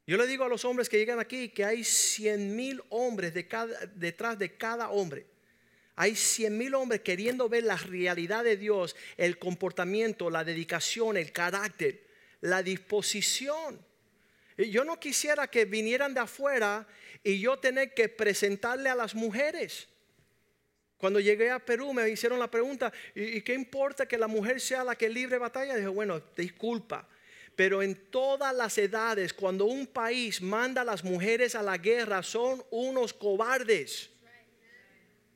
Yo 0.05 0.15
le 0.15 0.27
digo 0.27 0.43
a 0.43 0.49
los 0.49 0.63
hombres 0.63 0.87
que 0.87 0.99
llegan 0.99 1.19
aquí 1.19 1.49
que 1.49 1.65
hay 1.65 1.83
100 1.83 2.55
mil 2.55 2.83
hombres 2.89 3.33
detrás 3.33 4.37
de 4.37 4.57
cada 4.57 4.89
hombre. 4.89 5.25
Hay 5.95 6.15
100 6.15 6.55
mil 6.55 6.75
hombres 6.75 7.01
queriendo 7.01 7.49
ver 7.49 7.63
la 7.63 7.77
realidad 7.77 8.43
de 8.43 8.57
Dios, 8.57 8.95
el 9.17 9.39
comportamiento, 9.39 10.29
la 10.29 10.43
dedicación, 10.43 11.17
el 11.17 11.31
carácter, 11.31 12.05
la 12.41 12.63
disposición. 12.63 13.79
Yo 14.57 14.83
no 14.83 14.99
quisiera 14.99 15.47
que 15.47 15.65
vinieran 15.65 16.13
de 16.13 16.21
afuera 16.21 16.87
y 17.23 17.39
yo 17.39 17.57
tener 17.57 17.93
que 17.93 18.09
presentarle 18.09 18.89
a 18.89 18.95
las 18.95 19.13
mujeres. 19.13 19.87
Cuando 20.97 21.19
llegué 21.19 21.51
a 21.51 21.59
Perú 21.59 21.93
me 21.93 22.09
hicieron 22.09 22.39
la 22.39 22.49
pregunta, 22.49 22.91
¿y, 23.13 23.41
qué 23.41 23.53
importa 23.53 24.07
que 24.07 24.17
la 24.17 24.27
mujer 24.27 24.59
sea 24.59 24.83
la 24.83 24.95
que 24.95 25.09
libre 25.09 25.37
batalla? 25.37 25.75
Dije, 25.75 25.87
bueno, 25.87 26.21
disculpa, 26.35 27.07
pero 27.55 27.83
en 27.83 28.09
todas 28.09 28.55
las 28.55 28.77
edades, 28.79 29.31
cuando 29.31 29.65
un 29.65 29.85
país 29.85 30.41
manda 30.41 30.81
a 30.81 30.85
las 30.85 31.03
mujeres 31.03 31.53
a 31.53 31.61
la 31.61 31.77
guerra, 31.77 32.23
son 32.23 32.63
unos 32.71 33.13
cobardes. 33.13 34.09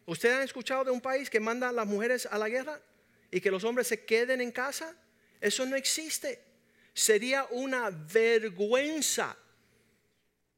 ¿Ustedes 0.08 0.36
han 0.36 0.44
escuchado 0.44 0.84
de 0.84 0.92
un 0.92 1.02
país 1.02 1.30
que 1.30 1.40
manda 1.40 1.70
a 1.70 1.72
las 1.72 1.86
mujeres 1.86 2.26
a 2.26 2.40
la 2.40 2.50
guerra 2.50 2.82
y 3.30 3.40
que 3.40 3.52
los 3.52 3.64
hombres 3.64 3.88
se 3.88 4.04
queden 4.04 4.42
en 4.42 4.52
casa? 4.52 4.96
Eso 5.40 5.66
no 5.68 5.76
existe. 5.76 6.51
Sería 6.94 7.46
una 7.52 7.90
vergüenza 7.90 9.38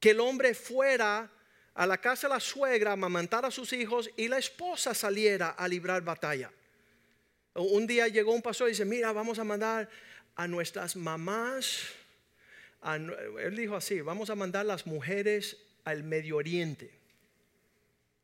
que 0.00 0.10
el 0.10 0.20
hombre 0.20 0.54
fuera 0.54 1.30
a 1.74 1.86
la 1.86 1.98
casa 1.98 2.28
de 2.28 2.34
la 2.34 2.40
suegra 2.40 2.92
amamantar 2.92 3.44
a 3.44 3.50
sus 3.50 3.72
hijos 3.72 4.10
y 4.16 4.28
la 4.28 4.38
esposa 4.38 4.94
saliera 4.94 5.50
a 5.50 5.66
librar 5.66 6.02
batalla. 6.02 6.50
Un 7.54 7.86
día 7.86 8.08
llegó 8.08 8.32
un 8.32 8.42
pastor 8.42 8.68
y 8.68 8.72
dice, 8.72 8.84
mira, 8.84 9.12
vamos 9.12 9.38
a 9.38 9.44
mandar 9.44 9.88
a 10.36 10.48
nuestras 10.48 10.96
mamás, 10.96 11.92
él 12.84 13.56
dijo 13.56 13.76
así, 13.76 14.00
vamos 14.00 14.28
a 14.30 14.34
mandar 14.34 14.66
las 14.66 14.86
mujeres 14.86 15.56
al 15.84 16.02
Medio 16.02 16.36
Oriente, 16.36 16.90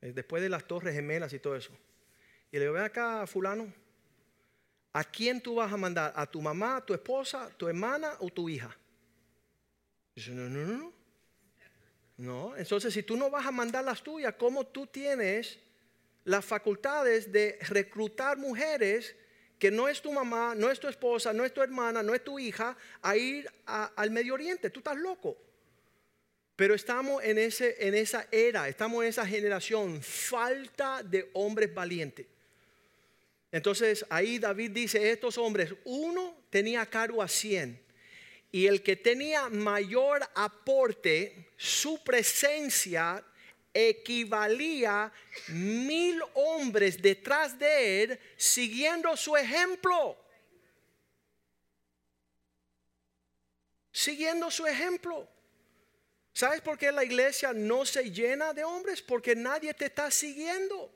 eh, 0.03 0.13
después 0.13 0.43
de 0.43 0.49
las 0.49 0.67
torres 0.67 0.95
gemelas 0.95 1.33
y 1.33 1.39
todo 1.39 1.57
eso. 1.57 1.71
Y 2.53 2.57
le 2.57 2.65
digo, 2.65 2.75
ven 2.75 2.83
acá, 2.83 3.27
fulano, 3.27 3.73
¿a 4.93 5.05
quién 5.05 5.41
tú 5.41 5.57
vas 5.57 5.73
a 5.73 5.77
mandar? 5.77 6.13
¿A 6.17 6.27
tu 6.27 6.41
mamá, 6.41 6.85
tu 6.85 6.95
esposa, 6.95 7.51
tu 7.57 7.69
hermana 7.69 8.15
o 8.21 8.31
tu 8.31 8.49
hija? 8.49 8.77
Dice, 10.15 10.31
no, 10.33 10.49
no, 10.49 10.67
no. 10.67 11.01
No, 12.17 12.55
entonces 12.55 12.93
si 12.93 13.03
tú 13.03 13.17
no 13.17 13.31
vas 13.31 13.47
a 13.47 13.51
mandar 13.51 13.83
las 13.83 14.03
tuyas, 14.03 14.35
¿cómo 14.39 14.67
tú 14.67 14.87
tienes 14.87 15.59
las 16.25 16.45
facultades 16.45 17.33
de 17.33 17.59
reclutar 17.63 18.37
mujeres 18.37 19.17
que 19.59 19.71
no 19.71 19.89
es 19.89 20.03
tu 20.03 20.13
mamá, 20.13 20.55
no 20.55 20.71
es 20.71 20.79
tu 20.79 20.87
esposa, 20.87 21.33
no 21.33 21.47
es 21.47 21.55
tu 21.55 21.63
hermana, 21.63 22.03
no 22.03 22.15
es 22.15 22.23
tu 22.23 22.39
hija, 22.39 22.77
a 23.01 23.17
ir 23.17 23.51
al 23.65 24.11
Medio 24.11 24.35
Oriente? 24.35 24.69
Tú 24.69 24.81
estás 24.81 24.99
loco. 24.99 25.39
Pero 26.57 26.75
estamos 26.75 27.25
en, 27.25 27.39
ese, 27.39 27.77
en 27.87 27.95
esa 27.95 28.27
era, 28.31 28.69
estamos 28.69 29.03
en 29.03 29.09
esa 29.09 29.27
generación, 29.27 30.03
falta 30.03 31.03
de 31.03 31.31
hombres 31.33 31.73
valientes. 31.73 32.27
Entonces 33.53 34.05
ahí 34.09 34.39
David 34.39 34.71
dice, 34.71 35.11
estos 35.11 35.37
hombres, 35.39 35.75
uno 35.85 36.37
tenía 36.51 36.87
cargo 36.87 37.23
a 37.23 37.29
100 37.29 37.91
y 38.53 38.67
el 38.67 38.83
que 38.83 38.97
tenía 38.97 39.49
mayor 39.49 40.29
aporte, 40.35 41.51
su 41.57 42.03
presencia 42.03 43.25
equivalía 43.73 45.13
mil 45.49 46.21
hombres 46.35 47.01
detrás 47.01 47.57
de 47.59 48.03
él 48.03 48.21
siguiendo 48.37 49.17
su 49.17 49.37
ejemplo. 49.37 50.17
Siguiendo 53.93 54.51
su 54.51 54.67
ejemplo. 54.67 55.29
¿Sabes 56.33 56.61
por 56.61 56.79
qué 56.79 56.91
la 56.91 57.05
iglesia 57.05 57.53
no 57.53 57.85
se 57.85 58.11
llena 58.11 58.53
de 58.53 58.65
hombres? 58.65 59.03
Porque 59.03 59.37
nadie 59.37 59.75
te 59.75 59.87
está 59.87 60.11
siguiendo. 60.11 60.93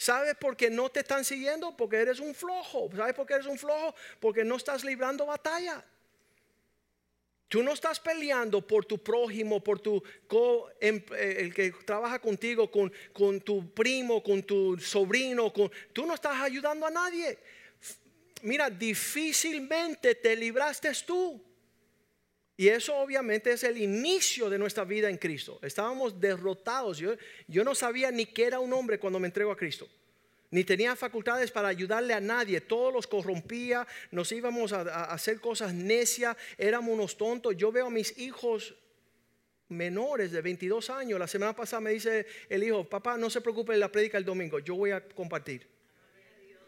¿Sabes 0.00 0.34
por 0.34 0.56
qué 0.56 0.70
no 0.70 0.88
te 0.88 1.00
están 1.00 1.26
siguiendo? 1.26 1.76
Porque 1.76 1.96
eres 1.96 2.20
un 2.20 2.34
flojo. 2.34 2.88
¿Sabes 2.96 3.12
por 3.12 3.26
qué 3.26 3.34
eres 3.34 3.44
un 3.44 3.58
flojo? 3.58 3.94
Porque 4.18 4.42
no 4.42 4.56
estás 4.56 4.82
librando 4.82 5.26
batalla. 5.26 5.84
Tú 7.48 7.62
no 7.62 7.74
estás 7.74 8.00
peleando 8.00 8.66
por 8.66 8.86
tu 8.86 8.96
prójimo, 8.96 9.62
por 9.62 9.78
tu 9.78 10.02
em, 10.80 11.04
eh, 11.14 11.36
el 11.40 11.52
que 11.52 11.70
trabaja 11.84 12.18
contigo, 12.18 12.70
con, 12.70 12.90
con 13.12 13.42
tu 13.42 13.74
primo, 13.74 14.22
con 14.22 14.42
tu 14.42 14.78
sobrino. 14.78 15.52
Tú 15.92 16.06
no 16.06 16.14
estás 16.14 16.40
ayudando 16.40 16.86
a 16.86 16.90
nadie. 16.90 17.38
Mira, 18.40 18.70
difícilmente 18.70 20.14
te 20.14 20.34
libraste 20.34 20.92
tú. 21.04 21.44
Y 22.60 22.68
eso 22.68 22.94
obviamente 22.94 23.50
es 23.50 23.64
el 23.64 23.78
inicio 23.78 24.50
de 24.50 24.58
nuestra 24.58 24.84
vida 24.84 25.08
en 25.08 25.16
Cristo. 25.16 25.58
Estábamos 25.62 26.20
derrotados. 26.20 26.98
Yo, 26.98 27.64
no 27.64 27.74
sabía 27.74 28.10
ni 28.10 28.26
que 28.26 28.44
era 28.44 28.60
un 28.60 28.70
hombre 28.74 28.98
cuando 28.98 29.18
me 29.18 29.28
entrego 29.28 29.50
a 29.50 29.56
Cristo 29.56 29.88
ni 30.50 30.62
tenía 30.62 30.94
facultades 30.94 31.50
para 31.50 31.68
ayudarle 31.68 32.12
a 32.12 32.20
nadie. 32.20 32.60
Todos 32.60 32.92
los 32.92 33.06
corrompía, 33.06 33.86
nos 34.10 34.30
íbamos 34.32 34.74
a, 34.74 35.04
hacer 35.04 35.40
cosas 35.40 35.72
necias, 35.72 36.36
éramos 36.58 36.92
unos 36.92 37.16
tontos. 37.16 37.56
Yo 37.56 37.72
veo 37.72 37.86
a 37.86 37.90
mis 37.90 38.18
hijos 38.18 38.74
menores 39.70 40.30
de 40.30 40.42
22 40.42 40.90
años. 40.90 41.18
La 41.18 41.28
semana 41.28 41.56
pasada 41.56 41.80
me 41.80 41.92
dice 41.92 42.26
el 42.50 42.62
hijo, 42.62 42.84
papá, 42.84 43.16
no 43.16 43.30
se 43.30 43.40
preocupe 43.40 43.74
la 43.78 43.90
prédica 43.90 44.18
el 44.18 44.24
domingo, 44.26 44.58
yo 44.58 44.74
voy 44.74 44.90
a 44.90 45.00
compartir. 45.00 45.66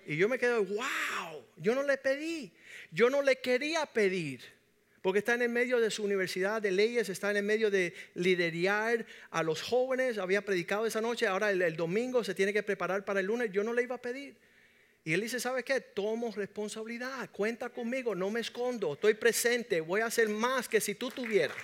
Y 0.06 0.16
yo 0.16 0.26
me 0.26 0.38
quedo, 0.38 0.64
wow, 0.64 1.44
yo 1.58 1.74
no 1.74 1.82
le 1.82 1.98
pedí, 1.98 2.50
yo 2.90 3.10
no 3.10 3.20
le 3.20 3.40
quería 3.40 3.84
pedir 3.84 4.61
porque 5.02 5.18
está 5.18 5.34
en 5.34 5.42
el 5.42 5.48
medio 5.48 5.80
de 5.80 5.90
su 5.90 6.04
universidad 6.04 6.62
de 6.62 6.70
leyes, 6.70 7.08
está 7.08 7.32
en 7.32 7.38
el 7.38 7.42
medio 7.42 7.70
de 7.70 7.92
liderar 8.14 9.04
a 9.30 9.42
los 9.42 9.60
jóvenes, 9.60 10.16
había 10.16 10.44
predicado 10.44 10.86
esa 10.86 11.00
noche, 11.00 11.26
ahora 11.26 11.50
el, 11.50 11.76
domingo 11.76 12.22
se 12.22 12.34
tiene 12.34 12.52
que 12.52 12.62
preparar 12.62 13.04
para 13.04 13.18
el 13.18 13.26
lunes, 13.26 13.50
yo 13.52 13.64
no 13.64 13.72
le 13.72 13.82
iba 13.82 13.96
a 13.96 14.00
pedir. 14.00 14.36
Y 15.04 15.12
él 15.12 15.20
dice, 15.20 15.40
¿sabe 15.40 15.64
qué? 15.64 15.80
Tomo 15.80 16.30
responsabilidad, 16.30 17.28
cuenta 17.32 17.68
conmigo, 17.68 18.14
no 18.14 18.30
me 18.30 18.38
escondo, 18.38 18.92
estoy 18.92 19.14
presente, 19.14 19.80
voy 19.80 20.00
a 20.00 20.06
hacer 20.06 20.28
más 20.28 20.68
que 20.68 20.80
si 20.80 20.94
tú 20.94 21.10
tuvieras. 21.10 21.56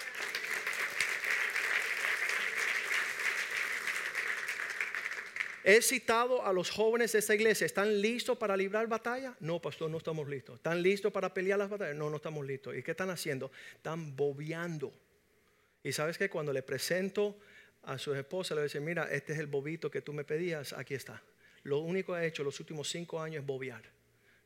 He 5.68 5.82
citado 5.82 6.42
a 6.46 6.50
los 6.50 6.70
jóvenes 6.70 7.12
de 7.12 7.18
esta 7.18 7.34
iglesia, 7.34 7.66
¿están 7.66 8.00
listos 8.00 8.38
para 8.38 8.56
librar 8.56 8.86
batalla? 8.86 9.36
No, 9.38 9.60
pastor, 9.60 9.90
no 9.90 9.98
estamos 9.98 10.26
listos. 10.26 10.56
¿Están 10.56 10.82
listos 10.82 11.12
para 11.12 11.34
pelear 11.34 11.58
las 11.58 11.68
batallas? 11.68 11.94
No, 11.94 12.08
no 12.08 12.16
estamos 12.16 12.46
listos. 12.46 12.74
¿Y 12.74 12.82
qué 12.82 12.92
están 12.92 13.10
haciendo? 13.10 13.52
Están 13.74 14.16
bobeando. 14.16 14.90
Y 15.84 15.92
sabes 15.92 16.16
que 16.16 16.30
cuando 16.30 16.54
le 16.54 16.62
presento 16.62 17.38
a 17.82 17.98
su 17.98 18.14
esposa, 18.14 18.54
le 18.54 18.62
dice, 18.62 18.80
mira, 18.80 19.12
este 19.12 19.34
es 19.34 19.38
el 19.40 19.46
bobito 19.46 19.90
que 19.90 20.00
tú 20.00 20.14
me 20.14 20.24
pedías, 20.24 20.72
aquí 20.72 20.94
está. 20.94 21.22
Lo 21.64 21.80
único 21.80 22.14
que 22.14 22.20
ha 22.20 22.24
hecho 22.24 22.42
los 22.42 22.58
últimos 22.60 22.88
cinco 22.88 23.20
años 23.20 23.42
es 23.42 23.46
bobear. 23.46 23.82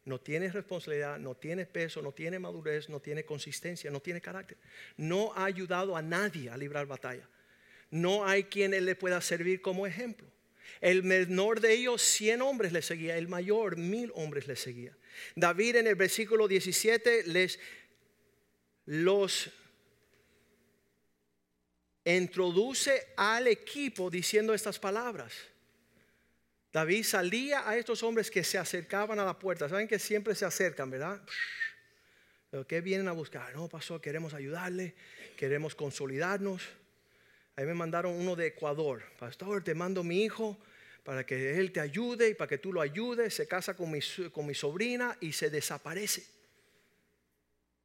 No 0.05 0.19
tiene 0.21 0.51
responsabilidad, 0.51 1.21
no 1.21 1.37
tiene 1.37 1.67
peso, 1.67 2.03
no 2.03 2.11
tiene 2.11 2.41
madurez, 2.41 2.89
no 2.89 2.99
tiene 2.99 3.25
consistencia, 3.25 3.93
no 3.93 4.01
tiene 4.01 4.21
carácter. 4.21 4.59
No 4.97 5.33
ha 5.37 5.45
ayudado 5.45 5.97
a 5.97 6.03
nadie 6.03 6.51
a 6.51 6.57
librar 6.57 6.87
batalla. 6.87 7.29
No 7.93 8.27
hay 8.27 8.43
quien 8.43 8.75
él 8.75 8.87
le 8.87 8.97
pueda 8.97 9.21
servir 9.21 9.63
como 9.63 9.87
ejemplo. 9.87 10.32
El 10.81 11.03
menor 11.03 11.61
de 11.61 11.75
ellos, 11.75 12.03
100 12.03 12.43
hombres 12.43 12.73
le 12.73 12.83
seguía, 12.83 13.17
el 13.17 13.29
mayor, 13.29 13.77
mil 13.77 14.11
hombres 14.15 14.47
le 14.47 14.57
seguía. 14.57 14.97
David 15.37 15.77
en 15.77 15.87
el 15.87 15.95
versículo 15.95 16.49
17 16.49 17.25
les 17.29 17.59
los 18.87 19.51
introduce 22.05 23.13
al 23.17 23.47
equipo 23.47 24.11
diciendo 24.11 24.55
estas 24.55 24.79
palabras. 24.79 25.33
David 26.73 27.05
salía 27.05 27.69
a 27.69 27.77
estos 27.77 28.03
hombres 28.03 28.31
que 28.31 28.43
se 28.43 28.59
acercaban 28.59 29.21
a 29.21 29.25
la 29.25 29.39
puerta. 29.39 29.69
Saben 29.69 29.87
que 29.87 29.99
siempre 29.99 30.35
se 30.35 30.45
acercan, 30.45 30.91
¿verdad? 30.91 31.21
Pero 32.51 32.67
¿qué 32.67 32.81
vienen 32.81 33.09
a 33.09 33.13
buscar? 33.13 33.55
No, 33.55 33.69
pasó, 33.69 34.01
queremos 34.01 34.35
ayudarle, 34.35 34.95
queremos 35.37 35.75
consolidarnos. 35.75 36.63
Ahí 37.63 37.69
me 37.69 37.75
mandaron 37.75 38.15
uno 38.15 38.35
de 38.35 38.49
Ecuador. 38.49 39.05
Pastor, 39.21 39.63
te 39.63 39.73
mando 39.73 40.03
mi 40.03 40.25
hijo 40.25 40.59
para 41.05 41.25
que 41.25 41.61
él 41.61 41.71
te 41.71 41.79
ayude 41.79 42.31
y 42.31 42.35
para 42.35 42.49
que 42.49 42.59
tú 42.59 42.73
lo 42.73 42.81
ayudes. 42.81 43.33
Se 43.35 43.47
casa 43.47 43.77
con 43.77 43.89
mi, 43.89 44.01
con 44.33 44.47
mi 44.47 44.53
sobrina 44.53 45.17
y 45.21 45.31
se 45.31 45.49
desaparece. 45.49 46.27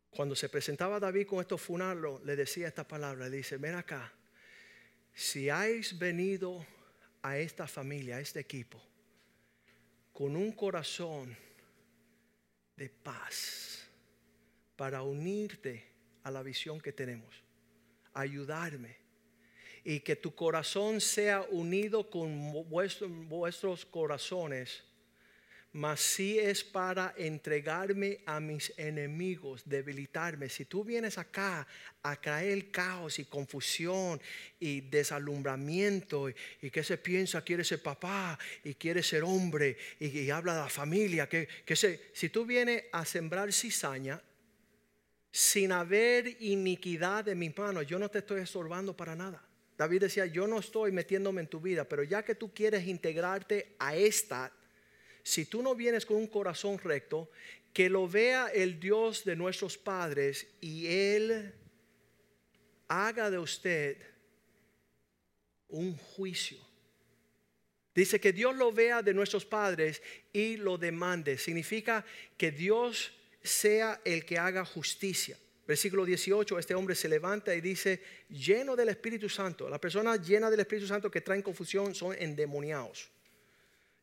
Cuando 0.09 0.35
se 0.35 0.49
presentaba 0.49 0.99
David 0.99 1.27
con 1.27 1.41
estos 1.41 1.61
funerales, 1.61 2.23
le 2.25 2.35
decía 2.35 2.67
esta 2.67 2.87
palabra. 2.87 3.29
Le 3.29 3.37
dice, 3.37 3.57
ven 3.57 3.75
acá. 3.75 4.11
Si 5.13 5.47
habéis 5.47 5.99
venido 5.99 6.65
a 7.21 7.37
esta 7.37 7.67
familia, 7.67 8.15
a 8.15 8.19
este 8.19 8.39
equipo, 8.39 8.81
con 10.11 10.35
un 10.35 10.53
corazón 10.53 11.37
de 12.75 12.89
paz 12.89 13.87
para 14.75 15.03
unirte 15.03 15.85
a 16.23 16.31
la 16.31 16.41
visión 16.41 16.81
que 16.81 16.93
tenemos, 16.93 17.43
ayudarme 18.15 19.05
y 19.87 20.01
que 20.01 20.17
tu 20.17 20.35
corazón 20.35 20.99
sea 20.99 21.43
unido 21.49 22.09
con 22.09 22.51
vuestros 22.67 23.85
corazones, 23.85 24.83
mas 25.71 26.01
sí 26.01 26.37
es 26.37 26.61
para 26.61 27.13
entregarme 27.15 28.19
a 28.25 28.41
mis 28.41 28.73
enemigos, 28.75 29.61
debilitarme. 29.63 30.49
Si 30.49 30.65
tú 30.65 30.83
vienes 30.83 31.17
acá 31.17 31.65
a 32.03 32.19
traer 32.19 32.69
caos 32.69 33.17
y 33.19 33.25
confusión 33.25 34.19
y 34.59 34.81
desalumbramiento 34.81 36.27
y, 36.29 36.69
que 36.69 36.83
se 36.83 36.97
piensa 36.97 37.41
quiere 37.45 37.63
ser 37.63 37.81
papá 37.81 38.37
y 38.65 38.73
quiere 38.73 39.01
ser 39.01 39.23
hombre 39.23 39.77
y, 40.01 40.29
habla 40.31 40.53
de 40.53 40.61
la 40.63 40.69
familia, 40.69 41.29
que, 41.29 41.47
que 41.65 41.77
si 41.77 42.27
tú 42.27 42.45
vienes 42.45 42.83
a 42.91 43.05
sembrar 43.05 43.53
cizaña 43.53 44.21
sin 45.31 45.71
haber 45.71 46.41
iniquidad 46.41 47.29
en 47.29 47.39
mis 47.39 47.57
manos, 47.57 47.87
yo 47.87 47.97
no 47.97 48.09
te 48.09 48.19
estoy 48.19 48.41
estorbando 48.41 48.93
para 48.93 49.15
nada. 49.15 49.46
David 49.77 50.01
decía, 50.01 50.25
yo 50.25 50.47
no 50.47 50.59
estoy 50.59 50.91
metiéndome 50.91 51.41
en 51.41 51.47
tu 51.47 51.59
vida, 51.59 51.83
pero 51.83 52.03
ya 52.03 52.23
que 52.23 52.35
tú 52.35 52.53
quieres 52.53 52.87
integrarte 52.87 53.75
a 53.77 53.95
esta 53.95 54.51
si 55.23 55.45
tú 55.45 55.61
no 55.61 55.75
vienes 55.75 56.05
con 56.05 56.17
un 56.17 56.27
corazón 56.27 56.79
recto, 56.79 57.29
que 57.73 57.89
lo 57.89 58.07
vea 58.07 58.47
el 58.47 58.79
Dios 58.79 59.25
de 59.25 59.35
nuestros 59.35 59.77
padres 59.77 60.47
y 60.61 60.87
Él 60.87 61.53
haga 62.87 63.29
de 63.29 63.37
usted 63.37 63.97
un 65.67 65.97
juicio. 65.97 66.57
Dice 67.93 68.19
que 68.19 68.31
Dios 68.31 68.55
lo 68.55 68.71
vea 68.71 69.01
de 69.01 69.13
nuestros 69.13 69.43
padres 69.43 70.01
y 70.31 70.55
lo 70.55 70.77
demande. 70.77 71.37
Significa 71.37 72.05
que 72.37 72.51
Dios 72.51 73.11
sea 73.43 73.99
el 74.05 74.23
que 74.23 74.37
haga 74.37 74.63
justicia. 74.63 75.37
Versículo 75.67 76.05
18, 76.05 76.57
este 76.59 76.73
hombre 76.73 76.95
se 76.95 77.09
levanta 77.09 77.53
y 77.53 77.59
dice, 77.59 78.01
lleno 78.29 78.75
del 78.75 78.87
Espíritu 78.87 79.27
Santo. 79.27 79.69
Las 79.69 79.79
personas 79.79 80.25
llenas 80.25 80.49
del 80.49 80.61
Espíritu 80.61 80.87
Santo 80.87 81.11
que 81.11 81.19
traen 81.19 81.41
confusión 81.41 81.93
son 81.93 82.15
endemoniados. 82.17 83.09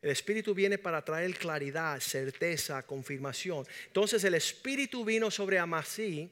El 0.02 0.10
Espíritu 0.10 0.54
viene 0.54 0.76
para 0.76 1.02
traer 1.02 1.34
claridad, 1.38 1.98
certeza, 2.00 2.82
confirmación. 2.82 3.66
Entonces 3.86 4.22
el 4.24 4.34
Espíritu 4.34 5.02
vino 5.06 5.30
sobre 5.30 5.58
Amasí, 5.58 6.30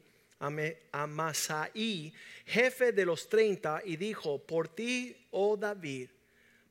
Amasaí, 0.93 2.12
jefe 2.45 2.93
de 2.93 3.07
los 3.07 3.30
treinta, 3.30 3.80
y 3.83 3.97
dijo, 3.97 4.39
por 4.45 4.68
ti, 4.68 5.16
oh 5.30 5.57
David, 5.57 6.11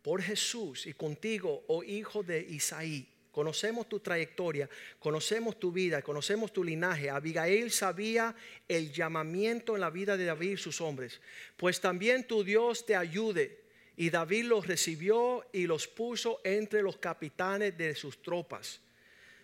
por 0.03 0.21
Jesús 0.21 0.85
y 0.85 0.93
contigo, 0.93 1.63
oh 1.67 1.83
hijo 1.83 2.21
de 2.21 2.39
Isaí, 2.41 3.07
conocemos 3.31 3.87
tu 3.87 3.99
trayectoria, 3.99 4.69
conocemos 4.99 5.59
tu 5.59 5.71
vida, 5.71 6.01
conocemos 6.01 6.51
tu 6.51 6.63
linaje. 6.63 7.09
Abigail 7.09 7.71
sabía 7.71 8.35
el 8.67 8.91
llamamiento 8.91 9.75
en 9.75 9.81
la 9.81 9.89
vida 9.89 10.17
de 10.17 10.25
David 10.25 10.51
y 10.51 10.57
sus 10.57 10.81
hombres. 10.81 11.21
Pues 11.57 11.79
también 11.79 12.25
tu 12.25 12.43
Dios 12.43 12.85
te 12.85 12.95
ayude 12.95 13.61
y 13.95 14.09
David 14.09 14.45
los 14.45 14.67
recibió 14.67 15.45
y 15.53 15.67
los 15.67 15.87
puso 15.87 16.41
entre 16.43 16.81
los 16.81 16.97
capitanes 16.97 17.77
de 17.77 17.95
sus 17.95 18.21
tropas. 18.21 18.81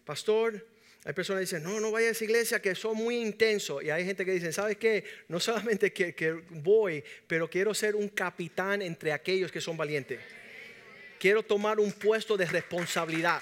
Pastor, 0.05 0.65
hay 1.03 1.13
personas 1.13 1.39
que 1.39 1.45
dicen, 1.45 1.63
no, 1.63 1.79
no 1.79 1.91
vaya 1.91 2.09
a 2.09 2.11
esa 2.11 2.23
iglesia 2.23 2.61
que 2.61 2.75
son 2.75 2.97
muy 2.97 3.17
intensos. 3.17 3.83
Y 3.83 3.89
hay 3.89 4.03
gente 4.03 4.25
que 4.25 4.33
dice, 4.33 4.51
¿sabes 4.51 4.77
qué? 4.77 5.03
No 5.29 5.39
solamente 5.39 5.93
que 5.93 6.31
voy, 6.49 7.03
pero 7.27 7.49
quiero 7.49 7.73
ser 7.73 7.95
un 7.95 8.09
capitán 8.09 8.81
entre 8.81 9.13
aquellos 9.13 9.51
que 9.51 9.61
son 9.61 9.77
valientes. 9.77 10.19
Quiero 11.19 11.43
tomar 11.43 11.79
un 11.79 11.91
puesto 11.93 12.37
de 12.37 12.45
responsabilidad. 12.45 13.41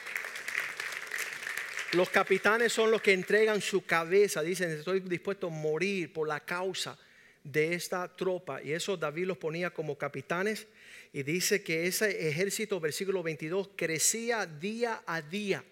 Los 1.96 2.10
capitanes 2.10 2.74
son 2.74 2.92
los 2.92 3.02
que 3.02 3.14
entregan 3.14 3.62
su 3.62 3.86
cabeza, 3.86 4.42
dicen, 4.42 4.70
estoy 4.70 5.00
dispuesto 5.00 5.48
a 5.48 5.50
morir 5.50 6.12
por 6.12 6.28
la 6.28 6.42
causa 6.42 6.98
de 7.42 7.74
esta 7.74 8.14
tropa. 8.14 8.62
Y 8.62 8.74
eso 8.74 8.98
David 8.98 9.28
los 9.28 9.38
ponía 9.38 9.70
como 9.70 9.98
capitanes 9.98 10.68
y 11.14 11.24
dice 11.24 11.64
que 11.64 11.88
ese 11.88 12.28
ejército, 12.28 12.82
versículo 12.82 13.24
22, 13.24 13.70
crecía 13.78 14.46
día 14.46 15.04
a 15.06 15.22
día. 15.22 15.64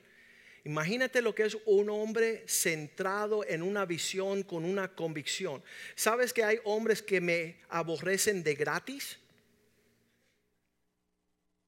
Imagínate 0.63 1.21
lo 1.21 1.35
que 1.35 1.43
es 1.43 1.57
un 1.65 1.89
hombre 1.89 2.45
centrado 2.47 3.45
en 3.45 3.61
una 3.61 3.85
visión 3.85 4.43
con 4.43 4.63
una 4.63 4.95
convicción. 4.95 5.61
¿Sabes 5.93 6.31
que 6.31 6.45
hay 6.45 6.57
hombres 6.63 7.01
que 7.01 7.19
me 7.19 7.57
aborrecen 7.67 8.43
de 8.43 8.55
gratis? 8.55 9.19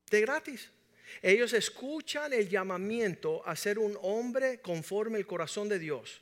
De 0.10 0.22
gratis. 0.22 0.70
Ellos 1.22 1.54
escuchan 1.54 2.34
el 2.34 2.50
llamamiento 2.50 3.46
a 3.48 3.56
ser 3.56 3.80
un 3.80 3.98
hombre 4.02 4.60
conforme 4.60 5.18
el 5.18 5.26
corazón 5.26 5.70
de 5.70 5.80
Dios, 5.80 6.22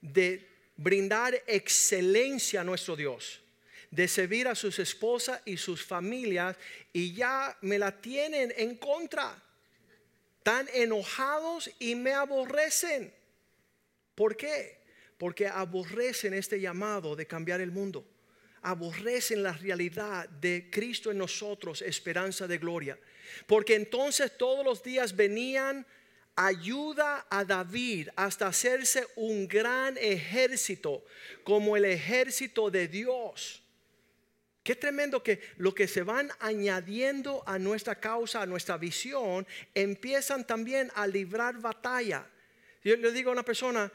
de 0.00 0.46
brindar 0.76 1.42
excelencia 1.46 2.60
a 2.60 2.64
nuestro 2.64 2.96
Dios 2.96 3.42
de 3.90 4.06
servir 4.06 4.48
a 4.48 4.54
sus 4.54 4.78
esposas 4.78 5.40
y 5.44 5.56
sus 5.56 5.84
familias 5.84 6.56
y 6.92 7.14
ya 7.14 7.56
me 7.62 7.78
la 7.78 8.00
tienen 8.00 8.52
en 8.56 8.76
contra. 8.76 9.42
Tan 10.42 10.68
enojados 10.72 11.70
y 11.78 11.94
me 11.94 12.12
aborrecen. 12.12 13.12
¿Por 14.14 14.36
qué? 14.36 14.78
Porque 15.16 15.46
aborrecen 15.46 16.34
este 16.34 16.60
llamado 16.60 17.16
de 17.16 17.26
cambiar 17.26 17.60
el 17.60 17.70
mundo. 17.70 18.06
Aborrecen 18.62 19.42
la 19.42 19.52
realidad 19.52 20.28
de 20.28 20.68
Cristo 20.70 21.10
en 21.10 21.18
nosotros, 21.18 21.82
esperanza 21.82 22.46
de 22.46 22.58
gloria. 22.58 22.98
Porque 23.46 23.74
entonces 23.74 24.36
todos 24.36 24.64
los 24.64 24.82
días 24.82 25.16
venían 25.16 25.86
ayuda 26.38 27.26
a 27.30 27.44
David 27.44 28.10
hasta 28.14 28.46
hacerse 28.46 29.04
un 29.16 29.48
gran 29.48 29.98
ejército 29.98 31.04
como 31.42 31.76
el 31.76 31.84
ejército 31.84 32.70
de 32.70 32.86
Dios. 32.86 33.60
Qué 34.62 34.76
tremendo 34.76 35.20
que 35.20 35.40
lo 35.56 35.74
que 35.74 35.88
se 35.88 36.02
van 36.02 36.30
añadiendo 36.38 37.42
a 37.44 37.58
nuestra 37.58 37.96
causa, 37.96 38.42
a 38.42 38.46
nuestra 38.46 38.76
visión, 38.76 39.46
empiezan 39.74 40.46
también 40.46 40.92
a 40.94 41.08
librar 41.08 41.58
batalla. 41.58 42.24
Yo 42.84 42.94
le 42.96 43.10
digo 43.10 43.30
a 43.30 43.32
una 43.32 43.42
persona, 43.42 43.90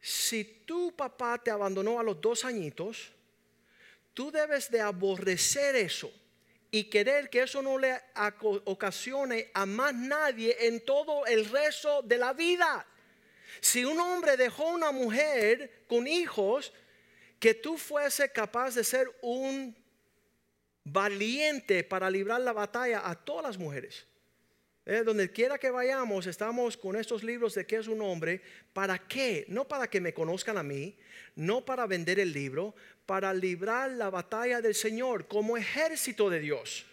si 0.00 0.42
tu 0.66 0.96
papá 0.96 1.38
te 1.38 1.52
abandonó 1.52 2.00
a 2.00 2.02
los 2.02 2.20
dos 2.20 2.44
añitos, 2.44 3.12
tú 4.14 4.32
debes 4.32 4.68
de 4.68 4.80
aborrecer 4.80 5.76
eso 5.76 6.12
y 6.74 6.84
querer 6.84 7.28
que 7.28 7.42
eso 7.42 7.60
no 7.60 7.78
le 7.78 8.00
ocasione 8.64 9.50
a 9.52 9.66
más 9.66 9.94
nadie 9.94 10.56
en 10.58 10.82
todo 10.84 11.26
el 11.26 11.44
resto 11.44 12.00
de 12.00 12.16
la 12.16 12.32
vida. 12.32 12.86
Si 13.60 13.84
un 13.84 14.00
hombre 14.00 14.38
dejó 14.38 14.68
una 14.68 14.90
mujer 14.90 15.84
con 15.86 16.08
hijos, 16.08 16.72
que 17.38 17.52
tú 17.52 17.76
fuese 17.76 18.32
capaz 18.32 18.74
de 18.74 18.84
ser 18.84 19.06
un 19.20 19.76
valiente 20.82 21.84
para 21.84 22.10
librar 22.10 22.40
la 22.40 22.54
batalla 22.54 23.02
a 23.04 23.14
todas 23.16 23.44
las 23.44 23.58
mujeres. 23.58 24.06
Eh, 24.84 25.02
donde 25.04 25.30
quiera 25.30 25.58
que 25.58 25.70
vayamos, 25.70 26.26
estamos 26.26 26.76
con 26.76 26.96
estos 26.96 27.22
libros 27.22 27.54
de 27.54 27.64
qué 27.64 27.76
es 27.76 27.86
un 27.86 28.02
hombre. 28.02 28.42
¿Para 28.72 28.98
qué? 28.98 29.44
No 29.48 29.68
para 29.68 29.88
que 29.88 30.00
me 30.00 30.12
conozcan 30.12 30.58
a 30.58 30.64
mí, 30.64 30.96
no 31.36 31.64
para 31.64 31.86
vender 31.86 32.18
el 32.18 32.32
libro, 32.32 32.74
para 33.06 33.32
librar 33.32 33.92
la 33.92 34.10
batalla 34.10 34.60
del 34.60 34.74
Señor 34.74 35.28
como 35.28 35.56
ejército 35.56 36.28
de 36.28 36.40
Dios. 36.40 36.84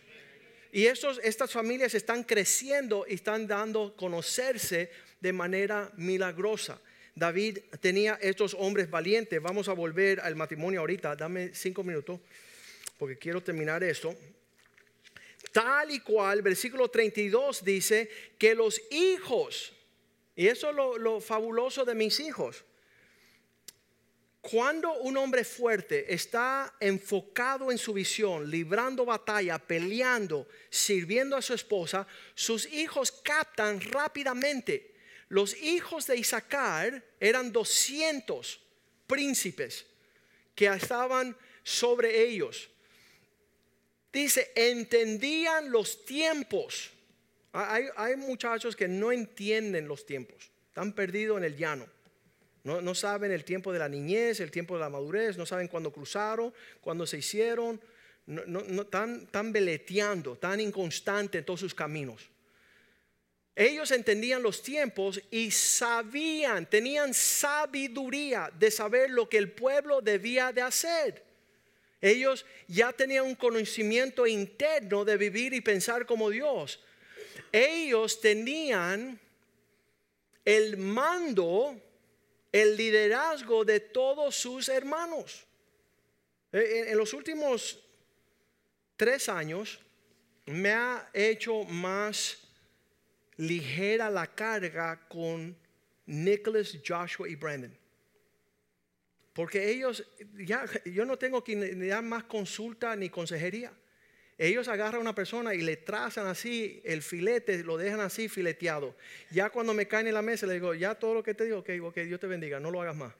Y 0.71 0.85
estos, 0.85 1.19
estas 1.23 1.51
familias 1.51 1.95
están 1.95 2.23
creciendo 2.23 3.05
y 3.07 3.15
están 3.15 3.47
dando 3.47 3.95
conocerse 3.95 4.91
de 5.19 5.33
manera 5.33 5.91
milagrosa. 5.97 6.79
David 7.15 7.57
tenía 7.81 8.19
estos 8.21 8.53
hombres 8.53 8.87
valientes. 8.87 9.41
Vamos 9.41 9.67
a 9.67 9.73
volver 9.73 10.19
al 10.19 10.35
matrimonio 10.35 10.81
ahorita. 10.81 11.15
Dame 11.15 11.55
cinco 11.55 11.83
minutos 11.83 12.19
porque 12.99 13.17
quiero 13.17 13.41
terminar 13.41 13.83
esto. 13.83 14.15
Tal 15.51 15.91
y 15.91 15.99
cual, 15.99 16.41
versículo 16.41 16.89
32 16.89 17.63
dice 17.63 18.09
que 18.37 18.53
los 18.53 18.81
hijos, 18.91 19.73
y 20.35 20.47
eso 20.47 20.69
es 20.69 20.75
lo, 20.75 21.19
fabuloso 21.21 21.85
de 21.85 21.95
mis 21.95 22.19
hijos, 22.19 22.63
cuando 24.41 24.93
un 24.99 25.17
hombre 25.17 25.43
fuerte 25.43 26.13
está 26.13 26.73
enfocado 26.79 27.71
en 27.71 27.77
su 27.77 27.93
visión, 27.93 28.49
librando 28.49 29.05
batalla, 29.05 29.59
peleando, 29.59 30.47
sirviendo 30.69 31.35
a 31.35 31.41
su 31.41 31.53
esposa, 31.53 32.07
sus 32.35 32.65
hijos 32.67 33.11
captan 33.11 33.81
rápidamente. 33.81 34.95
Los 35.27 35.55
hijos 35.57 36.07
de 36.07 36.17
Isaacar 36.17 37.03
eran 37.19 37.51
200 37.51 38.61
príncipes 39.05 39.85
que 40.55 40.67
estaban 40.67 41.35
sobre 41.63 42.23
ellos. 42.23 42.69
Dice, 44.11 44.51
entendían 44.55 45.71
los 45.71 46.05
tiempos. 46.05 46.91
Hay, 47.51 48.15
muchachos 48.15 48.75
que 48.75 48.87
no 48.87 49.11
entienden 49.11 49.87
los 49.87 50.05
tiempos, 50.05 50.51
están 50.67 50.93
perdidos 50.93 51.37
en 51.37 51.43
el 51.43 51.57
llano. 51.57 51.87
No, 52.63 52.93
saben 52.93 53.31
el 53.31 53.43
tiempo 53.43 53.71
de 53.73 53.79
la 53.79 53.89
niñez, 53.89 54.39
el 54.39 54.51
tiempo 54.51 54.75
de 54.75 54.81
la 54.81 54.89
madurez, 54.89 55.37
no 55.37 55.45
saben 55.45 55.67
cuándo 55.67 55.91
cruzaron, 55.91 56.53
cuándo 56.81 57.07
se 57.07 57.17
hicieron, 57.17 57.81
no, 58.27 58.43
no, 58.45 58.83
están, 58.83 59.21
están 59.23 59.51
beleteando, 59.51 60.35
tan 60.35 60.59
inconstante 60.59 61.39
en 61.39 61.45
todos 61.45 61.61
sus 61.61 61.73
caminos. 61.73 62.29
Ellos 63.55 63.91
entendían 63.91 64.43
los 64.43 64.61
tiempos 64.61 65.19
y 65.31 65.49
sabían, 65.51 66.69
tenían 66.69 67.13
sabiduría 67.13 68.51
de 68.57 68.69
saber 68.69 69.09
lo 69.09 69.27
que 69.27 69.37
el 69.37 69.51
pueblo 69.51 70.01
debía 70.01 70.53
de 70.53 70.61
hacer. 70.61 71.28
Ellos 72.01 72.45
ya 72.67 72.93
tenían 72.93 73.25
un 73.25 73.35
conocimiento 73.35 74.25
interno 74.25 75.03
de 75.03 75.17
vivir 75.17 75.53
y 75.53 75.61
pensar 75.61 76.05
como 76.05 76.29
Dios. 76.29 76.79
Ellos 77.51 78.21
tenían 78.21 79.19
el 80.45 80.77
mando, 80.77 81.79
el 82.51 82.77
liderazgo 82.77 83.65
de 83.65 83.79
todos 83.79 84.35
sus 84.35 84.69
hermanos. 84.69 85.45
Eh, 86.51 86.85
en, 86.87 86.97
los 86.97 87.13
últimos 87.13 87.79
tres 88.95 89.29
años 89.29 89.79
me 90.45 90.71
ha 90.71 91.09
hecho 91.13 91.63
más 91.65 92.39
ligera 93.37 94.09
la 94.09 94.25
carga 94.25 95.07
con 95.07 95.55
Nicholas, 96.05 96.77
Joshua 96.85 97.29
y 97.29 97.35
Brandon. 97.35 97.77
Porque 99.39 99.69
ellos, 99.71 100.03
ya, 100.35 100.65
yo 100.83 101.05
no 101.05 101.17
tengo 101.17 101.45
que 101.45 101.55
dar 101.87 102.03
más 102.03 102.25
consulta 102.25 102.93
ni 102.97 103.09
consejería. 103.09 103.71
Ellos 104.37 104.67
agarran 104.67 104.95
a 104.95 104.99
una 104.99 105.15
persona 105.15 105.55
y 105.55 105.61
le 105.61 105.77
trazan 105.77 106.27
así 106.27 106.81
el 106.83 107.01
filete, 107.01 107.63
lo 107.63 107.77
dejan 107.77 108.01
así 108.01 108.27
fileteado. 108.27 108.97
Ya 109.31 109.49
cuando 109.49 109.73
me 109.73 109.87
caen 109.87 110.07
en 110.07 110.15
la 110.15 110.21
mesa, 110.21 110.45
le 110.45 110.55
digo, 110.55 110.73
ya 110.73 110.93
todo 110.93 111.13
lo 111.13 111.23
que 111.23 111.35
te 111.35 111.45
digo, 111.45 111.59
ok, 111.59 111.69
ok, 111.83 111.99
Dios 111.99 112.19
te 112.19 112.27
bendiga, 112.27 112.59
no 112.59 112.69
lo 112.69 112.81
hagas 112.81 112.97
más. 112.97 113.13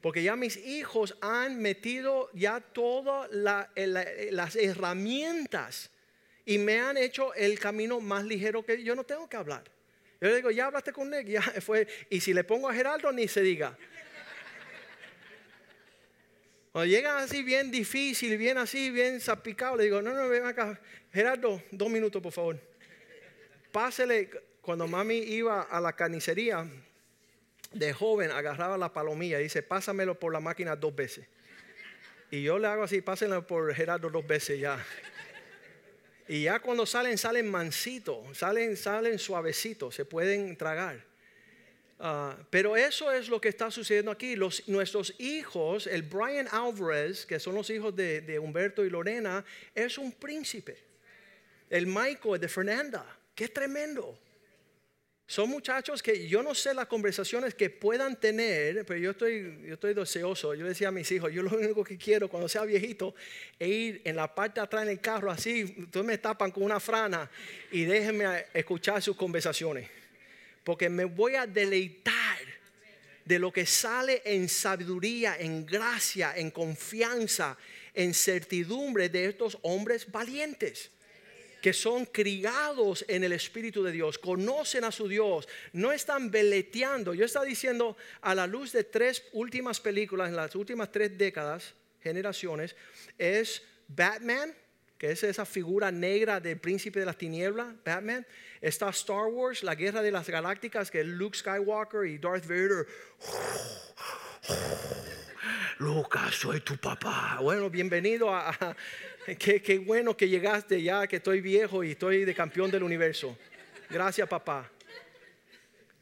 Porque 0.00 0.22
ya 0.22 0.36
mis 0.36 0.58
hijos 0.58 1.18
han 1.20 1.60
metido 1.60 2.30
ya 2.34 2.60
todas 2.60 3.28
las 3.32 4.54
herramientas 4.54 5.90
y 6.46 6.58
me 6.58 6.78
han 6.78 6.96
hecho 6.96 7.34
el 7.34 7.58
camino 7.58 7.98
más 7.98 8.24
ligero 8.24 8.64
que 8.64 8.80
yo 8.84 8.94
no 8.94 9.02
tengo 9.02 9.28
que 9.28 9.38
hablar. 9.38 9.64
Yo 10.20 10.28
le 10.28 10.36
digo, 10.36 10.52
ya 10.52 10.66
hablaste 10.66 10.92
con 10.92 11.10
Nick, 11.10 11.26
ya 11.26 11.42
fue. 11.60 11.88
Y 12.10 12.20
si 12.20 12.32
le 12.32 12.44
pongo 12.44 12.68
a 12.68 12.74
Geraldo, 12.74 13.10
ni 13.10 13.26
se 13.26 13.42
diga. 13.42 13.76
Cuando 16.72 16.86
llegan 16.86 17.18
así 17.18 17.42
bien 17.42 17.70
difícil, 17.70 18.38
bien 18.38 18.56
así, 18.56 18.90
bien 18.90 19.20
zapicado, 19.20 19.76
le 19.76 19.84
digo, 19.84 20.00
no, 20.00 20.14
no, 20.14 20.28
ven 20.28 20.46
acá. 20.46 20.80
Gerardo, 21.12 21.62
dos 21.70 21.90
minutos, 21.90 22.22
por 22.22 22.32
favor. 22.32 22.58
Pásele, 23.70 24.30
cuando 24.62 24.86
mami 24.86 25.18
iba 25.18 25.62
a 25.62 25.80
la 25.80 25.92
carnicería, 25.92 26.66
de 27.72 27.92
joven 27.92 28.30
agarraba 28.30 28.78
la 28.78 28.92
palomilla 28.92 29.38
y 29.40 29.44
dice, 29.44 29.62
pásamelo 29.62 30.18
por 30.18 30.32
la 30.32 30.40
máquina 30.40 30.74
dos 30.74 30.94
veces. 30.94 31.26
Y 32.30 32.42
yo 32.42 32.58
le 32.58 32.66
hago 32.68 32.84
así, 32.84 33.02
pásenlo 33.02 33.46
por 33.46 33.74
Gerardo 33.74 34.08
dos 34.08 34.26
veces 34.26 34.58
ya. 34.58 34.82
Y 36.28 36.44
ya 36.44 36.60
cuando 36.60 36.86
salen, 36.86 37.18
salen 37.18 37.50
mansitos, 37.50 38.38
salen, 38.38 38.78
salen 38.78 39.18
suavecitos, 39.18 39.94
se 39.94 40.06
pueden 40.06 40.56
tragar. 40.56 41.04
Ah, 42.04 42.36
pero 42.50 42.76
eso 42.76 43.12
es 43.12 43.28
lo 43.28 43.40
que 43.40 43.48
está 43.48 43.70
sucediendo 43.70 44.10
aquí. 44.10 44.34
Nuestros 44.66 45.14
hijos, 45.20 45.86
el 45.86 46.02
Brian 46.02 46.48
Alvarez, 46.50 47.24
que 47.24 47.38
son 47.38 47.54
los 47.54 47.70
hijos 47.70 47.94
de, 47.94 48.40
Humberto 48.40 48.84
y 48.84 48.90
Lorena, 48.90 49.44
es 49.72 49.98
un 49.98 50.10
príncipe. 50.10 50.76
El 51.70 51.86
Michael 51.86 52.40
de 52.40 52.48
Fernanda, 52.48 53.06
qué 53.36 53.46
tremendo. 53.46 54.18
Son 55.28 55.48
muchachos 55.48 56.02
que 56.02 56.26
yo 56.26 56.42
no 56.42 56.56
sé 56.56 56.74
las 56.74 56.86
conversaciones 56.86 57.54
que 57.54 57.70
puedan 57.70 58.18
tener, 58.18 58.84
pero 58.84 58.98
yo 58.98 59.12
estoy, 59.12 59.62
yo 59.64 59.74
estoy 59.74 59.94
deseoso. 59.94 60.54
Yo 60.54 60.66
decía 60.66 60.88
a 60.88 60.90
mis 60.90 61.08
hijos, 61.12 61.32
yo 61.32 61.44
lo 61.44 61.56
único 61.56 61.84
que 61.84 61.96
quiero 61.96 62.28
cuando 62.28 62.48
sea 62.48 62.64
viejito 62.64 63.14
es 63.60 63.68
ir 63.68 64.02
en 64.04 64.16
la 64.16 64.34
parte 64.34 64.58
de 64.58 64.64
atrás 64.64 64.82
en 64.82 64.88
el 64.88 65.00
carro 65.00 65.30
así, 65.30 65.76
ustedes 65.78 66.04
me 66.04 66.18
tapan 66.18 66.50
con 66.50 66.64
una 66.64 66.80
frana 66.80 67.30
y 67.70 67.84
déjenme 67.84 68.46
escuchar 68.52 69.00
sus 69.00 69.16
conversaciones 69.16 70.01
porque 70.64 70.88
me 70.88 71.04
voy 71.04 71.34
a 71.34 71.46
deleitar 71.46 72.38
de 73.24 73.38
lo 73.38 73.52
que 73.52 73.66
sale 73.66 74.22
en 74.24 74.48
sabiduría, 74.48 75.36
en 75.38 75.64
gracia, 75.64 76.34
en 76.36 76.50
confianza, 76.50 77.56
en 77.94 78.14
certidumbre 78.14 79.08
de 79.08 79.26
estos 79.26 79.58
hombres 79.62 80.10
valientes 80.10 80.90
que 81.62 81.72
son 81.72 82.04
criados 82.06 83.04
en 83.06 83.22
el 83.22 83.32
Espíritu 83.32 83.84
de 83.84 83.92
Dios, 83.92 84.18
conocen 84.18 84.82
a 84.82 84.90
su 84.90 85.06
Dios, 85.06 85.48
no 85.72 85.92
están 85.92 86.28
veleteando. 86.28 87.14
Yo 87.14 87.24
estaba 87.24 87.44
diciendo, 87.44 87.96
a 88.20 88.34
la 88.34 88.48
luz 88.48 88.72
de 88.72 88.82
tres 88.82 89.22
últimas 89.32 89.80
películas, 89.80 90.28
en 90.28 90.36
las 90.36 90.56
últimas 90.56 90.90
tres 90.90 91.16
décadas, 91.16 91.74
generaciones, 92.02 92.74
es 93.16 93.62
Batman, 93.86 94.52
que 94.98 95.12
es 95.12 95.22
esa 95.22 95.46
figura 95.46 95.92
negra 95.92 96.40
del 96.40 96.58
príncipe 96.58 96.98
de 96.98 97.06
las 97.06 97.16
tinieblas, 97.16 97.72
Batman, 97.84 98.26
Está 98.62 98.90
Star 98.90 99.26
Wars, 99.26 99.64
la 99.64 99.74
guerra 99.74 100.02
de 100.02 100.12
las 100.12 100.28
galácticas, 100.28 100.88
que 100.88 101.02
Luke 101.02 101.36
Skywalker 101.36 102.06
y 102.06 102.18
Darth 102.18 102.46
Vader. 102.46 102.86
Lucas, 105.78 106.32
soy 106.36 106.60
tu 106.60 106.76
papá. 106.76 107.38
Bueno, 107.42 107.68
bienvenido 107.68 108.32
a... 108.32 108.76
qué, 109.36 109.60
qué 109.60 109.78
bueno 109.80 110.16
que 110.16 110.28
llegaste 110.28 110.80
ya, 110.80 111.08
que 111.08 111.16
estoy 111.16 111.40
viejo 111.40 111.82
y 111.82 111.90
estoy 111.90 112.24
de 112.24 112.34
campeón 112.36 112.70
del 112.70 112.84
universo. 112.84 113.36
Gracias, 113.90 114.28
papá. 114.28 114.70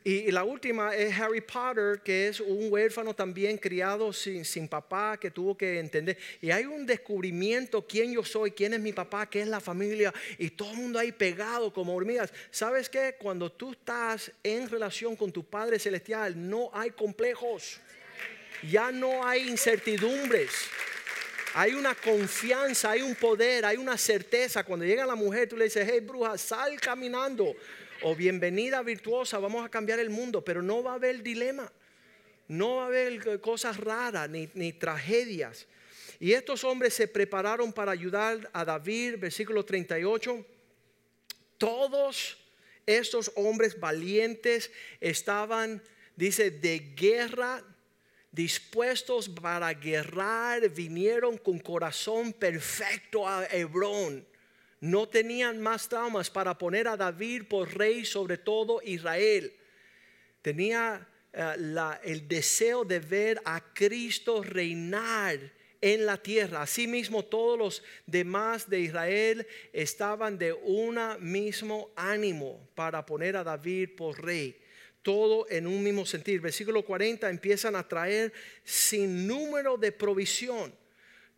Y, 0.03 0.30
la 0.30 0.44
última 0.44 0.96
es 0.96 1.18
Harry 1.18 1.42
Potter, 1.42 2.01
que 2.03 2.28
es 2.28 2.40
un 2.40 2.72
huérfano 2.72 3.12
también 3.12 3.59
criado 3.59 4.14
sin, 4.14 4.46
sin, 4.46 4.66
papá, 4.66 5.18
que 5.18 5.30
tuvo 5.30 5.55
que 5.57 5.78
entender. 5.78 6.16
Y 6.40 6.51
hay 6.51 6.64
un 6.64 6.86
descubrimiento, 6.86 7.86
quién 7.86 8.14
yo 8.14 8.24
soy, 8.24 8.53
quién 8.53 8.72
es 8.72 8.80
mi 8.80 8.94
papá, 8.94 9.28
qué 9.28 9.42
es 9.42 9.48
la 9.48 9.61
familia, 9.61 10.12
y 10.38 10.48
todo 10.51 10.70
el 10.70 10.78
mundo 10.78 10.98
ahí 10.98 11.12
pegado 11.12 11.70
como 11.70 11.94
hormigas. 11.94 12.32
¿Sabes 12.51 12.88
qué? 12.88 13.16
Cuando 13.18 13.53
tú 13.53 13.72
estás 13.72 14.32
en 14.42 14.70
relación 14.70 15.16
con 15.16 15.30
tu 15.30 15.44
Padre 15.44 15.78
Celestial, 15.78 16.32
no 16.48 16.70
hay 16.72 16.90
complejos, 16.90 17.78
ya 18.70 18.90
no 18.90 19.26
hay 19.26 19.48
incertidumbres. 19.48 20.51
Hay 21.53 21.74
una 21.74 21.96
confianza, 21.96 22.92
hay 22.92 23.03
un 23.03 23.16
poder, 23.16 23.64
hay 23.64 23.76
una 23.76 23.98
certeza. 23.98 24.62
Cuando 24.62 24.86
llega 24.86 25.05
la 25.05 25.16
mujer, 25.16 25.48
tú 25.48 25.57
le 25.57 25.64
dices, 25.64 25.86
hey 25.90 25.98
bruja, 26.01 26.38
sal 26.38 26.80
caminando 26.80 27.57
o 28.03 28.14
bienvenida 28.14 28.82
virtuosa, 28.82 29.38
vamos 29.38 29.64
a 29.64 29.68
cambiar 29.68 29.98
el 29.98 30.11
mundo, 30.11 30.42
pero 30.44 30.62
no 30.62 30.82
va 30.82 30.92
a 30.92 30.94
haber 30.94 31.22
dilema, 31.22 31.70
no 32.48 32.76
va 32.76 32.84
a 32.84 32.86
haber 32.86 33.40
cosas 33.40 33.76
raras 33.76 34.28
ni, 34.28 34.72
tragedias. 34.72 35.66
Y 36.18 36.32
estos 36.32 36.64
hombres 36.64 36.94
se 36.94 37.09
prepararon 37.09 37.72
para 37.72 37.92
ayudar 37.92 38.51
a 38.53 38.64
David, 38.64 39.16
versículo 39.18 39.64
38. 39.64 40.44
Todos 41.57 42.38
estos 42.86 43.32
hombres 43.36 43.78
valientes 43.78 44.70
estaban, 45.01 45.82
dice, 46.16 46.51
de 46.51 46.78
guerra, 46.94 47.62
dispuestos 48.32 49.28
para 49.28 49.72
guerrar, 49.72 50.68
vinieron 50.70 51.38
con 51.38 51.59
corazón 51.59 52.32
perfecto 52.32 53.26
a 53.26 53.46
Hebrón 53.46 54.29
no 54.80 55.08
tenían 55.08 55.60
más 55.60 55.88
traumas 55.88 56.30
para 56.30 56.56
poner 56.56 56.88
a 56.88 56.96
David 56.96 57.44
por 57.48 57.76
rey 57.76 58.04
sobre 58.04 58.38
todo 58.38 58.80
Israel. 58.82 59.52
Tenía 60.40 61.06
eh, 61.32 61.98
el 62.04 62.26
deseo 62.26 62.84
de 62.84 62.98
ver 62.98 63.40
a 63.44 63.60
Cristo 63.74 64.42
reinar 64.42 65.38
en 65.80 66.06
la 66.06 66.16
tierra. 66.16 66.62
Asimismo, 66.62 67.24
todos 67.24 67.58
los 67.58 67.82
demás 68.06 68.68
de 68.68 68.80
Israel 68.80 69.46
estaban 69.72 70.38
de 70.38 70.52
un 70.52 70.98
mismo 71.20 71.90
ánimo 71.96 72.68
para 72.74 73.04
poner 73.04 73.36
a 73.36 73.44
David 73.44 73.90
por 73.96 74.22
rey. 74.22 74.58
Todo 75.02 75.46
en 75.48 75.66
un 75.66 75.82
mismo 75.82 76.04
sentido. 76.04 76.42
Versículo 76.42 76.84
40 76.84 77.28
empiezan 77.30 77.76
a 77.76 77.86
traer 77.86 78.32
sin 78.64 79.26
número 79.26 79.76
de 79.76 79.92
provisión. 79.92 80.79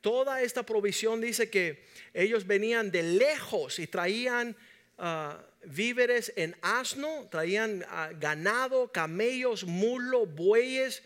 Toda 0.03 0.43
esta 0.43 0.65
provisión 0.65 1.21
dice 1.21 1.49
que 1.49 1.85
ellos 2.13 2.45
venían 2.45 2.91
de 2.91 3.05
lejos 3.05 3.79
y 3.79 3.87
traían 3.87 4.57
ah, 4.99 5.41
víveres 5.65 6.33
en 6.35 6.57
asno, 6.61 7.29
traían 7.31 7.85
ah, 7.89 8.11
ganado, 8.19 8.91
camellos, 8.91 9.63
mulo, 9.63 10.27
bueyes, 10.27 11.05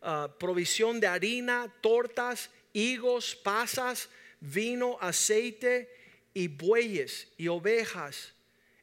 ah, 0.00 0.34
provisión 0.40 0.98
de 0.98 1.08
harina, 1.08 1.70
tortas, 1.82 2.48
higos, 2.72 3.36
pasas, 3.36 4.08
vino, 4.40 4.96
aceite 4.98 5.94
y 6.32 6.48
bueyes 6.48 7.28
y 7.36 7.48
ovejas 7.48 8.32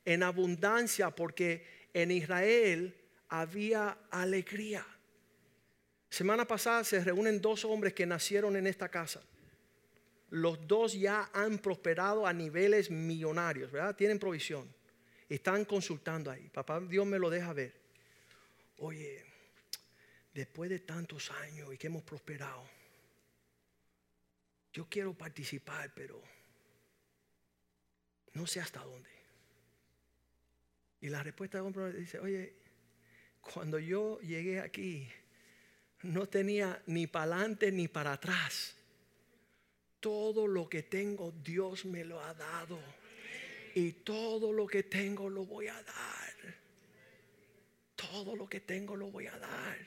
en 0.05 0.21
abundancia 0.21 1.09
porque 1.09 1.65
en 1.91 2.11
Israel 2.11 2.95
había 3.29 3.97
alegría. 4.11 4.85
Semana 6.11 6.45
pasada 6.45 6.83
se 6.83 7.03
reúnen 7.03 7.41
dos 7.41 7.65
hombres 7.65 7.93
que 7.93 8.05
nacieron 8.05 8.55
en 8.57 8.67
esta 8.67 8.89
casa 8.89 9.23
los 10.29 10.67
dos 10.67 10.93
ya 10.93 11.29
han 11.33 11.59
prosperado 11.59 12.25
a 12.25 12.33
niveles 12.33 12.89
millonarios, 12.89 13.71
¿verdad? 13.71 13.95
Tienen 13.95 14.19
provisión. 14.19 14.73
Están 15.29 15.65
consultando 15.65 16.31
ahí. 16.31 16.49
Papá 16.49 16.79
Dios 16.81 17.05
me 17.05 17.19
lo 17.19 17.29
deja 17.29 17.53
ver. 17.53 17.73
Oye, 18.77 19.23
después 20.33 20.69
de 20.69 20.79
tantos 20.79 21.31
años 21.31 21.73
y 21.73 21.77
que 21.77 21.87
hemos 21.87 22.03
prosperado, 22.03 22.67
yo 24.73 24.87
quiero 24.89 25.13
participar, 25.13 25.93
pero 25.95 26.21
no 28.33 28.45
sé 28.45 28.59
hasta 28.59 28.83
dónde. 28.83 29.09
Y 31.01 31.09
la 31.09 31.23
respuesta 31.23 31.59
de 31.59 31.63
hombre 31.63 31.93
dice, 31.93 32.19
oye, 32.19 32.55
cuando 33.39 33.79
yo 33.79 34.19
llegué 34.19 34.59
aquí, 34.59 35.07
no 36.01 36.27
tenía 36.27 36.81
ni 36.87 37.07
para 37.07 37.35
adelante 37.35 37.71
ni 37.71 37.87
para 37.87 38.13
atrás 38.13 38.75
todo 40.05 40.45
lo 40.45 40.69
que 40.69 40.83
tengo 40.83 41.33
Dios 41.43 41.83
me 41.83 42.05
lo 42.05 42.21
ha 42.21 42.31
dado. 42.35 42.77
Y 43.73 43.91
todo 43.91 44.53
lo 44.53 44.67
que 44.67 44.83
tengo 44.83 45.27
lo 45.29 45.45
voy 45.45 45.67
a 45.67 45.81
dar. 45.81 46.35
todo 47.95 48.35
lo 48.35 48.47
que 48.47 48.59
tengo 48.59 48.95
lo 48.95 49.07
voy 49.07 49.25
a 49.25 49.35
dar. 49.35 49.77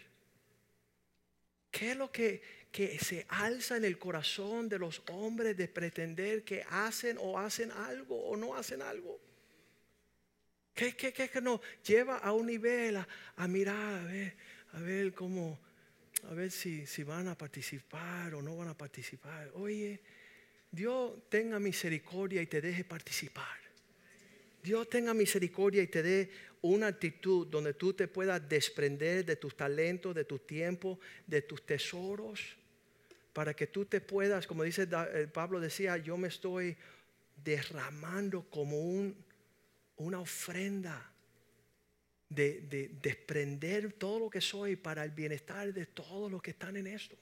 ¿Qué 1.71 1.93
es 1.93 1.97
lo 1.97 2.11
que, 2.11 2.43
que 2.73 2.99
se 2.99 3.27
alza 3.29 3.77
en 3.77 3.85
el 3.85 3.97
corazón 3.97 4.69
de 4.69 4.81
los 4.81 5.03
hombres 5.09 5.57
de 5.57 5.69
pretender 5.69 6.43
que 6.43 6.65
hacen 6.69 7.17
o 7.21 7.39
hacen 7.39 7.71
algo 7.71 8.21
o 8.29 8.37
no 8.37 8.57
hacen 8.57 8.83
algo? 8.83 9.21
¿Qué, 10.75 10.97
qué, 10.97 11.13
que 11.13 11.41
nos 11.41 11.61
lleva 11.87 12.19
a 12.19 12.33
un 12.33 12.47
nivel 12.47 12.97
a, 12.97 13.47
mirar, 13.47 14.01
a 14.01 14.05
ver, 14.05 14.37
a 14.73 14.81
ver 14.81 15.15
cómo, 15.15 15.61
a 16.25 16.35
ver 16.35 16.51
si, 16.51 16.87
si 16.87 17.03
van 17.03 17.29
a 17.29 17.37
participar 17.37 18.35
o 18.35 18.43
no 18.43 18.57
van 18.57 18.69
a 18.69 18.77
participar? 18.77 19.51
Oye, 19.55 20.01
Dios 20.71 21.13
tenga 21.29 21.59
misericordia 21.59 22.43
y 22.43 22.47
te 22.47 22.61
deje 22.61 22.85
participar. 22.85 23.59
Dios 24.63 24.89
tenga 24.89 25.15
misericordia 25.15 25.83
y 25.83 25.87
te 25.87 26.03
dé 26.03 26.31
una 26.63 26.89
actitud 26.89 27.47
donde 27.47 27.75
tú 27.75 27.93
te 27.93 28.09
puedas 28.09 28.47
desprender 28.49 29.25
de 29.25 29.37
tus 29.37 29.57
talentos, 29.57 30.15
de 30.15 30.25
tu 30.25 30.41
tiempo, 30.41 30.99
de 31.27 31.43
tus 31.43 31.65
tesoros, 31.65 32.57
para 33.33 33.55
que 33.55 33.69
tú 33.69 33.85
te 33.85 34.01
puedas, 34.01 34.47
como 34.47 34.65
dice 34.65 34.89
eh, 34.91 35.29
Pablo 35.33 35.61
decía, 35.61 35.97
yo 35.97 36.17
me 36.17 36.29
estoy 36.29 36.77
derramando 37.37 38.43
como 38.51 38.81
un, 38.81 39.17
una 39.97 40.21
ofrenda 40.21 41.13
de, 42.29 42.61
de 42.63 42.91
desprender 43.03 43.93
todo 43.95 44.19
lo 44.19 44.31
que 44.31 44.41
soy 44.41 44.77
para 44.77 45.05
el 45.05 45.11
bienestar 45.11 45.73
de 45.73 45.87
todos 45.87 46.31
los 46.31 46.43
que 46.43 46.51
están 46.51 46.77
en 46.77 46.87
esto 46.87 47.17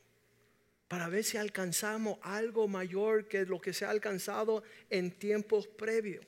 para 0.88 1.08
ver 1.08 1.24
si 1.24 1.36
alcanzamos 1.36 2.18
algo 2.22 2.68
mayor 2.68 3.26
que 3.26 3.44
lo 3.44 3.60
que 3.60 3.72
se 3.72 3.84
ha 3.84 3.90
alcanzado 3.90 4.62
en 4.88 5.10
tiempos 5.10 5.66
previos 5.66 6.24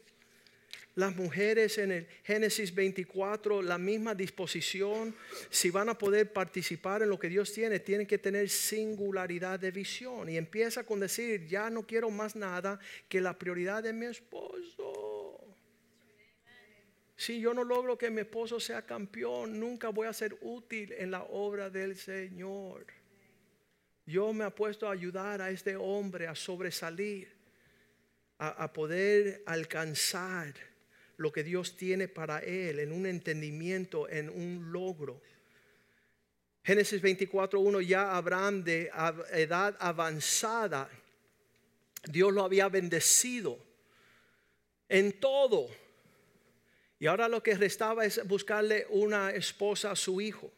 las 0.98 1.14
mujeres 1.14 1.78
en 1.78 1.92
el 1.92 2.08
Génesis 2.24 2.74
24 2.74 3.62
la 3.62 3.78
misma 3.78 4.16
disposición. 4.16 5.14
Si 5.48 5.70
van 5.70 5.88
a 5.88 5.96
poder 5.96 6.32
participar 6.32 7.02
en 7.02 7.08
lo 7.08 7.20
que 7.20 7.28
Dios 7.28 7.52
tiene, 7.52 7.78
tienen 7.78 8.04
que 8.04 8.18
tener 8.18 8.48
singularidad 8.48 9.60
de 9.60 9.70
visión. 9.70 10.28
Y 10.28 10.36
empieza 10.36 10.82
con 10.82 10.98
decir, 10.98 11.46
ya 11.46 11.70
no 11.70 11.86
quiero 11.86 12.10
más 12.10 12.34
nada 12.34 12.80
que 13.08 13.20
la 13.20 13.38
prioridad 13.38 13.84
de 13.84 13.92
mi 13.92 14.06
esposo. 14.06 15.07
Si 17.18 17.40
yo 17.40 17.52
no 17.52 17.64
logro 17.64 17.98
que 17.98 18.10
mi 18.10 18.20
esposo 18.20 18.60
sea 18.60 18.86
campeón, 18.86 19.58
nunca 19.58 19.88
voy 19.88 20.06
a 20.06 20.12
ser 20.12 20.38
útil 20.40 20.92
en 20.92 21.10
la 21.10 21.24
obra 21.24 21.68
del 21.68 21.96
Señor. 21.96 22.86
Yo 24.06 24.32
me 24.32 24.46
he 24.46 24.50
puesto 24.52 24.86
a 24.86 24.92
ayudar 24.92 25.42
a 25.42 25.50
este 25.50 25.74
hombre 25.74 26.28
a 26.28 26.36
sobresalir, 26.36 27.28
a, 28.38 28.62
a 28.62 28.72
poder 28.72 29.42
alcanzar 29.46 30.54
lo 31.16 31.32
que 31.32 31.42
Dios 31.42 31.76
tiene 31.76 32.06
para 32.06 32.38
él, 32.38 32.78
en 32.78 32.92
un 32.92 33.04
entendimiento, 33.04 34.08
en 34.08 34.30
un 34.30 34.70
logro. 34.70 35.20
Génesis 36.62 37.02
24.1, 37.02 37.84
ya 37.84 38.16
Abraham 38.16 38.62
de 38.62 38.92
edad 39.32 39.76
avanzada, 39.80 40.88
Dios 42.04 42.32
lo 42.32 42.44
había 42.44 42.68
bendecido 42.68 43.58
en 44.88 45.18
todo. 45.18 45.68
Y 47.00 47.06
ahora 47.06 47.28
lo 47.28 47.42
que 47.42 47.54
restaba 47.54 48.04
es 48.04 48.26
buscarle 48.26 48.86
una 48.90 49.30
esposa 49.30 49.92
a 49.92 49.96
su 49.96 50.20
hijo. 50.20 50.50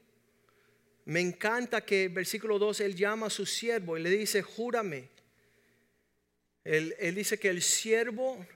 Me 1.04 1.20
encanta 1.20 1.84
que 1.84 2.08
versículo 2.08 2.58
2 2.58 2.80
él 2.80 2.94
llama 2.94 3.26
a 3.26 3.30
su 3.30 3.44
siervo 3.44 3.98
y 3.98 4.02
le 4.02 4.10
dice, 4.10 4.42
júrame. 4.42 5.08
Él, 6.64 6.94
él 6.98 7.14
dice 7.14 7.38
que 7.38 7.48
el 7.48 7.62
siervo 7.62 8.46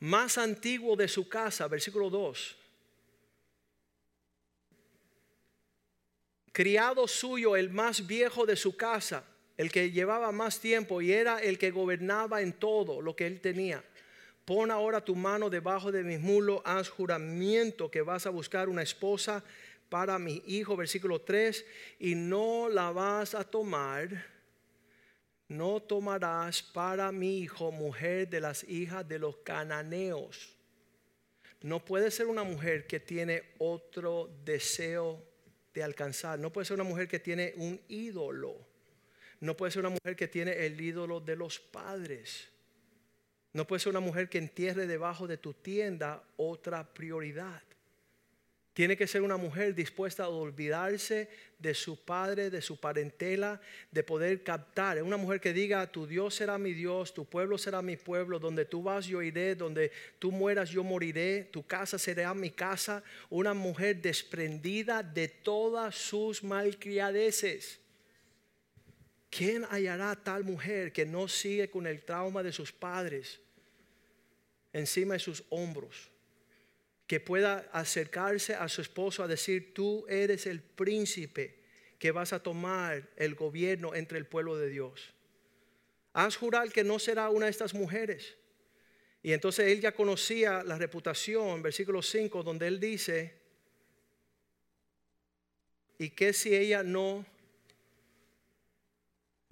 más 0.00 0.38
antiguo 0.38 0.96
de 0.96 1.08
su 1.08 1.28
casa, 1.28 1.68
versículo 1.68 2.08
2. 2.08 2.56
Criado 6.52 7.08
suyo, 7.08 7.56
el 7.56 7.70
más 7.70 8.06
viejo 8.06 8.44
de 8.44 8.56
su 8.56 8.76
casa, 8.76 9.24
el 9.56 9.70
que 9.70 9.90
llevaba 9.90 10.32
más 10.32 10.60
tiempo 10.60 11.00
y 11.00 11.12
era 11.12 11.38
el 11.38 11.58
que 11.58 11.70
gobernaba 11.70 12.42
en 12.42 12.52
todo 12.52 13.00
lo 13.00 13.16
que 13.16 13.26
él 13.26 13.40
tenía. 13.40 13.82
Pon 14.44 14.70
ahora 14.70 15.04
tu 15.04 15.14
mano 15.14 15.48
debajo 15.48 15.92
de 15.92 16.02
mis 16.02 16.20
mulos, 16.20 16.60
haz 16.64 16.88
juramento 16.88 17.90
que 17.90 18.02
vas 18.02 18.26
a 18.26 18.30
buscar 18.30 18.68
una 18.68 18.82
esposa 18.82 19.44
para 19.88 20.18
mi 20.18 20.42
hijo, 20.46 20.76
versículo 20.76 21.20
3, 21.20 21.64
y 22.00 22.14
no 22.14 22.68
la 22.68 22.90
vas 22.90 23.34
a 23.34 23.44
tomar 23.44 24.32
no 25.52 25.80
tomarás 25.80 26.62
para 26.62 27.12
mi 27.12 27.40
hijo 27.40 27.70
mujer 27.70 28.28
de 28.28 28.40
las 28.40 28.64
hijas 28.64 29.06
de 29.06 29.18
los 29.18 29.36
cananeos. 29.38 30.56
No 31.60 31.84
puede 31.84 32.10
ser 32.10 32.26
una 32.26 32.42
mujer 32.42 32.86
que 32.86 33.00
tiene 33.00 33.42
otro 33.58 34.30
deseo 34.44 35.22
de 35.74 35.82
alcanzar. 35.82 36.38
No 36.38 36.52
puede 36.52 36.64
ser 36.64 36.74
una 36.74 36.88
mujer 36.88 37.06
que 37.06 37.18
tiene 37.18 37.52
un 37.56 37.80
ídolo. 37.88 38.66
No 39.40 39.56
puede 39.56 39.72
ser 39.72 39.80
una 39.80 39.90
mujer 39.90 40.16
que 40.16 40.26
tiene 40.26 40.64
el 40.64 40.80
ídolo 40.80 41.20
de 41.20 41.36
los 41.36 41.60
padres. 41.60 42.48
No 43.52 43.66
puede 43.66 43.80
ser 43.80 43.90
una 43.90 44.00
mujer 44.00 44.28
que 44.28 44.38
entierre 44.38 44.86
debajo 44.86 45.26
de 45.26 45.36
tu 45.36 45.52
tienda 45.52 46.22
otra 46.36 46.84
prioridad. 46.94 47.62
Tiene 48.74 48.96
que 48.96 49.06
ser 49.06 49.20
una 49.20 49.36
mujer 49.36 49.74
dispuesta 49.74 50.24
a 50.24 50.28
olvidarse 50.28 51.28
de 51.58 51.74
su 51.74 52.02
padre, 52.02 52.48
de 52.48 52.62
su 52.62 52.80
parentela, 52.80 53.60
de 53.90 54.02
poder 54.02 54.42
captar. 54.42 55.02
Una 55.02 55.18
mujer 55.18 55.42
que 55.42 55.52
diga, 55.52 55.86
tu 55.92 56.06
Dios 56.06 56.34
será 56.34 56.56
mi 56.56 56.72
Dios, 56.72 57.12
tu 57.12 57.26
pueblo 57.26 57.58
será 57.58 57.82
mi 57.82 57.98
pueblo, 57.98 58.38
donde 58.38 58.64
tú 58.64 58.82
vas 58.82 59.04
yo 59.04 59.20
iré, 59.20 59.54
donde 59.54 59.92
tú 60.18 60.32
mueras 60.32 60.70
yo 60.70 60.82
moriré, 60.82 61.50
tu 61.52 61.66
casa 61.66 61.98
será 61.98 62.32
mi 62.32 62.48
casa. 62.48 63.04
Una 63.28 63.52
mujer 63.52 64.00
desprendida 64.00 65.02
de 65.02 65.28
todas 65.28 65.94
sus 65.94 66.42
malcriadeces. 66.42 67.78
¿Quién 69.28 69.66
hallará 69.68 70.16
tal 70.16 70.44
mujer 70.44 70.92
que 70.92 71.04
no 71.04 71.28
sigue 71.28 71.68
con 71.68 71.86
el 71.86 72.02
trauma 72.02 72.42
de 72.42 72.52
sus 72.52 72.72
padres 72.72 73.41
encima 74.72 75.14
de 75.14 75.20
sus 75.20 75.44
hombros? 75.50 76.12
que 77.12 77.20
pueda 77.20 77.68
acercarse 77.72 78.54
a 78.54 78.70
su 78.70 78.80
esposo 78.80 79.22
a 79.22 79.28
decir, 79.28 79.74
tú 79.74 80.06
eres 80.08 80.46
el 80.46 80.62
príncipe 80.62 81.58
que 81.98 82.10
vas 82.10 82.32
a 82.32 82.42
tomar 82.42 83.06
el 83.16 83.34
gobierno 83.34 83.94
entre 83.94 84.16
el 84.16 84.24
pueblo 84.24 84.56
de 84.56 84.70
Dios. 84.70 85.12
Haz 86.14 86.36
jurar 86.36 86.72
que 86.72 86.84
no 86.84 86.98
será 86.98 87.28
una 87.28 87.44
de 87.44 87.50
estas 87.50 87.74
mujeres. 87.74 88.34
Y 89.22 89.34
entonces 89.34 89.70
él 89.70 89.82
ya 89.82 89.92
conocía 89.92 90.62
la 90.64 90.78
reputación, 90.78 91.60
versículo 91.60 92.00
5, 92.00 92.42
donde 92.42 92.66
él 92.66 92.80
dice, 92.80 93.34
¿y 95.98 96.08
qué 96.08 96.32
si 96.32 96.56
ella 96.56 96.82
no? 96.82 97.26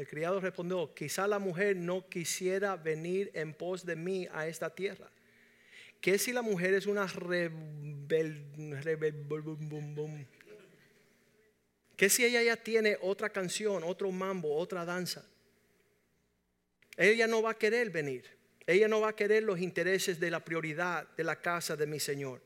El 0.00 0.08
criado 0.08 0.40
respondió, 0.40 0.94
quizá 0.94 1.28
la 1.28 1.38
mujer 1.38 1.76
no 1.76 2.08
quisiera 2.08 2.74
venir 2.74 3.30
en 3.34 3.52
pos 3.52 3.84
de 3.84 3.96
mí 3.96 4.26
a 4.32 4.46
esta 4.46 4.74
tierra. 4.74 5.10
¿Qué 6.00 6.16
si 6.16 6.32
la 6.32 6.40
mujer 6.40 6.72
es 6.72 6.86
una 6.86 7.06
rebel, 7.06 8.46
¿Qué 11.98 12.08
si 12.08 12.24
ella 12.24 12.42
ya 12.42 12.56
tiene 12.56 12.96
otra 13.02 13.28
canción, 13.28 13.82
otro 13.84 14.10
mambo, 14.10 14.56
otra 14.56 14.86
danza? 14.86 15.22
Ella 16.96 17.26
no 17.26 17.42
va 17.42 17.50
a 17.50 17.58
querer 17.58 17.90
venir. 17.90 18.24
Ella 18.66 18.88
no 18.88 19.02
va 19.02 19.10
a 19.10 19.16
querer 19.16 19.42
los 19.42 19.60
intereses 19.60 20.18
de 20.18 20.30
la 20.30 20.42
prioridad 20.42 21.06
de 21.14 21.24
la 21.24 21.38
casa 21.42 21.76
de 21.76 21.86
mi 21.86 22.00
Señor. 22.00 22.40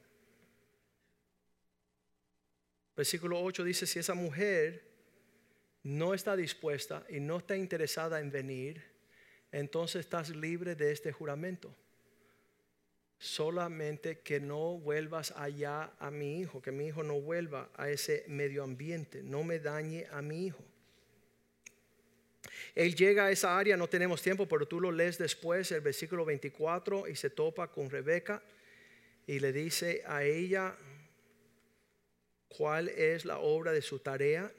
Versículo 2.97 3.41
8 3.41 3.63
dice, 3.63 3.87
si 3.87 4.01
esa 4.01 4.15
mujer 4.15 4.94
no 5.85 6.13
está 6.13 6.35
dispuesta 6.35 7.07
y 7.09 7.21
no 7.21 7.39
está 7.39 7.57
interesada 7.57 8.19
en 8.19 8.31
venir, 8.31 8.83
entonces 9.53 10.01
estás 10.01 10.31
libre 10.31 10.75
de 10.75 10.91
este 10.91 11.13
juramento 11.13 11.75
solamente 13.25 14.19
que 14.19 14.39
no 14.39 14.79
vuelvas 14.79 15.33
allá 15.33 15.93
a 15.99 16.11
mi 16.11 16.41
hijo, 16.41 16.61
que 16.61 16.73
mi 16.73 16.89
hijo 16.89 17.03
no 17.03 17.21
vuelva 17.21 17.71
a 17.75 17.89
ese 17.89 18.25
medio 18.29 18.63
ambiente, 18.63 19.23
no 19.23 19.43
me 19.45 19.59
dañe 19.61 20.07
a 20.11 20.21
mi 20.21 20.47
hijo. 20.47 20.63
Él 22.75 22.95
llega 22.95 23.27
a 23.27 23.31
esa 23.31 23.59
área, 23.59 23.79
no 23.79 23.89
tenemos 23.89 24.21
tiempo, 24.21 24.47
pero 24.47 24.69
tú 24.69 24.79
lo 24.79 24.93
lees 24.93 25.17
después, 25.17 25.73
el 25.73 25.81
versículo 25.81 26.27
24, 26.27 27.09
y 27.09 27.17
se 27.17 27.31
topa 27.31 27.69
con 27.69 27.89
Rebeca 27.89 28.43
y 29.27 29.39
le 29.39 29.53
dice 29.53 30.03
a 30.07 30.23
ella 30.23 30.77
cuál 32.49 32.91
es 32.91 33.25
la 33.25 33.39
obra 33.39 33.73
de 33.73 33.81
su 33.81 34.01
tarea. 34.01 34.53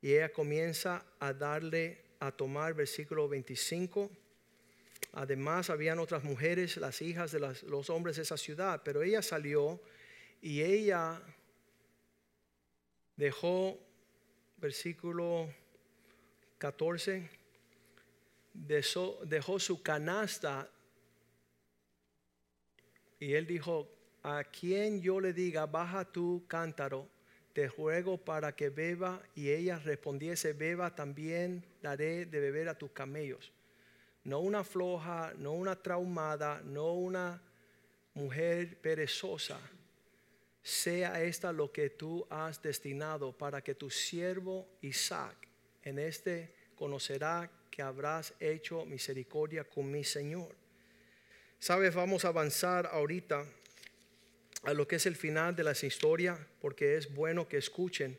Y 0.00 0.12
ella 0.14 0.32
comienza 0.32 1.04
a 1.18 1.32
darle 1.32 2.04
a 2.20 2.30
tomar 2.30 2.74
versículo 2.74 3.28
25 3.28 4.10
Además, 5.16 5.70
habían 5.70 5.98
otras 5.98 6.24
mujeres, 6.24 6.76
las 6.76 7.00
hijas 7.00 7.32
de 7.32 7.40
los 7.40 7.88
hombres 7.88 8.16
de 8.16 8.22
esa 8.22 8.36
ciudad, 8.36 8.82
pero 8.84 9.02
ella 9.02 9.22
salió 9.22 9.80
y 10.42 10.60
ella 10.60 11.22
dejó, 13.16 13.78
versículo 14.58 15.50
14, 16.58 17.30
dejó 18.52 19.58
su 19.58 19.82
canasta 19.82 20.70
y 23.18 23.32
él 23.32 23.46
dijo, 23.46 23.90
a 24.22 24.44
quien 24.44 25.00
yo 25.00 25.18
le 25.18 25.32
diga, 25.32 25.64
baja 25.64 26.04
tu 26.04 26.44
cántaro, 26.46 27.08
te 27.56 27.68
ruego 27.68 28.18
para 28.18 28.54
que 28.54 28.68
beba, 28.68 29.22
y 29.34 29.48
ella 29.48 29.78
respondiese, 29.78 30.52
beba 30.52 30.94
también 30.94 31.64
daré 31.80 32.26
de 32.26 32.38
beber 32.38 32.68
a 32.68 32.76
tus 32.76 32.90
camellos. 32.90 33.50
No 34.24 34.40
una 34.40 34.62
floja, 34.62 35.32
no 35.38 35.52
una 35.52 35.74
traumada, 35.74 36.60
no 36.62 36.92
una 36.92 37.42
mujer 38.12 38.78
perezosa, 38.82 39.58
sea 40.62 41.22
esta 41.22 41.50
lo 41.50 41.72
que 41.72 41.88
tú 41.88 42.26
has 42.28 42.60
destinado 42.60 43.32
para 43.32 43.64
que 43.64 43.74
tu 43.74 43.88
siervo 43.88 44.68
Isaac 44.82 45.48
en 45.82 45.98
este 45.98 46.54
conocerá 46.74 47.50
que 47.70 47.80
habrás 47.80 48.34
hecho 48.38 48.84
misericordia 48.84 49.64
con 49.64 49.90
mi 49.90 50.04
Señor. 50.04 50.54
Sabes, 51.58 51.94
vamos 51.94 52.26
a 52.26 52.28
avanzar 52.28 52.84
ahorita 52.92 53.46
a 54.66 54.74
lo 54.74 54.86
que 54.86 54.96
es 54.96 55.06
el 55.06 55.14
final 55.14 55.54
de 55.54 55.62
las 55.62 55.84
historias, 55.84 56.38
porque 56.60 56.96
es 56.96 57.14
bueno 57.14 57.48
que 57.48 57.56
escuchen 57.56 58.18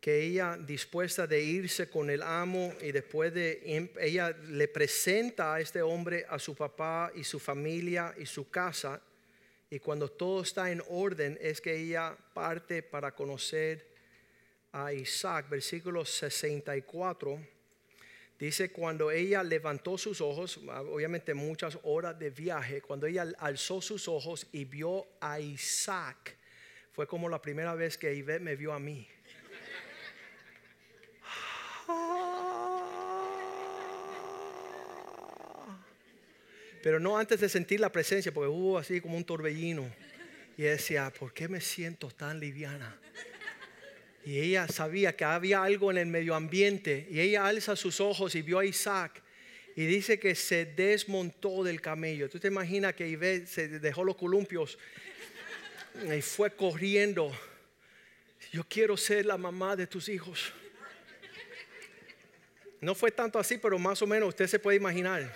que 0.00 0.22
ella 0.22 0.56
dispuesta 0.56 1.26
de 1.26 1.42
irse 1.42 1.90
con 1.90 2.08
el 2.10 2.22
amo 2.22 2.72
y 2.80 2.92
después 2.92 3.34
de 3.34 3.60
em, 3.64 3.88
ella 4.00 4.30
le 4.30 4.68
presenta 4.68 5.54
a 5.54 5.60
este 5.60 5.82
hombre 5.82 6.24
a 6.28 6.38
su 6.38 6.54
papá 6.54 7.10
y 7.14 7.24
su 7.24 7.40
familia 7.40 8.14
y 8.16 8.24
su 8.24 8.48
casa 8.48 9.02
y 9.68 9.80
cuando 9.80 10.08
todo 10.08 10.42
está 10.42 10.70
en 10.70 10.80
orden 10.88 11.36
es 11.40 11.60
que 11.60 11.76
ella 11.76 12.16
parte 12.32 12.82
para 12.82 13.12
conocer 13.12 13.88
a 14.72 14.92
Isaac, 14.92 15.48
versículo 15.50 16.04
64. 16.04 17.59
Dice, 18.40 18.72
cuando 18.72 19.10
ella 19.10 19.42
levantó 19.42 19.98
sus 19.98 20.22
ojos, 20.22 20.56
obviamente 20.56 21.34
muchas 21.34 21.78
horas 21.82 22.18
de 22.18 22.30
viaje, 22.30 22.80
cuando 22.80 23.06
ella 23.06 23.26
alzó 23.38 23.82
sus 23.82 24.08
ojos 24.08 24.46
y 24.50 24.64
vio 24.64 25.06
a 25.20 25.38
Isaac, 25.38 26.38
fue 26.90 27.06
como 27.06 27.28
la 27.28 27.42
primera 27.42 27.74
vez 27.74 27.98
que 27.98 28.14
Ivette 28.14 28.40
me 28.40 28.56
vio 28.56 28.72
a 28.72 28.80
mí. 28.80 29.06
Pero 36.82 36.98
no 36.98 37.18
antes 37.18 37.40
de 37.40 37.48
sentir 37.50 37.78
la 37.78 37.92
presencia, 37.92 38.32
porque 38.32 38.48
hubo 38.48 38.78
así 38.78 39.02
como 39.02 39.18
un 39.18 39.24
torbellino. 39.24 39.86
Y 40.56 40.62
decía, 40.62 41.12
¿por 41.12 41.34
qué 41.34 41.46
me 41.46 41.60
siento 41.60 42.10
tan 42.10 42.40
liviana? 42.40 42.98
Y 44.24 44.38
ella 44.38 44.68
sabía 44.68 45.16
que 45.16 45.24
había 45.24 45.62
algo 45.62 45.90
en 45.90 45.98
el 45.98 46.06
medio 46.06 46.34
ambiente. 46.34 47.06
Y 47.10 47.20
ella 47.20 47.46
alza 47.46 47.76
sus 47.76 48.00
ojos 48.00 48.34
y 48.34 48.42
vio 48.42 48.58
a 48.58 48.64
Isaac. 48.64 49.22
Y 49.76 49.86
dice 49.86 50.18
que 50.18 50.34
se 50.34 50.66
desmontó 50.66 51.64
del 51.64 51.80
camello. 51.80 52.28
Tú 52.28 52.38
te 52.38 52.48
imaginas 52.48 52.94
que 52.94 53.08
Ibe 53.08 53.46
se 53.46 53.68
dejó 53.68 54.04
los 54.04 54.16
columpios 54.16 54.78
y 56.16 56.20
fue 56.20 56.54
corriendo. 56.54 57.32
Yo 58.52 58.64
quiero 58.68 58.96
ser 58.96 59.26
la 59.26 59.36
mamá 59.36 59.76
de 59.76 59.86
tus 59.86 60.08
hijos. 60.08 60.52
No 62.80 62.94
fue 62.94 63.10
tanto 63.10 63.38
así, 63.38 63.58
pero 63.58 63.78
más 63.78 64.00
o 64.02 64.06
menos 64.06 64.30
usted 64.30 64.46
se 64.46 64.58
puede 64.58 64.76
imaginar. 64.78 65.32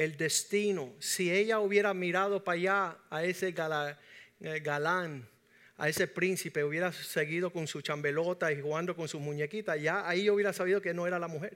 El 0.00 0.16
destino. 0.16 0.94
Si 0.98 1.30
ella 1.30 1.60
hubiera 1.60 1.92
mirado 1.92 2.42
para 2.42 2.56
allá 2.56 2.96
a 3.10 3.22
ese 3.22 3.48
eh, 3.48 4.60
galán, 4.60 5.28
a 5.76 5.88
ese 5.90 6.06
príncipe, 6.06 6.64
hubiera 6.64 6.90
seguido 6.90 7.50
con 7.50 7.66
su 7.66 7.82
chambelota 7.82 8.50
y 8.50 8.62
jugando 8.62 8.96
con 8.96 9.08
su 9.08 9.20
muñequita, 9.20 9.76
ya 9.76 10.08
ahí 10.08 10.24
yo 10.24 10.34
hubiera 10.34 10.54
sabido 10.54 10.80
que 10.80 10.94
no 10.94 11.06
era 11.06 11.18
la 11.18 11.28
mujer. 11.28 11.54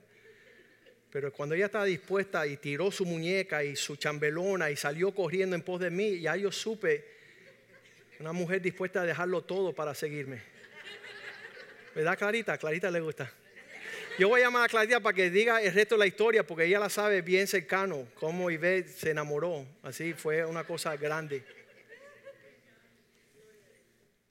Pero 1.11 1.33
cuando 1.33 1.55
ella 1.55 1.65
estaba 1.65 1.85
dispuesta 1.85 2.45
y 2.45 2.57
tiró 2.57 2.91
su 2.91 3.03
muñeca 3.05 3.63
y 3.63 3.75
su 3.75 3.95
chambelona 3.95 4.69
y 4.69 4.75
salió 4.75 5.11
corriendo 5.15 5.55
en 5.55 5.63
pos 5.63 5.79
de 5.79 5.89
mí, 5.89 6.19
ya 6.19 6.35
yo 6.35 6.51
supe 6.51 7.03
una 8.19 8.31
mujer 8.31 8.61
dispuesta 8.61 9.01
a 9.01 9.05
dejarlo 9.05 9.43
todo 9.43 9.73
para 9.73 9.95
seguirme. 9.95 10.41
¿Verdad, 11.95 12.15
Clarita? 12.15 12.57
Clarita 12.59 12.91
le 12.91 12.99
gusta. 12.99 13.31
Yo 14.17 14.29
voy 14.29 14.39
a 14.39 14.45
llamar 14.45 14.63
a 14.63 14.69
Claudia 14.69 15.01
para 15.01 15.13
que 15.13 15.29
diga 15.29 15.61
el 15.61 15.73
resto 15.73 15.95
de 15.95 15.99
la 15.99 16.07
historia, 16.07 16.47
porque 16.47 16.63
ella 16.63 16.79
la 16.79 16.89
sabe 16.89 17.21
bien 17.21 17.47
cercano, 17.47 18.07
cómo 18.15 18.49
Ivette 18.49 18.87
se 18.87 19.09
enamoró. 19.11 19.65
Así 19.83 20.13
fue 20.13 20.45
una 20.45 20.63
cosa 20.65 20.95
grande. 20.95 21.43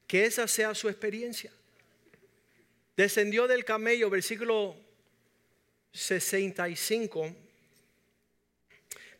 Que 0.07 0.25
esa 0.25 0.49
sea 0.49 0.75
su 0.75 0.89
experiencia. 0.89 1.53
Descendió 2.97 3.47
del 3.47 3.65
camello, 3.65 4.09
versículo 4.09 4.75
65. 5.93 7.35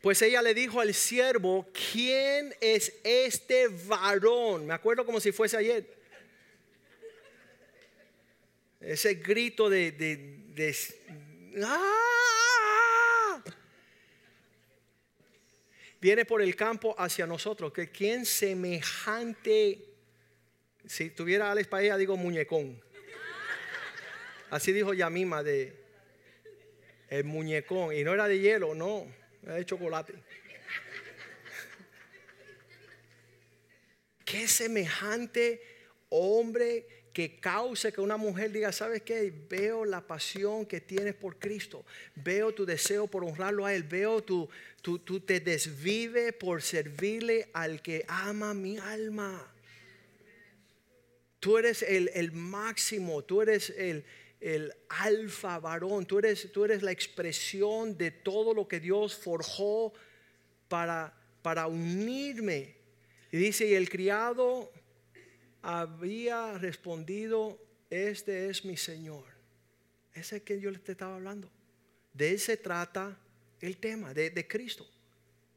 Pues 0.01 0.23
ella 0.23 0.41
le 0.41 0.55
dijo 0.55 0.81
al 0.81 0.95
siervo, 0.95 1.67
¿quién 1.93 2.55
es 2.63 2.95
este 3.05 3.69
varón? 3.69 4.67
Me 4.67 4.75
acuerdo 4.75 5.05
como 5.05 5.21
si 5.21 5.31
fuese 5.31 5.59
ayer. 5.59 5.85
Ese 8.81 9.15
grito 9.15 9.69
de, 9.71 9.91
¡Ah! 11.63 12.05
viene 16.05 16.27
por 16.27 16.43
el 16.43 16.55
campo 16.55 16.95
hacia 16.99 17.27
nosotros. 17.27 17.73
Que 17.73 17.91
quien 17.91 18.27
semejante, 18.27 19.83
si 20.85 21.09
tuviera 21.09 21.51
Alex 21.51 21.67
ella 21.81 21.97
digo 21.97 22.19
muñecón. 22.19 22.79
Así 24.51 24.73
dijo 24.73 24.93
Yamima 24.93 25.43
de 25.43 25.75
el 27.09 27.25
muñecón. 27.25 27.95
Y 27.95 28.05
no 28.05 28.13
era 28.13 28.29
de 28.29 28.39
hielo, 28.39 28.75
no, 28.75 29.07
era 29.43 29.55
de 29.55 29.65
chocolate. 29.65 30.13
Qué 34.27 34.47
semejante 34.47 35.84
hombre 36.09 36.87
que 37.15 37.37
cause 37.39 37.93
que 37.93 38.01
una 38.01 38.17
mujer 38.17 38.51
diga, 38.51 38.73
¿sabes 38.73 39.03
qué? 39.03 39.33
Veo 39.49 39.85
la 39.85 40.01
pasión 40.01 40.67
que 40.67 40.81
tienes 40.81 41.15
por 41.15 41.39
Cristo, 41.39 41.85
veo 42.17 42.53
tu 42.53 42.67
deseo 42.67 43.07
por 43.07 43.25
honrarlo 43.25 43.65
a 43.65 43.73
Él, 43.73 43.85
veo 43.85 44.23
tu, 44.23 44.49
te 45.25 45.39
desvive 45.39 46.33
por 46.33 46.61
servirle 46.61 47.49
al 47.53 47.81
que 47.81 48.05
ama 48.09 48.53
mi 48.53 48.79
alma. 48.79 49.49
Tú 51.39 51.57
eres 51.57 51.83
el, 51.83 52.33
máximo, 52.33 53.23
tú 53.23 53.43
eres 53.43 53.71
el, 53.71 54.05
el 54.41 54.73
alfa 54.89 55.61
varón, 55.61 56.07
tú 56.07 56.19
eres, 56.19 56.51
tú 56.51 56.65
eres 56.65 56.83
la 56.83 56.91
expresión 56.91 57.97
de 57.97 58.11
todo 58.11 58.53
lo 58.55 58.67
que 58.67 58.81
Dios 58.81 59.15
forjó 59.15 59.93
para, 60.69 61.15
para 61.43 61.69
unirme. 61.69 62.75
Y 63.31 63.37
dice, 63.37 63.67
y 63.69 63.75
el 63.75 63.89
criado 63.89 64.73
había 65.65 66.59
respondido, 66.59 67.59
este 67.89 68.51
es 68.51 68.67
mi 68.67 68.77
Señor. 68.77 69.25
Ese 70.13 70.37
es 70.37 70.43
que 70.43 70.61
yo 70.61 70.71
le 70.71 70.79
estaba 70.79 71.15
hablando. 71.15 71.51
De 72.13 72.31
él 72.31 72.39
se 72.39 72.59
trata 72.59 73.19
el 73.61 73.79
tema, 73.79 74.13
de, 74.13 74.47
Cristo. 74.47 74.87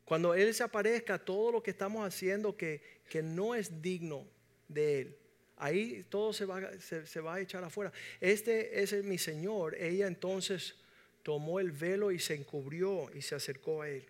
Cuando 0.06 0.34
Él 0.34 0.54
se 0.54 0.64
aparezca, 0.64 1.20
todo 1.20 1.52
lo 1.52 1.62
que 1.62 1.72
estamos 1.72 2.08
haciendo 2.08 2.56
que, 2.56 2.82
que 3.10 3.22
no 3.22 3.54
es 3.54 3.82
digno 3.82 4.26
de 4.70 5.02
Él, 5.02 5.18
ahí 5.58 6.06
todo 6.08 6.32
se 6.32 6.46
va, 6.46 6.62
se, 6.80 7.20
va 7.20 7.36
a 7.36 7.40
echar 7.42 7.64
afuera. 7.66 7.92
Este 8.22 8.82
es 8.82 8.94
mi 9.04 9.18
Señor. 9.18 9.76
Ella 9.76 10.08
entonces 10.08 10.76
tomó 11.22 11.60
el 11.60 11.72
velo 11.72 12.12
y 12.12 12.20
se 12.20 12.34
encubrió 12.34 13.12
y 13.14 13.22
se 13.22 13.36
acercó 13.36 13.82
a 13.82 13.90
Él. 13.90 14.06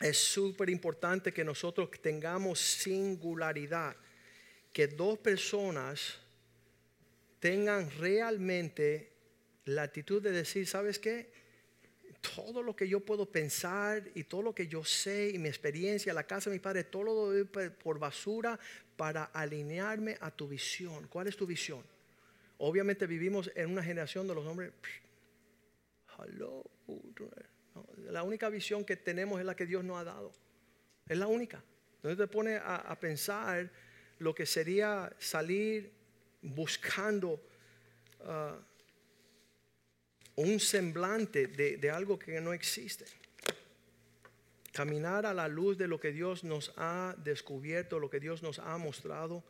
Es 0.00 0.16
súper 0.16 0.70
importante 0.70 1.32
que 1.32 1.42
nosotros 1.42 1.90
tengamos 2.00 2.60
singularidad 2.60 3.96
que 4.78 4.86
dos 4.86 5.18
personas 5.18 6.14
tengan 7.40 7.90
realmente 7.98 9.10
la 9.64 9.82
actitud 9.82 10.22
de 10.22 10.30
decir, 10.30 10.68
¿sabes 10.68 11.00
qué? 11.00 11.32
Todo 12.36 12.62
lo 12.62 12.76
que 12.76 12.88
yo 12.88 13.00
puedo 13.00 13.26
pensar 13.26 14.04
y 14.14 14.22
todo 14.22 14.40
lo 14.40 14.54
que 14.54 14.68
yo 14.68 14.84
sé 14.84 15.30
y 15.34 15.38
mi 15.38 15.48
experiencia, 15.48 16.14
la 16.14 16.22
casa 16.22 16.48
de 16.48 16.54
mi 16.54 16.60
padre, 16.60 16.84
todo 16.84 17.02
lo 17.02 17.14
doy 17.14 17.42
por 17.42 17.98
basura 17.98 18.56
para 18.96 19.24
alinearme 19.24 20.16
a 20.20 20.30
tu 20.30 20.46
visión. 20.46 21.08
¿Cuál 21.08 21.26
es 21.26 21.36
tu 21.36 21.44
visión? 21.44 21.82
Obviamente 22.58 23.04
vivimos 23.08 23.50
en 23.56 23.72
una 23.72 23.82
generación 23.82 24.28
de 24.28 24.34
los 24.36 24.46
hombres. 24.46 24.70
la 27.96 28.22
única 28.22 28.48
visión 28.48 28.84
que 28.84 28.94
tenemos 28.94 29.40
es 29.40 29.44
la 29.44 29.56
que 29.56 29.66
Dios 29.66 29.82
nos 29.82 29.98
ha 29.98 30.04
dado. 30.04 30.30
Es 31.08 31.18
la 31.18 31.26
única. 31.26 31.64
Entonces 31.96 32.16
te 32.16 32.28
pone 32.28 32.54
a, 32.58 32.76
a 32.76 33.00
pensar 33.00 33.68
lo 34.18 34.34
que 34.34 34.46
sería 34.46 35.12
salir 35.18 35.92
buscando 36.42 37.40
ah, 38.24 38.58
un 40.36 40.60
semblante 40.60 41.46
de, 41.46 41.90
algo 41.90 42.18
que 42.18 42.40
no 42.40 42.52
existe. 42.52 43.04
Caminar 44.72 45.26
a 45.26 45.34
la 45.34 45.48
luz 45.48 45.76
de 45.76 45.88
lo 45.88 45.98
que 45.98 46.12
Dios 46.12 46.44
nos 46.44 46.72
ha 46.76 47.16
descubierto, 47.18 47.98
lo 47.98 48.08
que 48.08 48.20
Dios 48.20 48.42
nos 48.42 48.58
ha 48.58 48.76
mostrado. 48.78 49.42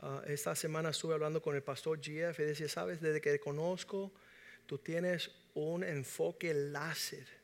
Ah, 0.00 0.22
esta 0.26 0.54
semana 0.54 0.90
estuve 0.90 1.14
hablando 1.14 1.42
con 1.42 1.56
el 1.56 1.62
pastor 1.62 1.98
GF 1.98 2.38
y 2.38 2.44
decía, 2.44 2.68
sabes, 2.68 3.00
desde 3.00 3.20
que 3.20 3.40
conozco 3.40 4.12
tú 4.66 4.78
tienes 4.78 5.32
un 5.54 5.82
enfoque 5.82 6.54
láser. 6.54 7.39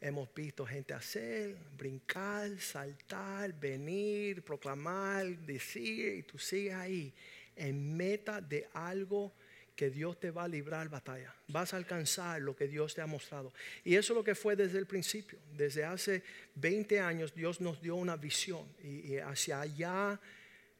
Hemos 0.00 0.32
visto 0.32 0.64
gente 0.64 0.94
hacer, 0.94 1.56
brincar, 1.76 2.58
saltar, 2.60 3.52
venir, 3.52 4.42
proclamar, 4.42 5.26
decir, 5.38 6.14
y 6.14 6.22
tú 6.22 6.38
sigues 6.38 6.74
ahí 6.74 7.12
en 7.56 7.96
meta 7.96 8.40
de 8.40 8.68
algo 8.72 9.32
que 9.78 9.90
Dios 9.90 10.18
te 10.18 10.32
va 10.32 10.44
a 10.44 10.48
librar 10.48 10.88
batalla. 10.88 11.32
Vas 11.46 11.72
a 11.72 11.76
alcanzar 11.76 12.40
lo 12.40 12.56
que 12.56 12.66
Dios 12.66 12.94
te 12.94 13.00
ha 13.00 13.06
mostrado. 13.06 13.52
Y 13.84 13.94
eso 13.94 14.12
es 14.12 14.16
lo 14.16 14.24
que 14.24 14.34
fue 14.34 14.56
desde 14.56 14.78
el 14.78 14.86
principio. 14.86 15.38
Desde 15.56 15.84
hace 15.84 16.22
20 16.56 16.98
años 16.98 17.32
Dios 17.34 17.60
nos 17.60 17.80
dio 17.80 17.94
una 17.94 18.16
visión. 18.16 18.66
Y, 18.82 19.18
hacia 19.18 19.60
allá, 19.60 20.20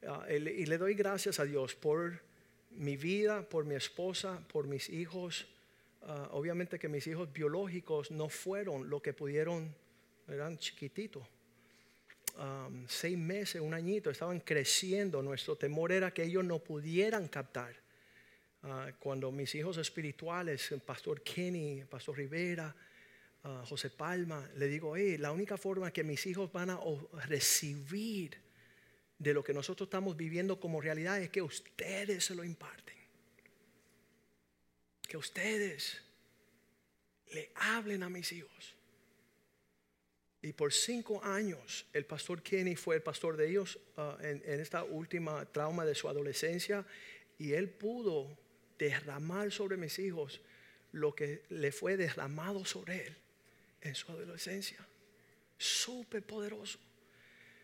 ah, 0.05 0.27
y 0.29 0.65
le 0.65 0.77
doy 0.77 0.95
gracias 0.95 1.39
a 1.39 1.45
Dios 1.45 1.75
por 1.75 2.19
mi 2.71 2.97
vida, 2.97 3.41
por 3.41 3.63
mi 3.63 3.75
esposa, 3.75 4.45
por 4.51 4.67
mis 4.67 4.89
hijos. 4.89 5.47
Ah, 6.01 6.29
obviamente 6.31 6.79
que 6.79 6.87
mis 6.87 7.05
hijos 7.07 7.31
biológicos 7.31 8.11
no 8.11 8.29
fueron 8.29 8.89
lo 8.89 9.01
que 9.01 9.13
pudieron, 9.13 9.75
eran 10.27 10.57
chiquititos. 10.57 11.23
seis 12.87 13.17
meses, 13.17 13.61
un 13.61 13.73
añito, 13.73 14.09
estaban 14.09 14.39
creciendo. 14.39 15.21
Nuestro 15.21 15.57
temor 15.57 15.91
era 15.91 16.11
que 16.11 16.23
ellos 16.23 16.43
no 16.45 16.59
pudieran 16.59 17.27
captar 17.27 17.75
Ah, 18.63 18.91
cuando 18.99 19.31
mis 19.31 19.55
hijos 19.55 19.77
espirituales, 19.77 20.71
el 20.73 20.81
pastor 20.81 21.21
Kenny, 21.21 21.85
pastor 21.89 22.17
Rivera, 22.17 22.75
ah, 23.43 23.63
José 23.65 23.89
Palma, 23.89 24.49
le 24.57 24.67
digo, 24.67 24.95
la 24.97 25.31
única 25.31 25.57
forma 25.57 25.91
que 25.91 26.03
mis 26.03 26.25
hijos 26.25 26.51
van 26.51 26.71
a 26.71 26.79
recibir 27.27 28.37
de 29.17 29.33
lo 29.33 29.43
que 29.43 29.53
nosotros 29.53 29.87
estamos 29.87 30.17
viviendo 30.17 30.59
como 30.59 30.81
realidad 30.81 31.21
es 31.21 31.29
que 31.29 31.41
ustedes 31.41 32.25
se 32.25 32.35
lo 32.35 32.43
imparten. 32.43 32.98
Que 35.09 35.17
ustedes 35.17 36.01
le 37.33 37.51
hablen 37.55 38.03
a 38.03 38.09
mis 38.09 38.31
hijos. 38.31 38.75
Y 40.41 40.53
por 40.53 40.71
cinco 40.71 41.21
años 41.21 41.85
el 41.91 42.05
pastor 42.05 42.41
Kenny 42.41 42.77
fue 42.77 42.95
el 42.95 43.01
pastor 43.01 43.35
de 43.35 43.49
ellos 43.49 43.77
ah, 43.97 44.17
en, 44.21 44.41
en, 44.45 44.61
esta 44.61 44.85
última 44.85 45.45
trauma 45.51 45.83
de 45.83 45.95
su 45.95 46.07
adolescencia 46.07 46.85
y 47.37 47.51
él 47.51 47.69
pudo 47.69 48.37
derramar 48.77 49.51
sobre 49.51 49.75
mis 49.75 49.99
hijos 49.99 50.39
lo 50.93 51.13
que 51.13 51.43
le 51.49 51.73
fue 51.73 51.97
derramado 51.97 52.63
sobre 52.63 53.07
él 53.07 53.17
en 53.81 53.95
su 53.95 54.11
adolescencia. 54.11 54.79
Súper 55.57 56.23
poderoso. 56.23 56.79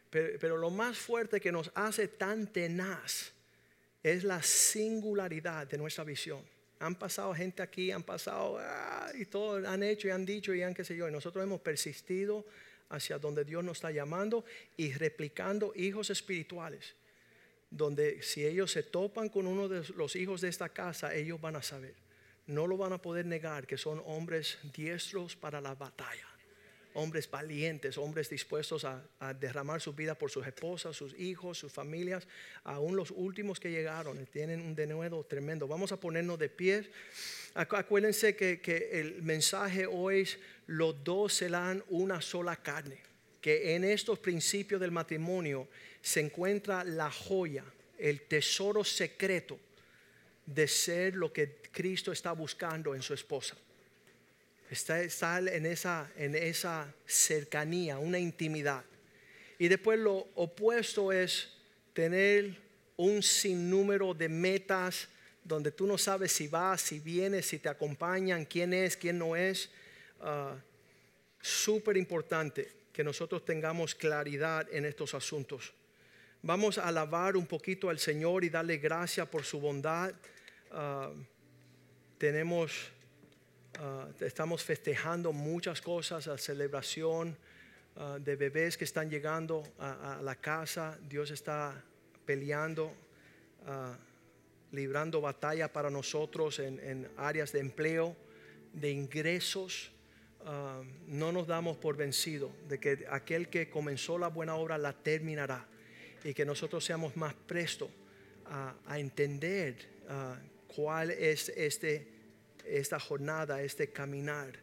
Pero, 0.10 0.56
lo 0.56 0.70
más 0.70 0.98
fuerte 0.98 1.42
que 1.42 1.52
nos 1.52 1.72
hace 1.76 2.08
tan 2.08 2.48
tenaz 2.48 3.34
es 4.02 4.24
la 4.24 4.42
singularidad 4.42 5.68
de 5.68 5.78
nuestra 5.78 6.06
visión. 6.06 6.42
Han 6.80 6.96
pasado 6.96 7.34
gente 7.34 7.62
aquí, 7.62 7.92
han 7.92 8.04
pasado 8.04 8.58
ah, 8.60 9.10
y 9.18 9.26
todo 9.26 9.68
han 9.68 9.84
hecho 9.84 10.08
y 10.08 10.12
han 10.12 10.26
dicho 10.26 10.54
y 10.54 10.62
han 10.62 10.74
qué 10.74 10.84
sé 10.84 10.96
yo. 10.96 11.08
Y 11.08 11.12
nosotros 11.12 11.44
hemos 11.44 11.62
persistido 11.62 12.46
hacia 12.90 13.18
donde 13.18 13.46
Dios 13.46 13.64
nos 13.64 13.78
está 13.78 13.92
llamando 13.92 14.46
y 14.78 14.94
replicando 14.94 15.74
hijos 15.76 16.10
espirituales 16.10 16.96
donde 17.70 18.22
si 18.22 18.46
ellos 18.46 18.72
se 18.72 18.84
topan 18.84 19.30
con 19.30 19.48
uno 19.48 19.68
de 19.68 19.84
los 19.96 20.16
hijos 20.16 20.42
de 20.42 20.50
esta 20.50 20.70
casa, 20.70 21.14
ellos 21.14 21.42
van 21.42 21.58
a 21.58 21.62
saber. 21.62 21.96
No 22.48 22.68
lo 22.68 22.78
van 22.78 22.94
a 22.94 23.02
poder 23.02 23.26
negar 23.26 23.68
que 23.68 23.78
son 23.78 24.02
hombres 24.06 24.58
diestros 24.76 25.36
para 25.36 25.60
la 25.60 25.76
batalla. 25.76 26.28
Hombres 26.96 27.30
valientes, 27.30 27.98
hombres 27.98 28.30
dispuestos 28.30 28.86
a, 28.86 29.34
derramar 29.40 29.80
su 29.82 29.94
vida 29.94 30.16
por 30.16 30.32
sus 30.32 30.48
esposas, 30.48 30.96
sus 30.96 31.14
hijos, 31.20 31.58
sus 31.58 31.72
familias. 31.72 32.28
Aún 32.64 32.96
los 32.96 33.12
últimos 33.12 33.60
que 33.60 33.70
llegaron 33.70 34.26
tienen 34.26 34.62
un 34.62 34.74
denuedo 34.74 35.24
tremendo. 35.24 35.68
Vamos 35.68 35.92
a 35.92 36.00
ponernos 36.00 36.40
de 36.40 36.50
pie. 36.50 36.90
Acuérdense 37.54 38.36
que, 38.36 38.90
el 38.94 39.22
mensaje 39.22 39.86
hoy 39.86 40.22
es: 40.22 40.40
los 40.68 41.04
dos 41.04 41.34
serán 41.34 41.84
una 41.90 42.22
sola 42.22 42.56
carne. 42.56 42.98
Que 43.40 43.76
en 43.76 43.84
estos 43.84 44.18
principios 44.18 44.82
del 44.82 44.92
matrimonio 44.92 45.68
se 46.02 46.20
encuentra 46.22 46.84
la 46.84 47.12
joya, 47.12 47.64
el 47.98 48.22
tesoro 48.22 48.84
secreto 48.84 49.60
de 50.46 50.68
ser 50.68 51.16
lo 51.16 51.32
que 51.32 51.58
Cristo 51.72 52.12
está 52.12 52.32
buscando 52.32 52.96
en 52.96 53.02
su 53.02 53.14
esposa. 53.14 53.56
Está, 54.70 55.40
en, 55.40 55.66
esa, 55.66 56.10
en 56.18 56.36
esa 56.36 56.94
cercanía, 57.06 58.00
una 58.00 58.20
intimidad. 58.20 58.84
Y 59.60 59.68
después 59.68 60.00
lo 60.00 60.28
opuesto 60.36 61.12
es 61.12 61.50
tener 61.94 62.58
un 62.98 63.22
sinnúmero 63.22 64.14
de 64.14 64.30
metas 64.30 65.08
donde 65.44 65.72
tú 65.72 65.86
no 65.86 65.98
sabes 65.98 66.32
si 66.32 66.48
vas, 66.48 66.82
si 66.82 67.00
vienes, 67.00 67.46
si 67.46 67.60
te 67.60 67.70
acompañan, 67.70 68.46
quién 68.46 68.74
es, 68.74 68.98
quién 68.98 69.20
no 69.20 69.36
es. 69.36 69.70
Ah, 70.20 70.56
súper 71.40 71.98
importante 71.98 72.72
que 72.92 73.04
nosotros 73.04 73.46
tengamos 73.46 73.94
claridad 73.94 74.68
en 74.72 74.86
estos 74.86 75.14
asuntos. 75.14 75.72
Vamos 76.42 76.78
a 76.78 76.88
alabar 76.88 77.38
un 77.38 77.46
poquito 77.46 77.90
al 77.90 78.00
Señor 78.00 78.44
y 78.44 78.50
darle 78.50 78.78
gracias 78.78 79.28
por 79.28 79.44
su 79.44 79.60
bondad. 79.60 80.14
Ah, 80.72 81.12
tenemos, 82.18 82.72
ah, 83.80 84.08
estamos 84.22 84.64
festejando 84.64 85.34
muchas 85.34 85.82
cosas, 85.82 86.28
la 86.28 86.38
celebración 86.38 87.38
ah, 87.96 88.18
de 88.20 88.36
bebés 88.36 88.78
que 88.78 88.84
están 88.84 89.10
llegando 89.10 89.64
a, 89.80 90.20
la 90.22 90.36
casa. 90.36 90.98
Dios 91.08 91.32
está 91.32 91.84
peleando, 92.26 92.94
librando 94.72 95.22
batalla 95.22 95.72
para 95.72 95.90
nosotros 95.90 96.60
en, 96.60 96.80
en, 96.80 97.08
áreas 97.18 97.52
de 97.52 97.60
empleo, 97.60 98.16
de 98.74 98.92
ingresos. 98.92 99.92
no 101.08 101.32
nos 101.32 101.48
damos 101.48 101.78
por 101.78 101.98
vencido 101.98 102.52
de 102.68 102.80
que 102.80 103.06
aquel 103.10 103.50
que 103.50 103.70
comenzó 103.70 104.18
la 104.18 104.28
buena 104.28 104.56
obra 104.56 104.78
la 104.78 104.94
terminará 104.94 105.68
y 106.24 106.34
que 106.34 106.46
nosotros 106.46 106.84
seamos 106.84 107.16
más 107.16 107.34
prestos 107.34 107.90
a, 108.46 109.00
entender 109.00 109.76
cuál 110.68 111.12
es 111.12 111.50
este, 111.50 112.15
esta 112.68 113.00
jornada, 113.00 113.62
este 113.62 113.92
caminar. 113.92 114.60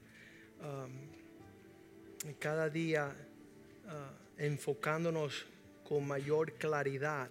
cada 2.38 2.68
día 2.68 3.14
ah, 3.88 4.10
enfocándonos 4.38 5.46
con 5.84 6.06
mayor 6.06 6.52
claridad 6.52 7.28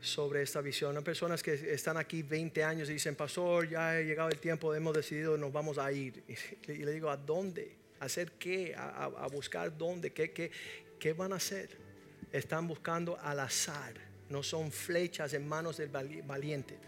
sobre 0.00 0.42
esta 0.42 0.60
visión. 0.60 0.96
Hay 0.96 1.02
personas 1.02 1.42
que 1.42 1.52
están 1.52 1.96
aquí 1.96 2.22
20 2.22 2.64
años 2.64 2.88
y 2.88 2.94
dicen, 2.94 3.14
pastor, 3.14 3.68
ya 3.68 3.90
ha 3.90 4.00
llegado 4.00 4.30
el 4.30 4.38
tiempo, 4.38 4.74
hemos 4.74 4.94
decidido, 4.94 5.36
nos 5.36 5.52
vamos 5.52 5.78
a 5.78 5.92
ir. 5.92 6.22
Y, 6.68 6.84
le 6.84 6.92
digo, 6.92 7.10
¿a 7.10 7.16
dónde? 7.16 7.76
¿A 8.00 8.06
hacer 8.06 8.32
qué? 8.32 8.74
¿A, 8.74 9.04
a 9.04 9.26
buscar 9.28 9.76
dónde? 9.76 10.12
¿Qué, 10.12 10.30
qué, 10.32 10.50
qué 10.98 11.12
van 11.12 11.32
a 11.32 11.36
hacer? 11.36 11.90
están 12.32 12.68
buscando 12.68 13.18
al 13.20 13.40
azar, 13.40 13.94
no 14.28 14.42
son 14.42 14.70
flechas 14.70 15.34
en 15.34 15.48
manos 15.48 15.76
del 15.76 15.88
valiente. 15.88 16.78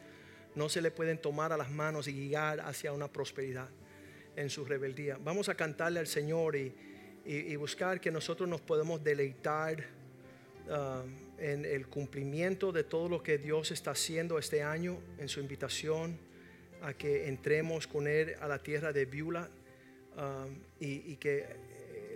No 0.55 0.69
se 0.69 0.83
le 0.83 0.91
pueden 0.91 1.19
tomar 1.19 1.53
a 1.53 1.57
las 1.57 1.71
manos 1.71 2.09
y 2.09 2.13
guiar 2.13 2.61
hacia 2.61 2.93
una 2.93 3.09
prosperidad 3.09 3.69
en 4.37 4.51
su 4.51 4.65
rebeldía. 4.65 5.19
Vamos 5.23 5.49
a 5.49 5.55
cantarle 5.55 6.01
al 6.01 6.07
Señor 6.07 6.57
y, 6.57 6.75
buscar 7.57 8.01
que 8.01 8.11
nosotros 8.11 8.49
nos 8.49 8.61
podemos 8.61 9.03
deleitar 9.03 9.85
uh, 10.69 11.09
en 11.39 11.65
el 11.65 11.87
cumplimiento 11.87 12.73
de 12.73 12.83
todo 12.83 13.09
lo 13.09 13.23
que 13.23 13.39
Dios 13.39 13.71
está 13.71 13.93
haciendo 13.93 14.39
este 14.39 14.63
año, 14.63 14.99
en 15.19 15.29
su 15.29 15.41
invitación 15.41 16.19
a 16.83 16.95
que 16.95 17.29
entremos 17.29 17.87
con 17.87 18.09
Él 18.09 18.35
a 18.41 18.49
la 18.49 18.59
tierra 18.59 18.93
de 18.93 19.05
Viula 19.05 19.49
uh, 20.17 20.51
y, 20.81 21.13
y 21.13 21.17
que 21.17 21.47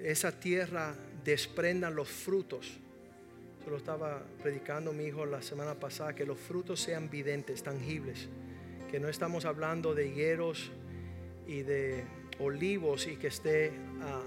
esa 0.02 0.32
tierra 0.38 0.94
desprenda 1.24 1.88
los 1.88 2.08
frutos 2.08 2.80
lo 3.70 3.76
estaba 3.76 4.22
predicando 4.42 4.92
mi 4.92 5.04
hijo 5.04 5.26
la 5.26 5.42
semana 5.42 5.74
pasada, 5.74 6.14
que 6.14 6.24
los 6.24 6.38
frutos 6.38 6.80
sean 6.80 7.10
videntes, 7.10 7.62
tangibles, 7.62 8.28
que 8.90 9.00
no 9.00 9.08
estamos 9.08 9.44
hablando 9.44 9.94
de 9.94 10.06
higueros 10.06 10.70
y 11.46 11.62
de 11.62 12.04
olivos 12.38 13.06
y 13.06 13.16
que 13.16 13.28
esté 13.28 13.72
a, 14.02 14.22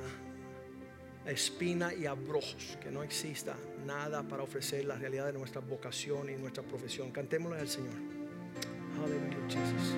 espina 1.30 1.94
y 1.94 2.06
abrojos, 2.06 2.78
que 2.82 2.90
no 2.90 3.03
exista 3.03 3.56
nada 3.86 4.24
para 4.24 4.44
ofrecer 4.44 4.86
la 4.86 4.95
realidad 4.95 5.28
de 5.28 5.34
nuestra 5.34 5.61
vocación 5.61 6.30
y 6.30 6.36
nuestra 6.36 6.64
profesión. 6.64 7.11
Cantémosle 7.11 7.60
al 7.60 7.70
Señor. 7.70 7.94
Aleluya, 9.03 9.48
Jesús. 9.48 9.95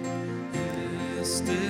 Este. 1.22 1.62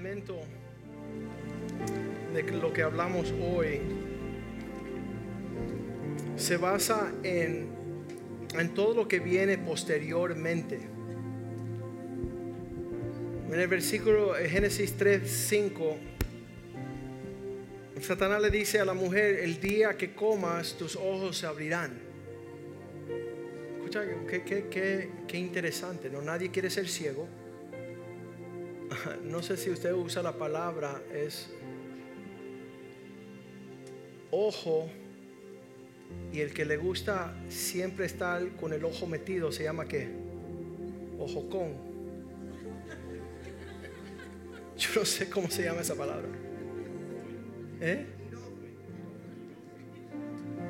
Fundamento 0.00 0.40
de 2.32 2.42
lo 2.52 2.72
que 2.72 2.82
hablamos 2.82 3.34
hoy 3.42 3.80
se 6.36 6.56
basa 6.56 7.12
en, 7.22 7.68
en 8.58 8.72
todo 8.72 8.94
lo 8.94 9.06
que 9.06 9.20
viene 9.20 9.58
posteriormente. 9.58 10.80
En 13.52 13.60
el 13.60 13.68
versículo 13.68 14.32
Génesis 14.48 14.96
3, 14.96 15.30
5, 15.30 15.96
Satanás 18.00 18.40
le 18.40 18.48
dice 18.48 18.80
a 18.80 18.86
la 18.86 18.94
mujer, 18.94 19.40
el 19.40 19.60
día 19.60 19.98
que 19.98 20.14
comas 20.14 20.78
tus 20.78 20.96
ojos 20.96 21.36
se 21.36 21.46
abrirán. 21.46 21.98
Escucha, 23.76 24.04
qué, 24.26 24.44
qué, 24.44 24.66
qué, 24.70 25.10
qué 25.28 25.36
interesante, 25.36 26.08
¿no? 26.08 26.22
Nadie 26.22 26.50
quiere 26.50 26.70
ser 26.70 26.88
ciego. 26.88 27.28
No 29.24 29.42
sé 29.42 29.56
si 29.56 29.70
usted 29.70 29.92
usa 29.92 30.22
la 30.22 30.32
palabra, 30.32 31.02
es 31.12 31.50
ojo 34.30 34.88
y 36.32 36.40
el 36.40 36.52
que 36.52 36.64
le 36.64 36.76
gusta 36.76 37.34
siempre 37.48 38.06
estar 38.06 38.56
con 38.56 38.72
el 38.72 38.84
ojo 38.84 39.06
metido 39.06 39.50
se 39.52 39.64
llama 39.64 39.86
qué? 39.86 40.08
Ojo 41.18 41.48
con. 41.48 41.90
Yo 44.76 44.88
no 44.96 45.04
sé 45.04 45.28
cómo 45.28 45.50
se 45.50 45.64
llama 45.64 45.82
esa 45.82 45.94
palabra. 45.94 46.28
¿Eh? 47.80 48.06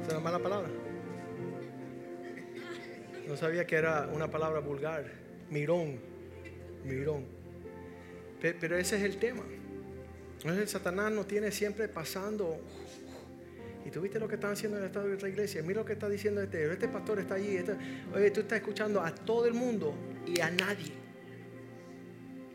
¿Es 0.03 0.09
una 0.09 0.21
mala 0.21 0.39
palabra? 0.39 0.69
No 3.29 3.37
sabía 3.37 3.67
que 3.67 3.77
era 3.77 4.09
una 4.13 4.31
palabra 4.31 4.61
vulgar. 4.61 5.05
Mirón. 5.51 6.01
Mirón. 6.85 7.40
Pero 8.41 8.77
ese 8.77 8.97
es 8.97 9.03
el 9.03 9.19
tema. 9.19 9.43
Entonces 10.39 10.71
Satanás 10.71 11.13
no 11.13 11.27
tiene 11.27 11.51
siempre 11.51 11.89
pasando 11.89 12.59
y 13.85 13.91
tú 13.91 14.01
viste 14.01 14.19
lo 14.21 14.29
que 14.29 14.35
están 14.35 14.53
haciendo 14.53 14.77
en 14.77 14.85
el 14.85 14.89
estado 14.89 15.09
de 15.09 15.15
otra 15.15 15.29
iglesia. 15.29 15.63
Mira 15.63 15.81
lo 15.81 15.87
que 15.87 15.95
está 15.95 16.09
diciendo 16.09 16.43
este. 16.43 16.71
Este 16.71 16.89
pastor 16.89 17.19
está 17.19 17.35
allí. 17.35 17.57
Este, 17.57 17.77
oye, 18.15 18.31
tú 18.31 18.41
estás 18.41 18.59
escuchando 18.59 19.01
a 19.01 19.15
todo 19.15 19.47
el 19.47 19.55
mundo 19.55 19.95
y 20.27 20.41
a 20.41 20.51
nadie. 20.51 20.93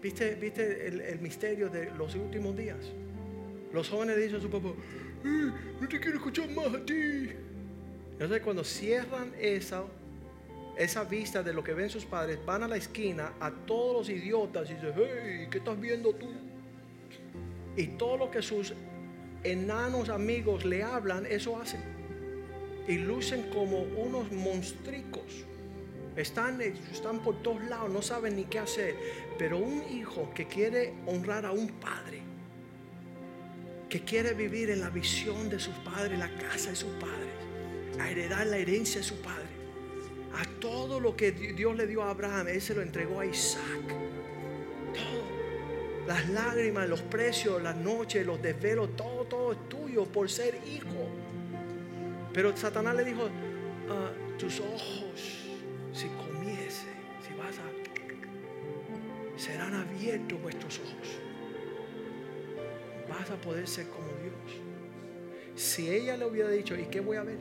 ¿Viste, 0.02 0.36
viste 0.36 0.88
el, 0.88 1.20
misterio 1.20 1.70
de 1.70 1.90
los 1.98 2.14
últimos 2.16 2.56
días? 2.56 2.78
Los 3.74 3.90
jóvenes 3.90 4.18
dicen 4.18 4.36
a 4.36 4.42
su 4.42 4.50
papá, 4.52 4.70
eh, 4.70 5.52
no 5.82 5.88
te 5.88 6.00
quiero 6.00 6.18
escuchar 6.18 6.50
más 6.52 6.68
a 6.68 6.86
ti. 6.86 7.32
Entonces 8.12 8.42
cuando 8.42 8.64
cierran 8.64 9.34
esa, 9.40 9.84
esa 10.78 11.04
vista 11.04 11.42
de 11.42 11.54
lo 11.54 11.64
que 11.64 11.74
ven 11.74 11.90
sus 11.90 12.06
padres, 12.06 12.40
van 12.46 12.64
a 12.64 12.68
la 12.68 12.78
esquina 12.78 13.34
a 13.40 13.52
todos 13.52 13.94
los 13.94 14.10
idiotas 14.10 14.70
y 14.70 14.74
dicen, 14.74 14.94
hey, 14.96 15.48
¿qué 15.50 15.58
estás 15.60 15.80
viendo 15.80 16.14
tú? 16.14 16.28
Y 17.78 17.88
todo 17.88 18.18
lo 18.18 18.32
que 18.32 18.42
sus 18.42 18.74
enanos 19.44 20.10
amigos 20.10 20.66
le 20.66 20.84
hablan, 20.84 21.26
eso 21.26 21.60
hacen. 21.60 21.82
Y 22.88 22.98
lucen 22.98 23.50
como 23.52 23.80
unos 23.80 24.32
monstricos. 24.32 25.46
Están, 26.16 26.62
están 26.62 27.20
por 27.20 27.42
todos 27.42 27.64
lados, 27.66 27.90
no 27.90 28.02
saben 28.02 28.36
ni 28.36 28.46
qué 28.46 28.60
hacer. 28.60 28.96
Pero 29.38 29.58
un 29.58 29.84
hijo 29.92 30.32
que 30.34 30.48
quiere 30.48 30.94
honrar 31.06 31.46
a 31.46 31.52
un 31.52 31.68
padre, 31.70 32.22
que 33.90 34.02
quiere 34.02 34.34
vivir 34.34 34.70
en 34.70 34.82
la 34.82 34.90
visión 34.90 35.50
de 35.50 35.60
sus 35.60 35.76
padres, 35.76 36.18
la 36.18 36.30
casa 36.38 36.70
de 36.70 36.76
sus 36.76 36.92
padres, 36.94 38.00
a 38.00 38.10
heredar 38.10 38.48
la 38.48 38.58
herencia 38.58 39.02
de 39.02 39.08
su 39.08 39.16
padre, 39.22 39.45
a 40.36 40.46
todo 40.60 41.00
lo 41.00 41.16
que 41.16 41.32
Dios 41.32 41.76
le 41.76 41.88
dio 41.88 42.04
a 42.04 42.10
Abraham, 42.10 42.50
Él 42.50 42.62
se 42.62 42.76
lo 42.76 42.82
entregó 42.82 43.20
a 43.20 43.26
Isaac. 43.26 43.88
Todo 44.94 45.36
las 46.08 46.30
lágrimas, 46.30 46.88
los 46.88 47.02
precios, 47.02 47.62
las 47.62 47.76
noches, 47.76 48.26
los 48.26 48.42
desvelos, 48.42 48.96
todo, 48.96 49.26
todo 49.26 49.54
es 49.54 49.70
tuyo 49.70 50.06
por 50.06 50.30
ser 50.30 50.60
hijo. 50.68 51.10
Pero 52.34 52.56
Satanás 52.56 52.96
le 52.96 53.06
dijo, 53.06 53.28
ah, 53.90 54.12
tus 54.38 54.60
ojos, 54.60 55.46
si 55.94 56.08
comiese, 56.10 56.88
si 57.28 57.34
vas 57.34 57.58
a, 57.58 59.40
serán 59.40 59.74
abiertos 59.74 60.42
vuestros 60.42 60.80
ojos. 60.80 61.20
Vas 63.10 63.30
a 63.30 63.36
poder 63.36 63.68
ser 63.68 63.88
como 63.88 64.08
Dios. 64.08 64.62
Si 65.56 65.90
ella 65.90 66.18
le 66.18 66.26
hubiera 66.26 66.50
dicho, 66.50 66.76
¿y 66.76 66.86
qué 66.86 67.00
voy 67.00 67.18
a 67.18 67.24
ver? 67.24 67.38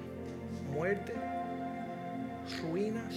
Muerte, 0.72 1.12
ruinas, 2.62 3.14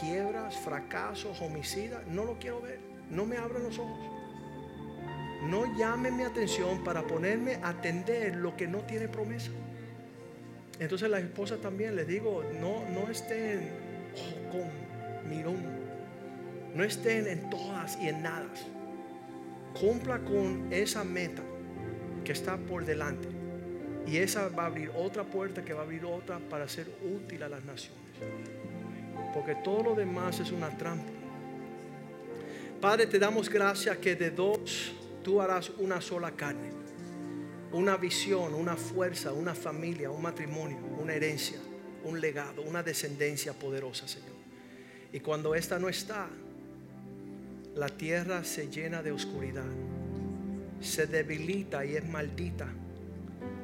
quiebras, 0.00 0.56
fracasos, 0.58 1.40
homicidas, 1.40 2.06
no 2.06 2.24
lo 2.24 2.38
quiero 2.38 2.60
ver. 2.60 2.80
No 3.10 3.24
me 3.24 3.36
abran 3.36 3.62
los 3.62 3.78
ojos 3.78 4.18
no 5.42 5.76
llame 5.76 6.10
mi 6.10 6.24
atención 6.24 6.82
para 6.82 7.06
ponerme 7.06 7.56
a 7.62 7.70
atender 7.70 8.36
lo 8.36 8.56
que 8.56 8.66
no 8.66 8.80
tiene 8.80 9.08
promesa. 9.08 9.50
Entonces 10.80 11.08
la 11.08 11.18
esposa 11.18 11.56
también 11.58 11.96
le 11.96 12.04
digo, 12.04 12.42
no, 12.60 12.88
no 12.90 13.10
estén 13.10 13.70
con 14.50 15.30
mirón, 15.30 15.56
no 16.74 16.84
estén 16.84 17.26
en 17.26 17.50
todas 17.50 17.98
y 18.00 18.08
en 18.08 18.22
nada. 18.22 18.46
Cumpla 19.78 20.18
con 20.20 20.72
esa 20.72 21.04
meta 21.04 21.42
que 22.24 22.32
está 22.32 22.56
por 22.56 22.84
delante. 22.84 23.28
Y 24.06 24.16
esa 24.16 24.48
va 24.48 24.64
a 24.64 24.66
abrir 24.66 24.90
otra 24.96 25.24
puerta 25.24 25.64
que 25.64 25.72
va 25.72 25.80
a 25.80 25.84
abrir 25.84 26.04
otra 26.04 26.38
para 26.38 26.68
ser 26.68 26.88
útil 27.02 27.42
a 27.42 27.48
las 27.48 27.64
naciones. 27.64 27.98
Porque 29.34 29.54
todo 29.56 29.82
lo 29.82 29.94
demás 29.94 30.40
es 30.40 30.50
una 30.50 30.70
trampa. 30.76 31.12
Padre, 32.80 33.06
te 33.06 33.18
damos 33.18 33.48
gracias 33.48 33.98
que 33.98 34.14
de 34.14 34.30
dos 34.30 34.92
tú 35.22 35.42
harás 35.42 35.70
una 35.78 36.00
sola 36.00 36.30
carne, 36.30 36.70
una 37.72 37.96
visión, 37.96 38.54
una 38.54 38.76
fuerza, 38.76 39.32
una 39.32 39.54
familia, 39.54 40.10
un 40.10 40.22
matrimonio, 40.22 40.78
una 40.98 41.12
herencia, 41.12 41.58
un 42.04 42.20
legado, 42.20 42.62
una 42.62 42.82
descendencia 42.82 43.52
poderosa, 43.52 44.06
Señor. 44.06 44.38
Y 45.12 45.20
cuando 45.20 45.54
esta 45.54 45.78
no 45.78 45.88
está, 45.88 46.28
la 47.74 47.88
tierra 47.88 48.44
se 48.44 48.68
llena 48.68 49.02
de 49.02 49.12
oscuridad, 49.12 49.66
se 50.80 51.06
debilita 51.06 51.84
y 51.84 51.96
es 51.96 52.08
maldita 52.08 52.68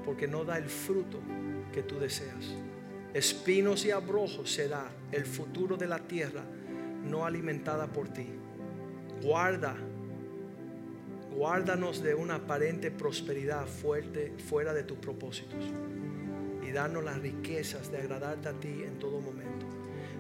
porque 0.04 0.28
no 0.28 0.44
da 0.44 0.58
el 0.58 0.68
fruto 0.68 1.20
que 1.72 1.82
tú 1.82 1.98
deseas. 1.98 2.54
Espinos 3.12 3.84
y 3.84 3.90
abrojos 3.90 4.50
será 4.50 4.90
el 5.12 5.24
futuro 5.24 5.76
de 5.76 5.86
la 5.86 5.98
tierra 5.98 6.42
no 7.04 7.24
alimentada 7.24 7.86
por 7.86 8.08
ti. 8.08 8.26
Guarda 9.22 9.76
Guárdanos 11.34 12.00
de 12.00 12.14
una 12.14 12.36
aparente 12.36 12.92
prosperidad 12.92 13.66
fuerte 13.66 14.32
fuera 14.48 14.72
de 14.72 14.84
tus 14.84 14.98
propósitos. 14.98 15.64
Y 16.62 16.70
danos 16.70 17.02
las 17.02 17.18
riquezas 17.18 17.90
de 17.90 17.98
agradarte 17.98 18.48
a 18.48 18.52
ti 18.52 18.84
en 18.84 19.00
todo 19.00 19.20
momento. 19.20 19.66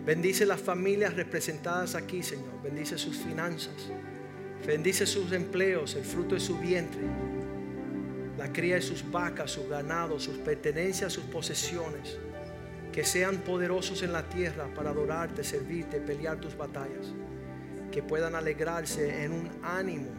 Bendice 0.04 0.44
las 0.44 0.60
familias 0.60 1.14
representadas 1.14 1.94
aquí, 1.94 2.22
Señor. 2.22 2.60
Bendice 2.64 2.98
sus 2.98 3.16
finanzas. 3.16 3.90
Bendice 4.66 5.06
sus 5.06 5.30
empleos, 5.30 5.94
el 5.94 6.04
fruto 6.04 6.34
de 6.34 6.40
su 6.40 6.58
vientre. 6.58 7.00
La 8.44 8.52
cría 8.52 8.74
de 8.74 8.82
sus 8.82 9.10
vacas, 9.10 9.52
sus 9.52 9.70
ganados, 9.70 10.24
sus 10.24 10.36
pertenencias, 10.36 11.14
sus 11.14 11.24
posesiones. 11.24 12.18
Que 12.92 13.02
sean 13.02 13.38
poderosos 13.38 14.02
en 14.02 14.12
la 14.12 14.28
tierra 14.28 14.66
para 14.74 14.90
adorarte, 14.90 15.42
servirte, 15.42 15.98
pelear 15.98 16.38
tus 16.38 16.54
batallas. 16.54 17.14
Que 17.90 18.02
puedan 18.02 18.34
alegrarse 18.34 19.24
en 19.24 19.32
un 19.32 19.50
ánimo 19.62 20.10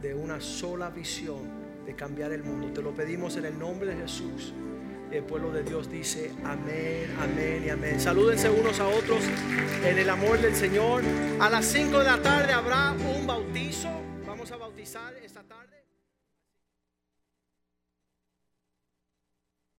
de 0.00 0.14
una 0.14 0.40
sola 0.40 0.88
visión 0.88 1.84
de 1.84 1.94
cambiar 1.94 2.32
el 2.32 2.42
mundo. 2.42 2.72
Te 2.72 2.80
lo 2.80 2.94
pedimos 2.94 3.36
en 3.36 3.44
el 3.44 3.58
nombre 3.58 3.94
de 3.94 4.00
Jesús. 4.00 4.54
El 5.10 5.24
pueblo 5.24 5.52
de 5.52 5.62
Dios 5.62 5.90
dice 5.90 6.32
amén, 6.42 7.14
amén 7.20 7.64
y 7.66 7.68
amén. 7.68 8.00
Salúdense 8.00 8.48
unos 8.48 8.80
a 8.80 8.88
otros 8.88 9.22
en 9.84 9.98
el 9.98 10.08
amor 10.08 10.40
del 10.40 10.54
Señor. 10.54 11.02
A 11.38 11.50
las 11.50 11.66
5 11.66 11.98
de 11.98 12.04
la 12.04 12.22
tarde 12.22 12.50
habrá 12.50 12.92
un 12.92 13.26
bautizo. 13.26 13.90
Vamos 14.26 14.50
a 14.52 14.56
bautizar 14.56 15.12
esta 15.22 15.42
tarde. 15.42 15.73